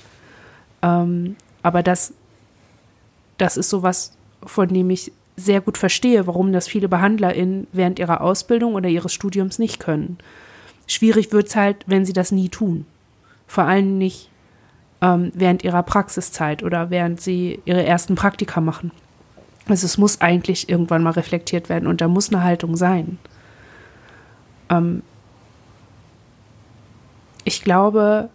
Ähm, 0.81 1.37
aber 1.63 1.81
das 1.81 2.13
das 3.41 3.57
ist 3.57 3.71
sowas, 3.71 4.13
von 4.43 4.67
dem 4.67 4.91
ich 4.91 5.11
sehr 5.35 5.61
gut 5.61 5.79
verstehe, 5.79 6.27
warum 6.27 6.53
das 6.53 6.67
viele 6.67 6.87
BehandlerInnen 6.87 7.65
während 7.71 7.97
ihrer 7.97 8.21
Ausbildung 8.21 8.75
oder 8.75 8.87
ihres 8.87 9.13
Studiums 9.13 9.57
nicht 9.57 9.79
können. 9.79 10.19
Schwierig 10.85 11.31
wird 11.31 11.47
es 11.47 11.55
halt, 11.55 11.77
wenn 11.87 12.05
sie 12.05 12.13
das 12.13 12.31
nie 12.31 12.49
tun. 12.49 12.85
Vor 13.47 13.63
allem 13.63 13.97
nicht 13.97 14.29
ähm, 15.01 15.31
während 15.33 15.63
ihrer 15.63 15.81
Praxiszeit 15.81 16.61
oder 16.61 16.91
während 16.91 17.19
sie 17.19 17.59
ihre 17.65 17.83
ersten 17.83 18.13
Praktika 18.13 18.61
machen. 18.61 18.91
Also 19.67 19.85
es 19.85 19.97
muss 19.97 20.21
eigentlich 20.21 20.69
irgendwann 20.69 21.01
mal 21.01 21.13
reflektiert 21.13 21.67
werden 21.67 21.87
und 21.87 21.99
da 21.99 22.07
muss 22.07 22.29
eine 22.31 22.43
Haltung 22.43 22.77
sein. 22.77 23.17
Ähm 24.69 25.01
ich 27.43 27.63
glaube, 27.63 28.29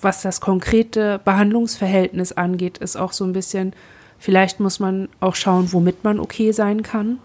was 0.00 0.22
das 0.22 0.40
konkrete 0.40 1.20
Behandlungsverhältnis 1.24 2.32
angeht, 2.32 2.78
ist 2.78 2.96
auch 2.96 3.12
so 3.12 3.24
ein 3.24 3.32
bisschen, 3.32 3.72
vielleicht 4.18 4.60
muss 4.60 4.80
man 4.80 5.08
auch 5.20 5.34
schauen, 5.34 5.72
womit 5.72 6.04
man 6.04 6.20
okay 6.20 6.52
sein 6.52 6.82
kann. 6.82 7.18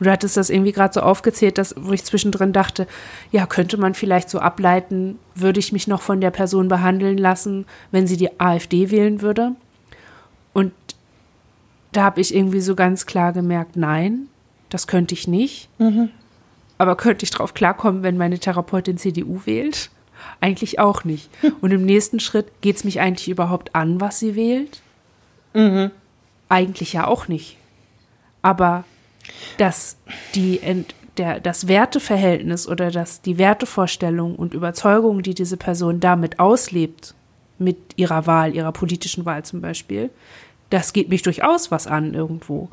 Du 0.00 0.10
hattest 0.10 0.36
das 0.36 0.50
irgendwie 0.50 0.72
gerade 0.72 0.92
so 0.92 1.00
aufgezählt, 1.00 1.56
dass, 1.56 1.74
wo 1.78 1.92
ich 1.92 2.04
zwischendrin 2.04 2.52
dachte, 2.52 2.86
ja, 3.30 3.46
könnte 3.46 3.76
man 3.76 3.94
vielleicht 3.94 4.28
so 4.28 4.38
ableiten, 4.38 5.18
würde 5.34 5.60
ich 5.60 5.72
mich 5.72 5.86
noch 5.86 6.02
von 6.02 6.20
der 6.20 6.30
Person 6.30 6.68
behandeln 6.68 7.16
lassen, 7.16 7.64
wenn 7.90 8.06
sie 8.06 8.16
die 8.16 8.40
AfD 8.40 8.90
wählen 8.90 9.22
würde? 9.22 9.52
Und 10.52 10.72
da 11.92 12.02
habe 12.02 12.20
ich 12.20 12.34
irgendwie 12.34 12.60
so 12.60 12.74
ganz 12.74 13.06
klar 13.06 13.32
gemerkt, 13.32 13.76
nein, 13.76 14.26
das 14.68 14.86
könnte 14.86 15.14
ich 15.14 15.28
nicht. 15.28 15.68
Mhm. 15.78 16.10
Aber 16.76 16.96
könnte 16.96 17.24
ich 17.24 17.30
darauf 17.30 17.54
klarkommen, 17.54 18.02
wenn 18.02 18.18
meine 18.18 18.38
Therapeutin 18.38 18.98
CDU 18.98 19.40
wählt? 19.44 19.90
Eigentlich 20.40 20.78
auch 20.78 21.04
nicht. 21.04 21.30
Und 21.60 21.70
im 21.70 21.84
nächsten 21.84 22.20
Schritt 22.20 22.60
geht 22.60 22.76
es 22.76 22.84
mich 22.84 23.00
eigentlich 23.00 23.28
überhaupt 23.28 23.74
an, 23.74 24.00
was 24.00 24.18
sie 24.18 24.34
wählt? 24.34 24.82
Mhm. 25.54 25.90
Eigentlich 26.48 26.92
ja 26.92 27.06
auch 27.06 27.28
nicht. 27.28 27.56
Aber 28.42 28.84
dass 29.58 29.96
die 30.34 30.60
der, 31.16 31.40
das 31.40 31.68
Werteverhältnis 31.68 32.68
oder 32.68 32.90
dass 32.90 33.22
die 33.22 33.38
Wertevorstellung 33.38 34.36
und 34.36 34.52
Überzeugung, 34.52 35.22
die 35.22 35.34
diese 35.34 35.56
Person 35.56 36.00
damit 36.00 36.40
auslebt, 36.40 37.14
mit 37.58 37.76
ihrer 37.96 38.26
Wahl, 38.26 38.54
ihrer 38.54 38.72
politischen 38.72 39.24
Wahl 39.24 39.44
zum 39.44 39.60
Beispiel, 39.60 40.10
das 40.70 40.92
geht 40.92 41.08
mich 41.08 41.22
durchaus 41.22 41.70
was 41.70 41.86
an 41.86 42.14
irgendwo. 42.14 42.68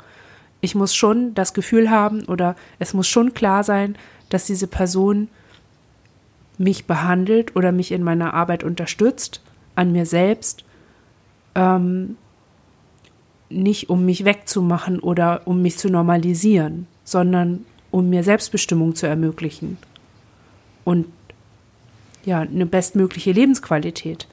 Ich 0.60 0.76
muss 0.76 0.96
schon 0.96 1.34
das 1.34 1.54
Gefühl 1.54 1.90
haben 1.90 2.26
oder 2.26 2.56
es 2.80 2.94
muss 2.94 3.08
schon 3.08 3.34
klar 3.34 3.64
sein, 3.64 3.96
dass 4.30 4.46
diese 4.46 4.68
Person 4.68 5.28
mich 6.62 6.86
behandelt 6.86 7.56
oder 7.56 7.72
mich 7.72 7.92
in 7.92 8.04
meiner 8.04 8.34
Arbeit 8.34 8.64
unterstützt, 8.64 9.42
an 9.76 9.92
mir 9.92 10.06
selbst, 10.06 10.64
ähm, 11.56 12.18
nicht 13.50 13.90
um 13.90 14.06
mich 14.06 14.24
wegzumachen 14.24 15.00
oder 15.00 15.42
um 15.46 15.62
mich 15.62 15.78
zu 15.78 15.90
normalisieren, 15.90 16.88
sondern 17.04 17.66
um 17.90 18.10
mir 18.10 18.24
Selbstbestimmung 18.24 18.96
zu 18.96 19.08
ermöglichen 19.08 19.78
und 20.86 21.08
ja, 22.24 22.42
eine 22.42 22.66
bestmögliche 22.66 23.32
Lebensqualität. 23.32 24.28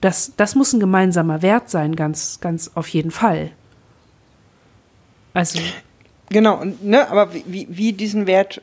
Das, 0.00 0.32
das 0.36 0.54
muss 0.54 0.72
ein 0.72 0.80
gemeinsamer 0.80 1.42
Wert 1.42 1.70
sein, 1.70 1.96
ganz, 1.96 2.40
ganz 2.40 2.72
auf 2.74 2.88
jeden 2.88 3.10
Fall. 3.10 3.50
Also. 5.34 5.60
Genau, 6.30 6.62
ne, 6.82 7.08
aber 7.08 7.32
wie, 7.32 7.66
wie 7.70 7.92
diesen 7.92 8.26
Wert, 8.26 8.60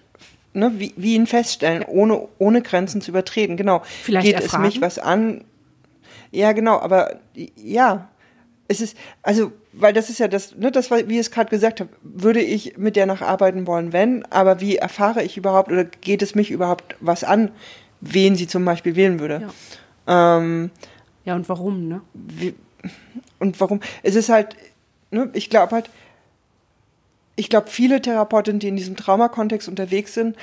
ne, 0.55 0.73
wie, 0.77 0.93
wie 0.95 1.15
ihn 1.15 1.27
feststellen, 1.27 1.83
ohne, 1.83 2.27
ohne 2.37 2.61
Grenzen 2.61 3.01
zu 3.01 3.11
übertreten, 3.11 3.57
genau. 3.57 3.83
Vielleicht 4.03 4.25
Geht 4.25 4.35
erfragen? 4.35 4.65
es 4.65 4.73
mich 4.73 4.81
was 4.81 4.99
an? 4.99 5.43
Ja, 6.31 6.51
genau, 6.53 6.79
aber 6.79 7.19
ja, 7.55 8.09
es 8.67 8.81
ist, 8.81 8.97
also, 9.21 9.51
weil 9.73 9.93
das 9.93 10.09
ist 10.09 10.19
ja 10.19 10.27
das, 10.27 10.55
ne, 10.55 10.71
das 10.71 10.89
wie 10.89 11.13
ich 11.13 11.19
es 11.19 11.31
gerade 11.31 11.49
gesagt 11.49 11.79
habe, 11.79 11.89
würde 12.01 12.41
ich 12.41 12.77
mit 12.77 12.95
der 12.95 13.05
noch 13.05 13.21
arbeiten 13.21 13.67
wollen, 13.67 13.93
wenn, 13.93 14.25
aber 14.31 14.59
wie 14.59 14.77
erfahre 14.77 15.23
ich 15.23 15.37
überhaupt 15.37 15.71
oder 15.71 15.85
geht 15.85 16.21
es 16.21 16.35
mich 16.35 16.51
überhaupt 16.51 16.95
was 16.99 17.23
an, 17.23 17.51
wen 18.01 18.35
sie 18.35 18.47
zum 18.47 18.65
Beispiel 18.65 18.95
wählen 18.95 19.19
würde? 19.19 19.47
Ja, 20.07 20.37
ähm, 20.37 20.71
ja 21.25 21.35
und 21.35 21.47
warum, 21.47 21.87
ne? 21.87 22.01
Wie, 22.13 22.55
und 23.39 23.59
warum? 23.59 23.81
Es 24.03 24.15
ist 24.15 24.29
halt, 24.29 24.55
ne, 25.11 25.29
ich 25.33 25.49
glaube 25.49 25.73
halt, 25.73 25.89
ich 27.35 27.49
glaube, 27.49 27.69
viele 27.69 28.01
Therapeutinnen, 28.01 28.59
die 28.59 28.69
in 28.69 28.77
diesem 28.77 28.95
Traumakontext 28.95 29.67
unterwegs 29.67 30.13
sind, 30.13 30.35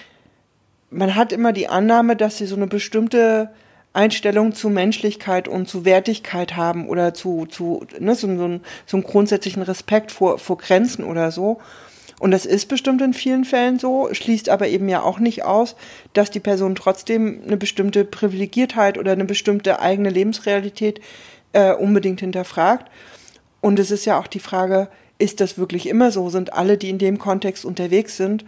man 0.90 1.14
hat 1.14 1.32
immer 1.32 1.52
die 1.52 1.68
Annahme, 1.68 2.16
dass 2.16 2.38
sie 2.38 2.46
so 2.46 2.56
eine 2.56 2.66
bestimmte 2.66 3.50
Einstellung 3.94 4.54
zu 4.54 4.70
Menschlichkeit 4.70 5.48
und 5.48 5.68
zu 5.68 5.84
Wertigkeit 5.84 6.56
haben 6.56 6.88
oder 6.88 7.14
zu, 7.14 7.46
zu 7.46 7.86
ne, 7.98 8.14
so, 8.14 8.26
so, 8.36 8.60
so 8.86 8.96
einen 8.96 9.04
grundsätzlichen 9.04 9.62
Respekt 9.62 10.12
vor, 10.12 10.38
vor 10.38 10.58
Grenzen 10.58 11.04
oder 11.04 11.30
so. 11.30 11.60
Und 12.18 12.30
das 12.30 12.46
ist 12.46 12.68
bestimmt 12.68 13.02
in 13.02 13.14
vielen 13.14 13.44
Fällen 13.44 13.78
so, 13.78 14.08
schließt 14.12 14.48
aber 14.48 14.68
eben 14.68 14.88
ja 14.88 15.02
auch 15.02 15.18
nicht 15.18 15.44
aus, 15.44 15.74
dass 16.12 16.30
die 16.30 16.40
Person 16.40 16.74
trotzdem 16.74 17.42
eine 17.44 17.56
bestimmte 17.56 18.04
Privilegiertheit 18.04 18.96
oder 18.96 19.12
eine 19.12 19.24
bestimmte 19.24 19.80
eigene 19.80 20.08
Lebensrealität 20.08 21.00
äh, 21.52 21.72
unbedingt 21.72 22.20
hinterfragt. 22.20 22.90
Und 23.60 23.78
es 23.78 23.90
ist 23.90 24.04
ja 24.04 24.18
auch 24.18 24.26
die 24.26 24.40
Frage, 24.40 24.88
ist 25.22 25.40
das 25.40 25.56
wirklich 25.56 25.88
immer 25.88 26.10
so? 26.10 26.28
Sind 26.28 26.52
alle, 26.52 26.76
die 26.76 26.90
in 26.90 26.98
dem 26.98 27.18
Kontext 27.18 27.64
unterwegs 27.64 28.16
sind, 28.16 28.44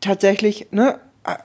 tatsächlich 0.00 0.66
ne, 0.70 0.98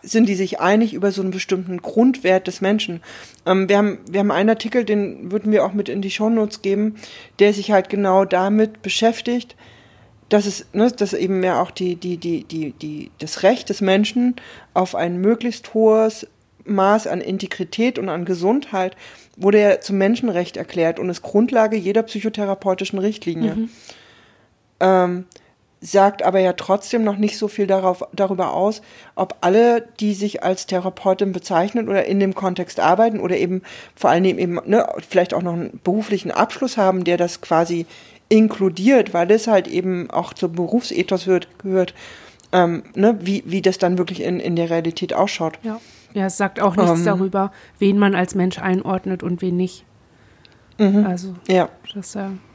sind 0.04 0.28
die 0.28 0.36
sich 0.36 0.60
einig 0.60 0.94
über 0.94 1.12
so 1.12 1.22
einen 1.22 1.32
bestimmten 1.32 1.82
Grundwert 1.82 2.48
des 2.48 2.62
Menschen. 2.62 3.02
Ähm, 3.46 3.70
wir, 3.70 3.78
haben, 3.78 4.00
wir 4.10 4.20
haben 4.20 4.32
einen 4.32 4.50
Artikel, 4.50 4.84
den 4.84 5.32
würden 5.32 5.52
wir 5.52 5.66
auch 5.66 5.74
mit 5.74 5.90
in 5.90 6.02
die 6.02 6.12
Shownotes 6.12 6.62
geben, 6.62 6.98
der 7.40 7.54
sich 7.54 7.72
halt 7.72 7.90
genau 7.90 8.26
damit 8.26 8.82
beschäftigt, 8.82 9.56
dass 10.30 10.46
es, 10.46 10.66
ne, 10.74 10.92
dass 10.92 11.14
eben 11.14 11.40
mehr 11.40 11.62
auch 11.62 11.72
die, 11.72 11.96
die, 11.96 12.18
die, 12.18 12.44
die, 12.44 12.72
die, 12.74 13.12
das 13.20 13.44
Recht 13.44 13.70
des 13.70 13.82
Menschen 13.82 14.36
auf 14.74 14.96
ein 14.96 15.18
möglichst 15.18 15.74
hohes 15.74 16.28
Maß 16.66 17.08
an 17.08 17.22
Integrität 17.22 17.98
und 17.98 18.10
an 18.10 18.26
Gesundheit 18.26 18.96
wurde 19.36 19.60
ja 19.60 19.80
zum 19.80 19.98
Menschenrecht 19.98 20.58
erklärt 20.58 21.00
und 21.00 21.10
ist 21.10 21.22
Grundlage 21.22 21.76
jeder 21.76 22.04
psychotherapeutischen 22.04 23.00
Richtlinie. 23.00 23.56
Mhm. 23.56 23.70
Ähm, 24.82 25.26
sagt 25.82 26.22
aber 26.22 26.40
ja 26.40 26.54
trotzdem 26.54 27.04
noch 27.04 27.18
nicht 27.18 27.38
so 27.40 27.48
viel 27.48 27.66
darauf, 27.66 28.04
darüber 28.14 28.54
aus, 28.54 28.84
ob 29.16 29.36
alle, 29.42 29.88
die 30.00 30.14
sich 30.14 30.44
als 30.44 30.68
Therapeutin 30.68 31.32
bezeichnen 31.32 31.90
oder 31.90 32.06
in 32.06 32.20
dem 32.20 32.36
Kontext 32.36 32.80
arbeiten 32.80 33.20
oder 33.20 33.36
eben 33.38 33.64
vor 33.96 34.12
allen 34.12 34.24
Dingen 34.24 34.38
eben 34.38 34.60
ne, 34.66 34.88
vielleicht 35.10 35.34
auch 35.34 35.42
noch 35.42 35.54
einen 35.54 35.80
beruflichen 35.84 36.30
Abschluss 36.30 36.78
haben, 36.78 37.04
der 37.04 37.18
das 37.18 37.42
quasi 37.42 37.88
inkludiert, 38.30 39.14
weil 39.16 39.26
das 39.26 39.48
halt 39.48 39.68
eben 39.68 40.10
auch 40.12 40.34
zum 40.34 40.54
Berufsethos 40.54 41.26
wird, 41.26 41.48
gehört, 41.60 41.96
ähm, 42.52 42.84
ne, 42.94 43.18
wie, 43.20 43.44
wie 43.48 43.64
das 43.64 43.80
dann 43.80 43.98
wirklich 43.98 44.22
in, 44.22 44.40
in 44.40 44.56
der 44.56 44.70
Realität 44.70 45.16
ausschaut. 45.16 45.58
Ja. 45.64 45.82
ja, 46.14 46.28
es 46.28 46.38
sagt 46.38 46.62
auch 46.62 46.76
nichts 46.76 47.00
ähm. 47.00 47.06
darüber, 47.06 47.52
wen 47.80 47.98
man 47.98 48.14
als 48.14 48.36
Mensch 48.36 48.60
einordnet 48.60 49.24
und 49.24 49.42
wen 49.42 49.58
nicht. 49.58 49.84
Mhm. 50.78 51.08
Also, 51.08 51.34
ja. 51.48 51.70
das 51.96 52.14
ja. 52.14 52.28
Äh 52.28 52.51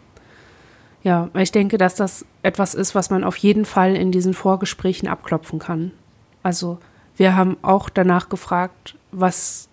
ja, 1.07 1.30
ich 1.34 1.52
denke, 1.52 1.78
dass 1.78 1.94
das 1.94 2.26
etwas 2.42 2.74
ist, 2.74 2.96
was 2.96 3.11
man 3.11 3.22
auf 3.22 3.36
jeden 3.36 3.64
Fall 3.64 3.94
in 3.94 4.11
diesen 4.11 4.34
Vorgesprächen 4.34 5.07
abklopfen 5.07 5.61
kann. 5.61 5.92
Also 6.42 6.78
wir 7.16 7.36
haben 7.36 7.57
auch 7.62 7.88
danach 7.88 8.28
gefragt, 8.28 8.96
was, 9.12 9.68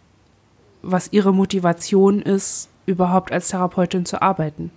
was 0.84 1.12
ihre 1.12 1.34
Motivation 1.34 2.22
ist, 2.22 2.70
überhaupt 2.86 3.32
als 3.32 3.48
Therapeutin 3.48 4.06
zu 4.06 4.22
arbeiten. 4.22 4.70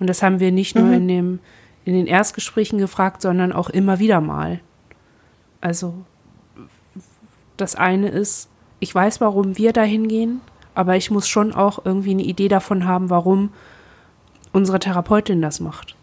Und 0.00 0.10
das 0.10 0.20
haben 0.20 0.40
wir 0.40 0.50
nicht 0.50 0.74
nur 0.74 0.86
mhm. 0.86 0.94
in, 0.94 1.06
dem, 1.06 1.38
in 1.84 1.94
den 1.94 2.08
Erstgesprächen 2.08 2.80
gefragt, 2.80 3.22
sondern 3.22 3.52
auch 3.52 3.70
immer 3.70 4.00
wieder 4.00 4.20
mal. 4.20 4.58
Also 5.60 5.94
das 7.56 7.76
eine 7.76 8.08
ist, 8.08 8.48
ich 8.80 8.92
weiß, 8.92 9.20
warum 9.20 9.56
wir 9.56 9.72
dahin 9.72 10.08
gehen, 10.08 10.40
aber 10.74 10.96
ich 10.96 11.12
muss 11.12 11.28
schon 11.28 11.52
auch 11.54 11.84
irgendwie 11.84 12.10
eine 12.10 12.24
Idee 12.24 12.48
davon 12.48 12.84
haben, 12.84 13.10
warum 13.10 13.50
unsere 14.52 14.78
Therapeutin 14.78 15.42
das 15.42 15.60
macht. 15.60 15.96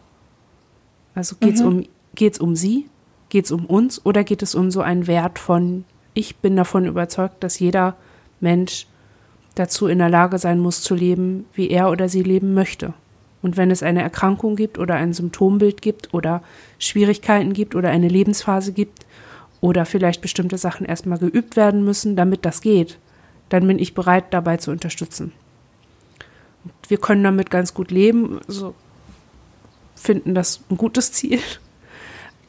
Also 1.16 1.36
geht 1.40 1.56
es 1.56 1.62
mhm. 1.62 1.68
um, 1.68 1.86
geht's 2.16 2.40
um 2.40 2.56
sie, 2.56 2.88
geht 3.30 3.46
es 3.46 3.52
um 3.52 3.66
uns 3.66 4.06
oder 4.06 4.24
geht 4.24 4.42
es 4.42 4.56
um 4.56 4.72
so 4.72 4.82
einen 4.82 5.08
Wert 5.08 5.40
von, 5.40 5.86
ich 6.14 6.38
bin 6.38 6.56
davon 6.56 6.86
überzeugt, 6.86 7.44
dass 7.44 7.60
jeder 7.60 7.96
Mensch 8.40 8.88
dazu 9.56 9.88
in 9.88 10.00
der 10.00 10.10
Lage 10.10 10.38
sein 10.38 10.60
muss 10.60 10.82
zu 10.82 10.96
leben, 10.96 11.46
wie 11.54 11.70
er 11.70 11.90
oder 11.90 12.10
sie 12.10 12.24
leben 12.24 12.54
möchte. 12.54 12.94
Und 13.42 13.58
wenn 13.58 13.72
es 13.72 13.84
eine 13.84 14.02
Erkrankung 14.02 14.56
gibt 14.56 14.78
oder 14.78 14.96
ein 14.96 15.14
Symptombild 15.14 15.82
gibt 15.82 16.14
oder 16.14 16.42
Schwierigkeiten 16.78 17.54
gibt 17.54 17.76
oder 17.76 17.90
eine 17.90 18.10
Lebensphase 18.10 18.74
gibt 18.74 19.06
oder 19.62 19.86
vielleicht 19.86 20.22
bestimmte 20.22 20.58
Sachen 20.58 20.86
erstmal 20.86 21.20
geübt 21.20 21.56
werden 21.56 21.84
müssen, 21.84 22.16
damit 22.16 22.46
das 22.46 22.62
geht, 22.62 22.98
dann 23.50 23.66
bin 23.66 23.80
ich 23.80 23.94
bereit, 23.94 24.26
dabei 24.32 24.58
zu 24.58 24.72
unterstützen 24.72 25.32
wir 26.88 26.98
können 26.98 27.24
damit 27.24 27.50
ganz 27.50 27.74
gut 27.74 27.92
leben, 27.92 28.40
also 28.48 28.74
finden 29.96 30.36
das 30.36 30.62
ein 30.70 30.78
gutes 30.78 31.12
Ziel. 31.12 31.40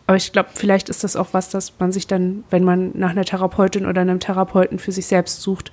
Aber 0.06 0.16
ich 0.16 0.32
glaube, 0.32 0.50
vielleicht 0.54 0.88
ist 0.88 1.04
das 1.04 1.14
auch 1.14 1.28
was, 1.32 1.50
dass 1.50 1.72
man 1.78 1.92
sich 1.92 2.06
dann, 2.06 2.42
wenn 2.50 2.64
man 2.64 2.90
nach 2.94 3.10
einer 3.10 3.24
Therapeutin 3.24 3.86
oder 3.86 4.00
einem 4.00 4.18
Therapeuten 4.18 4.78
für 4.78 4.92
sich 4.92 5.06
selbst 5.06 5.40
sucht, 5.40 5.70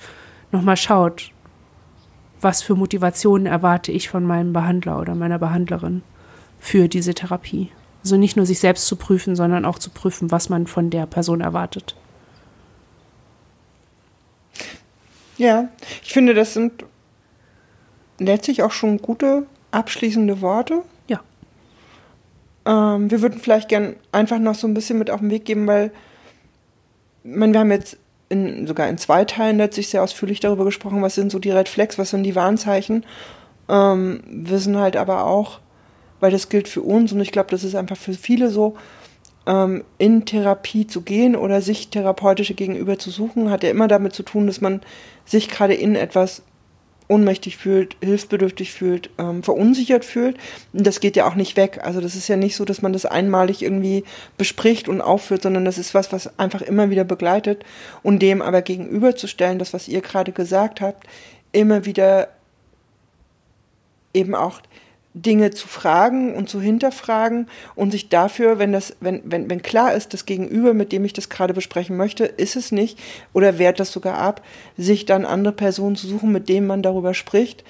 nochmal 0.52 0.78
schaut, 0.78 1.32
was 2.40 2.62
für 2.62 2.76
Motivationen 2.76 3.48
erwarte 3.48 3.92
ich 3.92 4.10
von 4.10 4.24
meinem 4.24 4.54
Behandler 4.54 5.00
oder 5.00 5.16
meiner 5.16 5.40
Behandlerin 5.40 6.04
für 6.60 6.88
diese 6.88 7.16
Therapie. 7.16 7.72
Also 8.04 8.18
nicht 8.18 8.38
nur 8.38 8.46
sich 8.46 8.60
selbst 8.60 8.86
zu 8.86 8.96
prüfen, 8.96 9.36
sondern 9.36 9.66
auch 9.66 9.80
zu 9.80 9.90
prüfen, 9.90 10.30
was 10.32 10.50
man 10.50 10.68
von 10.68 10.90
der 10.90 11.08
Person 11.08 11.42
erwartet. 11.42 11.96
Ja, 15.38 15.70
ich 16.04 16.14
finde, 16.14 16.34
das 16.34 16.54
sind 16.54 16.86
letztlich 18.20 18.64
auch 18.64 18.72
schon 18.72 19.02
gute 19.02 19.46
abschließende 19.72 20.42
Worte. 20.42 20.82
Ja. 21.08 21.22
Ähm, 22.66 23.12
wir 23.12 23.22
würden 23.22 23.40
vielleicht 23.40 23.70
gern 23.70 23.96
einfach 24.12 24.40
noch 24.40 24.56
so 24.56 24.68
ein 24.68 24.74
bisschen 24.74 24.98
mit 24.98 25.10
auf 25.10 25.20
den 25.20 25.30
Weg 25.30 25.46
geben, 25.46 25.68
weil 25.68 25.92
meine, 27.24 27.54
wir 27.54 27.60
haben 27.60 27.72
jetzt 27.72 27.98
in, 28.30 28.68
sogar 28.68 28.88
in 28.90 28.98
zwei 28.98 29.26
Teilen 29.26 29.58
letztlich 29.58 29.90
sehr 29.90 30.04
ausführlich 30.04 30.40
darüber 30.40 30.66
gesprochen, 30.66 31.02
was 31.02 31.16
sind 31.16 31.32
so 31.32 31.40
die 31.40 31.52
Red 31.52 31.70
Flags, 31.70 31.98
was 31.98 32.10
sind 32.10 32.24
die 32.24 32.36
Warnzeichen. 32.36 33.06
Ähm, 33.70 34.22
wissen 34.30 34.78
halt 34.78 34.96
aber 34.96 35.26
auch, 35.26 35.60
weil 36.20 36.32
das 36.32 36.50
gilt 36.50 36.68
für 36.68 36.82
uns 36.82 37.12
und 37.12 37.20
ich 37.20 37.32
glaube, 37.32 37.52
das 37.52 37.64
ist 37.64 37.76
einfach 37.76 37.98
für 37.98 38.14
viele 38.14 38.50
so, 38.50 38.76
ähm, 39.46 39.84
in 39.98 40.26
Therapie 40.26 40.88
zu 40.88 41.02
gehen 41.02 41.36
oder 41.36 41.62
sich 41.62 41.90
therapeutische 41.90 42.54
Gegenüber 42.54 43.00
zu 43.00 43.10
suchen, 43.10 43.50
hat 43.50 43.64
ja 43.64 43.70
immer 43.70 43.88
damit 43.88 44.14
zu 44.14 44.24
tun, 44.24 44.48
dass 44.48 44.62
man 44.62 44.82
sich 45.26 45.50
gerade 45.50 45.74
in 45.74 45.96
etwas 45.96 46.44
ohnmächtig 47.08 47.58
fühlt, 47.58 47.96
hilfsbedürftig 48.04 48.74
fühlt, 48.74 49.10
ähm, 49.18 49.44
verunsichert 49.44 50.04
fühlt. 50.04 50.38
Und 50.74 50.86
das 50.86 51.00
geht 51.00 51.16
ja 51.16 51.28
auch 51.28 51.36
nicht 51.36 51.56
weg. 51.56 51.80
Also 51.82 52.02
das 52.02 52.16
ist 52.16 52.28
ja 52.28 52.36
nicht 52.36 52.56
so, 52.56 52.66
dass 52.66 52.82
man 52.82 52.94
das 52.94 53.06
einmalig 53.06 53.62
irgendwie 53.62 54.04
bespricht 54.38 54.90
und 54.90 55.02
aufführt, 55.02 55.44
sondern 55.44 55.66
das 55.66 55.78
ist 55.78 55.94
was, 55.94 56.12
was 56.12 56.38
einfach 56.38 56.62
immer 56.62 56.90
wieder 56.90 57.04
begleitet. 57.04 57.64
Und 58.04 58.20
dem 58.22 58.42
aber 58.42 58.62
gegenüberzustellen, 58.62 59.60
das, 59.60 59.74
was 59.74 59.88
ihr 59.88 60.02
gerade 60.02 60.32
gesagt 60.32 60.82
habt, 60.82 61.08
immer 61.52 61.86
wieder 61.86 62.28
eben 64.14 64.36
auch 64.36 64.62
Dinge 65.14 65.52
zu 65.52 65.68
fragen 65.68 66.36
und 66.36 66.50
zu 66.50 66.62
hinterfragen 66.62 67.48
und 67.76 67.92
sich 67.92 68.10
dafür, 68.10 68.60
wenn 68.60 68.72
das, 68.72 68.96
wenn, 69.00 69.22
wenn, 69.26 69.50
wenn 69.50 69.62
klar 69.62 69.94
ist, 69.94 70.14
das 70.14 70.26
Gegenüber, 70.26 70.74
mit 70.74 70.92
dem 70.92 71.06
ich 71.06 71.14
das 71.14 71.30
gerade 71.30 71.54
besprechen 71.54 71.98
möchte, 71.98 72.26
ist 72.26 72.56
es 72.56 72.72
nicht 72.72 73.00
oder 73.34 73.58
wehrt 73.58 73.80
das 73.80 73.92
sogar 73.92 74.18
ab, 74.18 74.44
sich 74.78 75.06
dann 75.06 75.26
andere 75.26 75.54
Personen 75.54 75.96
zu 75.96 76.08
suchen, 76.08 76.32
mit 76.32 76.50
denen 76.50 76.68
man 76.68 76.84
darüber 76.84 77.14
spricht 77.14 77.64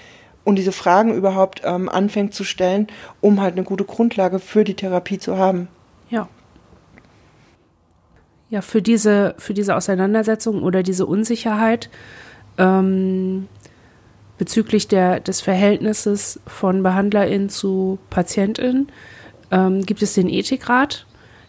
und 0.43 0.55
diese 0.55 0.71
Fragen 0.71 1.13
überhaupt 1.13 1.61
ähm, 1.65 1.89
anfängt 1.89 2.33
zu 2.33 2.43
stellen, 2.43 2.87
um 3.21 3.41
halt 3.41 3.55
eine 3.55 3.63
gute 3.63 3.83
Grundlage 3.83 4.39
für 4.39 4.63
die 4.63 4.75
Therapie 4.75 5.19
zu 5.19 5.37
haben. 5.37 5.67
Ja. 6.09 6.29
Ja, 8.49 8.61
für 8.61 8.81
diese, 8.81 9.35
für 9.37 9.53
diese 9.53 9.75
Auseinandersetzung 9.75 10.63
oder 10.63 10.83
diese 10.83 11.05
Unsicherheit 11.05 11.89
ähm, 12.57 13.49
bezüglich 14.37 14.87
der, 14.87 15.19
des 15.19 15.41
Verhältnisses 15.41 16.39
von 16.45 16.83
Behandlerin 16.83 17.49
zu 17.49 17.97
Patientin 18.09 18.87
ähm, 19.51 19.85
gibt 19.85 20.01
es 20.01 20.13
den 20.13 20.29
Ethikrat. 20.29 21.05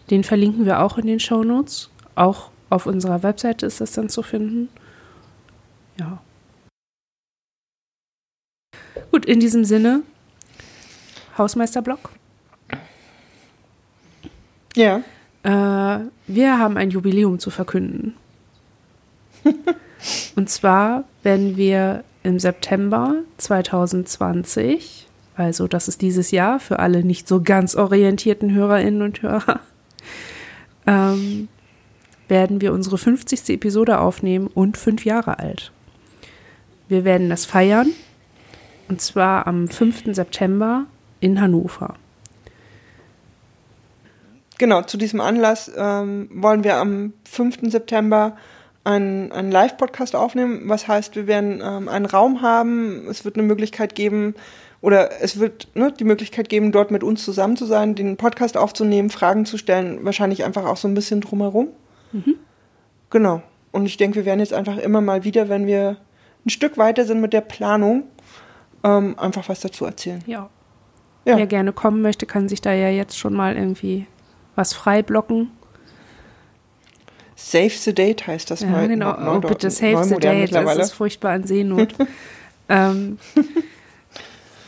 Den 0.09 0.23
verlinken 0.23 0.65
wir 0.65 0.81
auch 0.81 0.97
in 0.97 1.07
den 1.07 1.19
Shownotes. 1.19 1.89
Auch 2.15 2.49
auf 2.69 2.85
unserer 2.85 3.23
Webseite 3.23 3.65
ist 3.65 3.81
das 3.81 3.91
dann 3.91 4.09
zu 4.09 4.23
finden. 4.23 4.69
Ja. 5.99 6.21
Gut, 9.11 9.25
in 9.25 9.39
diesem 9.39 9.65
Sinne, 9.65 10.03
Hausmeisterblock. 11.37 12.11
Ja. 14.75 15.01
Äh, 15.43 15.99
wir 16.27 16.59
haben 16.59 16.77
ein 16.77 16.89
Jubiläum 16.89 17.39
zu 17.39 17.49
verkünden. 17.49 18.15
Und 20.35 20.49
zwar 20.49 21.05
werden 21.23 21.57
wir 21.57 22.03
im 22.23 22.39
September 22.39 23.15
2020, 23.37 25.07
also 25.35 25.67
das 25.67 25.87
ist 25.87 26.01
dieses 26.01 26.31
Jahr 26.31 26.59
für 26.59 26.79
alle 26.79 27.03
nicht 27.03 27.27
so 27.27 27.41
ganz 27.41 27.75
orientierten 27.75 28.53
Hörerinnen 28.53 29.01
und 29.01 29.21
Hörer, 29.21 29.61
ähm, 30.87 31.47
werden 32.27 32.61
wir 32.61 32.73
unsere 32.73 32.97
50. 32.97 33.49
Episode 33.49 33.99
aufnehmen 33.99 34.47
und 34.47 34.77
fünf 34.77 35.05
Jahre 35.05 35.39
alt. 35.39 35.71
Wir 36.87 37.03
werden 37.05 37.29
das 37.29 37.45
feiern 37.45 37.89
und 38.87 39.01
zwar 39.01 39.47
am 39.47 39.67
5. 39.67 40.13
September 40.13 40.85
in 41.19 41.39
Hannover. 41.39 41.95
Genau, 44.57 44.81
zu 44.81 44.97
diesem 44.97 45.21
Anlass 45.21 45.71
ähm, 45.75 46.29
wollen 46.33 46.65
wir 46.65 46.75
am 46.75 47.13
5. 47.23 47.71
September 47.71 48.35
einen, 48.89 49.31
einen 49.31 49.51
Live-Podcast 49.51 50.15
aufnehmen, 50.15 50.63
was 50.65 50.87
heißt, 50.87 51.15
wir 51.15 51.27
werden 51.27 51.61
ähm, 51.63 51.87
einen 51.87 52.05
Raum 52.05 52.41
haben, 52.41 53.07
es 53.09 53.23
wird 53.23 53.35
eine 53.35 53.45
Möglichkeit 53.45 53.95
geben, 53.95 54.35
oder 54.81 55.21
es 55.21 55.39
wird 55.39 55.67
ne, 55.75 55.91
die 55.91 56.05
Möglichkeit 56.05 56.49
geben, 56.49 56.71
dort 56.71 56.89
mit 56.89 57.03
uns 57.03 57.23
zusammen 57.23 57.57
zu 57.57 57.65
sein, 57.65 57.95
den 57.95 58.17
Podcast 58.17 58.55
aufzunehmen, 58.57 59.09
Fragen 59.09 59.45
zu 59.45 59.57
stellen, 59.57 60.05
wahrscheinlich 60.05 60.43
einfach 60.43 60.65
auch 60.65 60.77
so 60.77 60.87
ein 60.87 60.93
bisschen 60.93 61.21
drumherum. 61.21 61.67
Mhm. 62.13 62.35
Genau. 63.09 63.41
Und 63.71 63.85
ich 63.85 63.97
denke, 63.97 64.15
wir 64.15 64.25
werden 64.25 64.39
jetzt 64.39 64.53
einfach 64.53 64.77
immer 64.77 65.01
mal 65.01 65.23
wieder, 65.23 65.49
wenn 65.49 65.67
wir 65.67 65.97
ein 66.45 66.49
Stück 66.49 66.77
weiter 66.77 67.05
sind 67.05 67.19
mit 67.19 67.33
der 67.33 67.41
Planung, 67.41 68.03
ähm, 68.83 69.19
einfach 69.19 69.49
was 69.49 69.59
dazu 69.59 69.85
erzählen. 69.85 70.23
Ja. 70.25 70.49
ja. 71.25 71.37
Wer 71.37 71.47
gerne 71.47 71.73
kommen 71.73 72.01
möchte, 72.01 72.25
kann 72.25 72.47
sich 72.47 72.61
da 72.61 72.73
ja 72.73 72.89
jetzt 72.89 73.17
schon 73.17 73.33
mal 73.33 73.55
irgendwie 73.55 74.07
was 74.55 74.73
frei 74.73 75.03
blocken. 75.03 75.51
Save 77.41 77.69
the 77.69 77.95
Date 77.95 78.27
heißt 78.27 78.51
das 78.51 78.61
ja, 78.61 78.67
mal. 78.67 78.87
Genau, 78.89 79.17
Neu 79.17 79.37
oh, 79.37 79.39
bitte 79.39 79.71
Save 79.71 80.03
the 80.03 80.15
Date, 80.15 80.53
das 80.53 80.77
ist 80.77 80.91
furchtbar 80.91 81.31
an 81.31 81.45
Seenot. 81.45 81.95
ähm, 82.69 83.17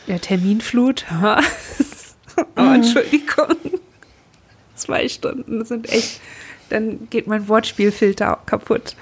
ja, 0.06 0.18
Terminflut. 0.18 1.04
oh, 1.22 1.36
Entschuldigung. 2.56 3.56
Zwei 4.74 5.06
Stunden 5.06 5.64
sind 5.66 5.92
echt, 5.92 6.20
dann 6.70 7.08
geht 7.10 7.26
mein 7.26 7.46
Wortspielfilter 7.46 8.38
kaputt. 8.46 8.96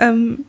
Ähm, 0.00 0.46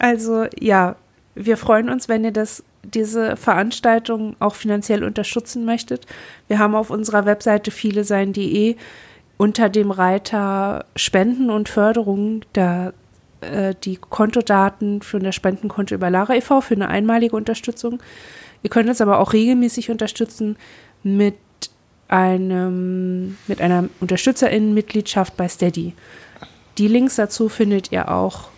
also 0.00 0.46
ja, 0.58 0.96
wir 1.36 1.56
freuen 1.56 1.88
uns, 1.88 2.08
wenn 2.08 2.24
ihr 2.24 2.32
das, 2.32 2.64
diese 2.82 3.36
Veranstaltung 3.36 4.34
auch 4.40 4.56
finanziell 4.56 5.04
unterstützen 5.04 5.64
möchtet. 5.64 6.06
Wir 6.48 6.58
haben 6.58 6.74
auf 6.74 6.90
unserer 6.90 7.26
Webseite 7.26 7.70
viele 7.70 8.02
sein.de 8.02 8.76
unter 9.40 9.70
dem 9.70 9.90
Reiter 9.90 10.84
Spenden 10.96 11.48
und 11.48 11.70
Förderung 11.70 12.42
da 12.52 12.92
äh, 13.40 13.74
die 13.84 13.96
Kontodaten 13.96 15.00
für 15.00 15.18
das 15.18 15.34
Spendenkonto 15.34 15.94
über 15.94 16.10
Lara 16.10 16.34
e.V. 16.34 16.60
für 16.60 16.74
eine 16.74 16.88
einmalige 16.88 17.34
Unterstützung. 17.34 18.02
Ihr 18.62 18.68
könnt 18.68 18.90
uns 18.90 19.00
aber 19.00 19.18
auch 19.18 19.32
regelmäßig 19.32 19.90
unterstützen 19.90 20.58
mit 21.02 21.36
einem 22.08 23.38
mit 23.46 23.62
einer 23.62 23.88
Unterstützerinnenmitgliedschaft 24.00 25.34
bei 25.38 25.48
Steady. 25.48 25.94
Die 26.76 26.88
Links 26.88 27.16
dazu 27.16 27.48
findet 27.48 27.92
ihr 27.92 28.10
auch 28.10 28.50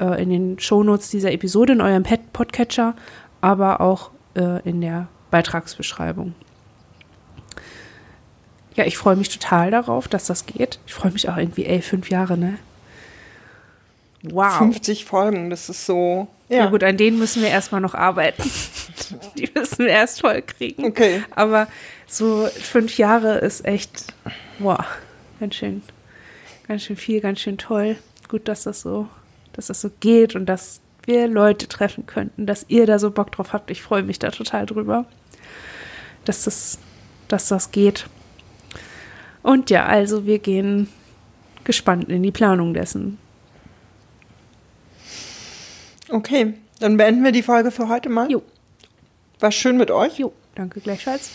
äh, 0.00 0.22
in 0.22 0.30
den 0.30 0.58
Shownotes 0.58 1.10
dieser 1.10 1.32
Episode 1.32 1.74
in 1.74 1.82
eurem 1.82 2.04
Podcatcher, 2.32 2.94
aber 3.42 3.82
auch 3.82 4.12
äh, 4.34 4.66
in 4.66 4.80
der 4.80 5.08
Beitragsbeschreibung 5.30 6.32
ja, 8.74 8.84
ich 8.84 8.96
freue 8.96 9.16
mich 9.16 9.28
total 9.28 9.70
darauf, 9.70 10.08
dass 10.08 10.26
das 10.26 10.46
geht. 10.46 10.78
Ich 10.86 10.94
freue 10.94 11.12
mich 11.12 11.28
auch 11.28 11.36
irgendwie, 11.36 11.66
ey, 11.66 11.82
fünf 11.82 12.10
Jahre, 12.10 12.38
ne? 12.38 12.58
Wow. 14.22 14.58
50 14.58 15.04
Folgen, 15.04 15.50
das 15.50 15.68
ist 15.68 15.84
so. 15.84 16.28
Ja, 16.48 16.58
ja 16.58 16.66
gut, 16.66 16.84
an 16.84 16.96
denen 16.96 17.18
müssen 17.18 17.42
wir 17.42 17.48
erstmal 17.48 17.80
noch 17.80 17.94
arbeiten. 17.94 18.42
Die 19.36 19.50
müssen 19.54 19.80
wir 19.80 19.88
erst 19.88 20.20
voll 20.20 20.42
kriegen. 20.42 20.84
Okay. 20.84 21.24
Aber 21.34 21.66
so 22.06 22.46
fünf 22.46 22.98
Jahre 22.98 23.38
ist 23.38 23.64
echt, 23.64 24.14
wow, 24.58 24.84
ganz 25.40 25.56
schön, 25.56 25.82
ganz 26.68 26.84
schön 26.84 26.96
viel, 26.96 27.20
ganz 27.20 27.40
schön 27.40 27.58
toll. 27.58 27.96
Gut, 28.28 28.48
dass 28.48 28.62
das 28.62 28.80
so, 28.80 29.08
dass 29.54 29.66
das 29.66 29.80
so 29.80 29.90
geht 30.00 30.36
und 30.36 30.46
dass 30.46 30.80
wir 31.04 31.26
Leute 31.26 31.66
treffen 31.66 32.06
könnten, 32.06 32.46
dass 32.46 32.66
ihr 32.68 32.86
da 32.86 32.98
so 32.98 33.10
Bock 33.10 33.32
drauf 33.32 33.52
habt. 33.52 33.70
Ich 33.70 33.82
freue 33.82 34.04
mich 34.04 34.20
da 34.20 34.30
total 34.30 34.66
drüber, 34.66 35.04
dass 36.24 36.44
das, 36.44 36.78
dass 37.28 37.48
das 37.48 37.72
geht. 37.72 38.06
Und 39.42 39.70
ja, 39.70 39.86
also 39.86 40.26
wir 40.26 40.38
gehen 40.38 40.88
gespannt 41.64 42.08
in 42.08 42.22
die 42.22 42.30
Planung 42.30 42.74
dessen. 42.74 43.18
Okay, 46.08 46.54
dann 46.80 46.96
beenden 46.96 47.24
wir 47.24 47.32
die 47.32 47.42
Folge 47.42 47.70
für 47.70 47.88
heute 47.88 48.08
mal. 48.08 48.30
Jo. 48.30 48.42
War 49.40 49.50
schön 49.50 49.76
mit 49.76 49.90
euch. 49.90 50.18
Jo, 50.18 50.32
danke 50.54 50.80
gleichfalls. 50.80 51.30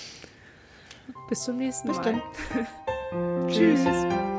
Bis 1.30 1.44
zum 1.44 1.58
nächsten 1.58 1.88
Bis 1.88 1.98
Mal. 1.98 2.22
Bis 2.54 2.68
dann. 3.12 3.48
Tschüss. 3.50 4.37